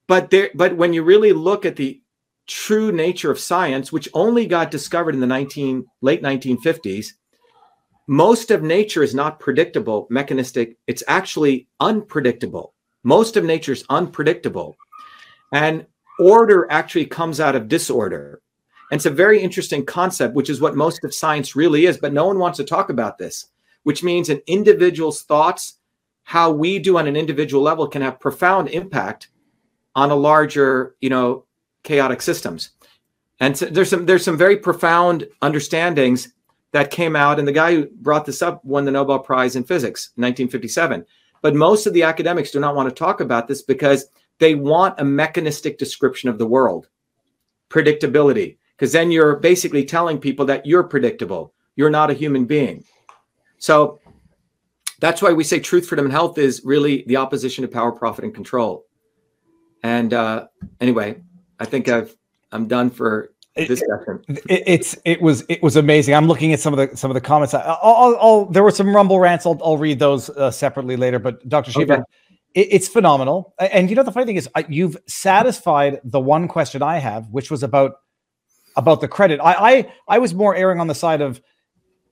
[0.08, 2.01] But there, but when you really look at the
[2.48, 7.09] true nature of science, which only got discovered in the 19 late 1950s,
[8.08, 10.77] most of nature is not predictable, mechanistic.
[10.88, 12.74] It's actually unpredictable.
[13.03, 14.77] Most of nature is unpredictable.
[15.51, 15.85] And
[16.19, 18.42] order actually comes out of disorder.
[18.92, 22.14] And it's a very interesting concept, which is what most of science really is, but
[22.14, 23.48] no one wants to talk about this,
[23.84, 25.80] which means an individual's thoughts,
[26.24, 29.30] how we do on an individual level can have profound impact
[29.95, 31.45] on a larger, you know,
[31.84, 32.72] chaotic systems.
[33.40, 36.30] And so there's some there's some very profound understandings
[36.72, 39.64] that came out, and the guy who brought this up won the Nobel Prize in
[39.64, 41.06] Physics in 1957.
[41.42, 44.08] But most of the academics do not want to talk about this because
[44.40, 46.90] they want a mechanistic description of the world,
[47.69, 51.53] predictability, because then you're basically telling people that you're predictable.
[51.76, 52.84] You're not a human being.
[53.58, 54.00] So
[55.00, 58.26] that's why we say truth, freedom, and health is really the opposition to power, profit,
[58.26, 58.85] and control.
[59.84, 60.48] And uh,
[60.82, 61.22] anyway,
[61.60, 62.16] I think I've
[62.52, 64.22] I'm done for discussion.
[64.27, 66.14] It, it's it was it was amazing.
[66.14, 67.53] I'm looking at some of the some of the comments.
[67.53, 69.45] I, I'll, I'll, I'll there were some rumble rants.
[69.45, 71.19] I'll, I'll read those uh, separately later.
[71.19, 71.72] But Dr.
[71.72, 72.03] Shiva, Okay.
[72.53, 73.53] it, it's phenomenal.
[73.59, 77.30] And you know the funny thing is, I, you've satisfied the one question I have,
[77.30, 78.01] which was about
[78.75, 79.40] about the credit.
[79.40, 81.42] I I, I was more erring on the side of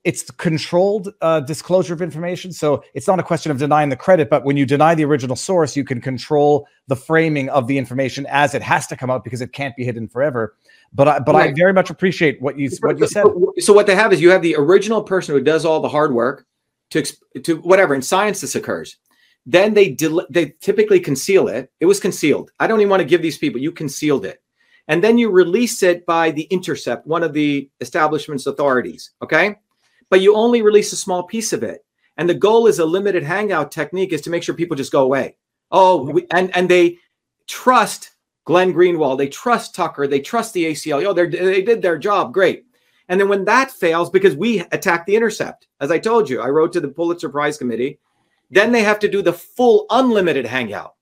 [0.03, 2.51] it's controlled uh, disclosure of information.
[2.51, 5.35] So it's not a question of denying the credit, but when you deny the original
[5.37, 9.23] source, you can control the framing of the information as it has to come out
[9.23, 10.55] because it can't be hidden forever.
[10.95, 13.23] But I, but I very much appreciate what you what you said.
[13.23, 15.89] So, so what they have is you have the original person who does all the
[15.89, 16.45] hard work
[16.91, 17.03] to
[17.41, 18.97] to whatever in science this occurs.
[19.45, 21.71] Then they del- they typically conceal it.
[21.79, 22.51] It was concealed.
[22.59, 23.59] I don't even want to give these people.
[23.59, 24.41] You concealed it,
[24.87, 29.11] and then you release it by the Intercept, one of the establishment's authorities.
[29.21, 29.55] Okay,
[30.09, 31.83] but you only release a small piece of it,
[32.17, 35.01] and the goal is a limited hangout technique is to make sure people just go
[35.01, 35.35] away.
[35.71, 36.99] Oh, we, and and they
[37.47, 38.11] trust
[38.45, 41.15] Glenn Greenwald, they trust Tucker, they trust the ACLU.
[41.15, 42.65] They're, they did their job, great.
[43.09, 46.49] And then when that fails, because we attack the intercept, as I told you, I
[46.49, 47.99] wrote to the Pulitzer Prize Committee,
[48.49, 50.95] then they have to do the full unlimited hangout.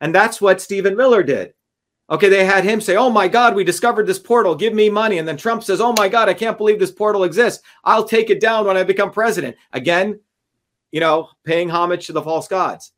[0.00, 1.54] And that's what Stephen Miller did.
[2.08, 5.18] Okay, they had him say, Oh my God, we discovered this portal, give me money.
[5.18, 7.62] And then Trump says, Oh my God, I can't believe this portal exists.
[7.84, 9.56] I'll take it down when I become president.
[9.72, 10.20] Again,
[10.92, 12.92] you know, paying homage to the false gods.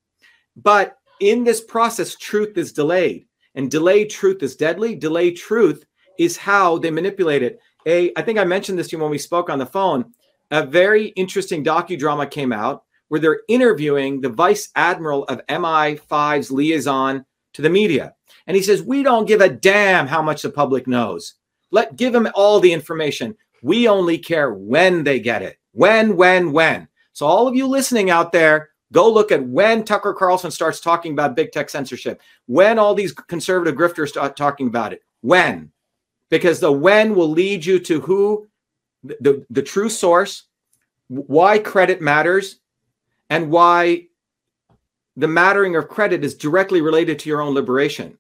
[0.57, 3.27] But in this process, truth is delayed,
[3.59, 4.95] and delay truth is deadly.
[4.95, 5.85] Delay truth
[6.17, 7.61] is how they manipulate it.
[7.87, 10.13] A, I think I mentioned this to you when we spoke on the phone.
[10.53, 17.25] A very interesting docudrama came out where they're interviewing the vice admiral of MI5's liaison
[17.55, 18.15] to the media,
[18.47, 21.35] and he says, "We don't give a damn how much the public knows.
[21.73, 23.37] Let give them all the information.
[23.63, 25.59] We only care when they get it.
[25.73, 30.15] When, when, when." So all of you listening out there, Go look at when Tucker
[30.15, 34.93] Carlson starts talking about big tech censorship, when all these conservative grifters start talking about
[34.93, 35.03] it.
[35.21, 35.71] When?
[36.31, 38.49] Because the when will lead you to who
[39.05, 40.45] the, the, the true source,
[41.09, 42.61] why credit matters,
[43.31, 44.07] and why
[45.17, 48.17] the mattering of credit is directly related to your own liberation.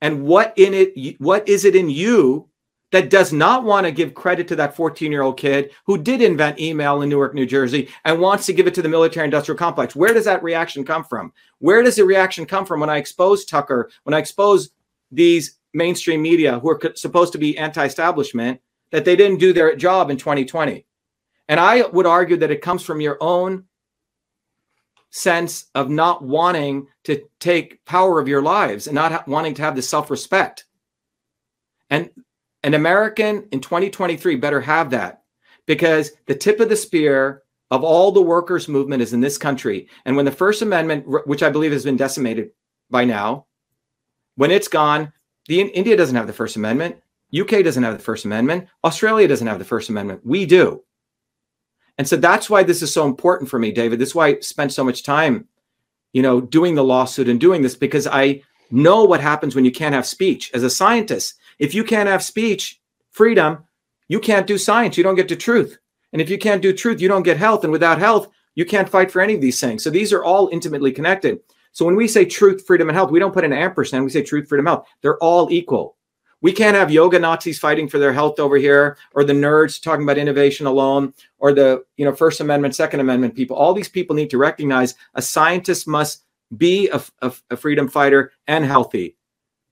[0.00, 2.48] And what in it what is it in you
[2.92, 6.22] that does not want to give credit to that 14 year old kid who did
[6.22, 9.58] invent email in Newark, New Jersey, and wants to give it to the military industrial
[9.58, 9.94] complex.
[9.94, 11.32] Where does that reaction come from?
[11.58, 14.70] Where does the reaction come from when I expose Tucker, when I expose
[15.10, 18.60] these mainstream media who are supposed to be anti establishment,
[18.90, 20.84] that they didn't do their job in 2020?
[21.48, 23.64] And I would argue that it comes from your own
[25.10, 29.62] sense of not wanting to take power of your lives and not ha- wanting to
[29.62, 30.64] have the self respect.
[31.88, 32.10] And
[32.62, 35.22] an American in 2023 better have that
[35.66, 39.88] because the tip of the spear of all the workers' movement is in this country.
[40.04, 42.50] And when the First Amendment, which I believe has been decimated
[42.90, 43.46] by now,
[44.34, 45.12] when it's gone,
[45.46, 46.96] the India doesn't have the First Amendment,
[47.38, 50.20] UK doesn't have the First Amendment, Australia doesn't have the First Amendment.
[50.24, 50.82] We do.
[51.98, 53.98] And so that's why this is so important for me, David.
[53.98, 55.46] This is why I spent so much time,
[56.12, 59.70] you know, doing the lawsuit and doing this because I know what happens when you
[59.70, 60.50] can't have speech.
[60.54, 62.80] As a scientist, if you can't have speech
[63.10, 63.64] freedom,
[64.08, 64.96] you can't do science.
[64.96, 65.78] You don't get to truth.
[66.12, 67.62] And if you can't do truth, you don't get health.
[67.62, 69.84] And without health, you can't fight for any of these things.
[69.84, 71.38] So these are all intimately connected.
[71.72, 74.02] So when we say truth, freedom, and health, we don't put an ampersand.
[74.02, 74.88] We say truth, freedom, health.
[75.02, 75.96] They're all equal.
[76.40, 80.04] We can't have yoga Nazis fighting for their health over here, or the nerds talking
[80.04, 83.56] about innovation alone, or the you know First Amendment, Second Amendment people.
[83.56, 86.24] All these people need to recognize a scientist must
[86.56, 89.16] be a, a, a freedom fighter and healthy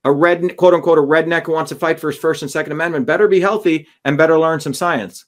[0.03, 2.71] a red quote unquote a redneck who wants to fight for his first and second
[2.71, 5.25] amendment better be healthy and better learn some science.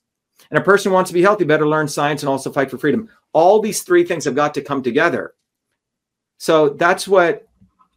[0.50, 2.78] And a person who wants to be healthy better learn science and also fight for
[2.78, 3.10] freedom.
[3.34, 5.34] All these three things have got to come together.
[6.38, 7.48] So that's what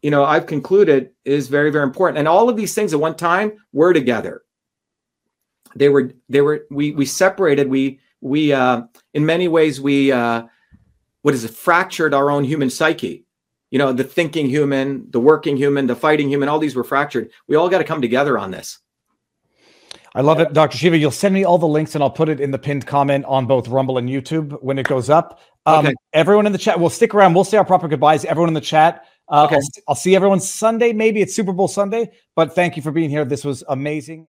[0.03, 2.19] you know i've concluded is very very important.
[2.19, 4.43] And all of these things at one time were together.
[5.77, 10.45] They were they were we we separated we we uh in many ways we uh
[11.23, 13.25] what is it fractured our own human psyche
[13.75, 17.33] you know the thinking human the working human the fighting human all these were fractured
[17.49, 18.79] we all got to come together on this
[20.17, 20.79] I love it, Dr.
[20.79, 20.97] Shiva.
[20.97, 23.47] You'll send me all the links and I'll put it in the pinned comment on
[23.47, 25.41] both Rumble and YouTube when it goes up.
[25.67, 25.95] Um, Okay.
[26.13, 27.35] Everyone in the chat, we'll stick around.
[27.35, 28.25] We'll say our proper goodbyes.
[28.25, 29.07] Everyone in the chat.
[29.27, 29.57] Uh, Okay.
[29.57, 30.93] I'll, I'll see everyone Sunday.
[30.93, 33.25] Maybe it's Super Bowl Sunday, but thank you for being here.
[33.25, 34.29] This was amazing.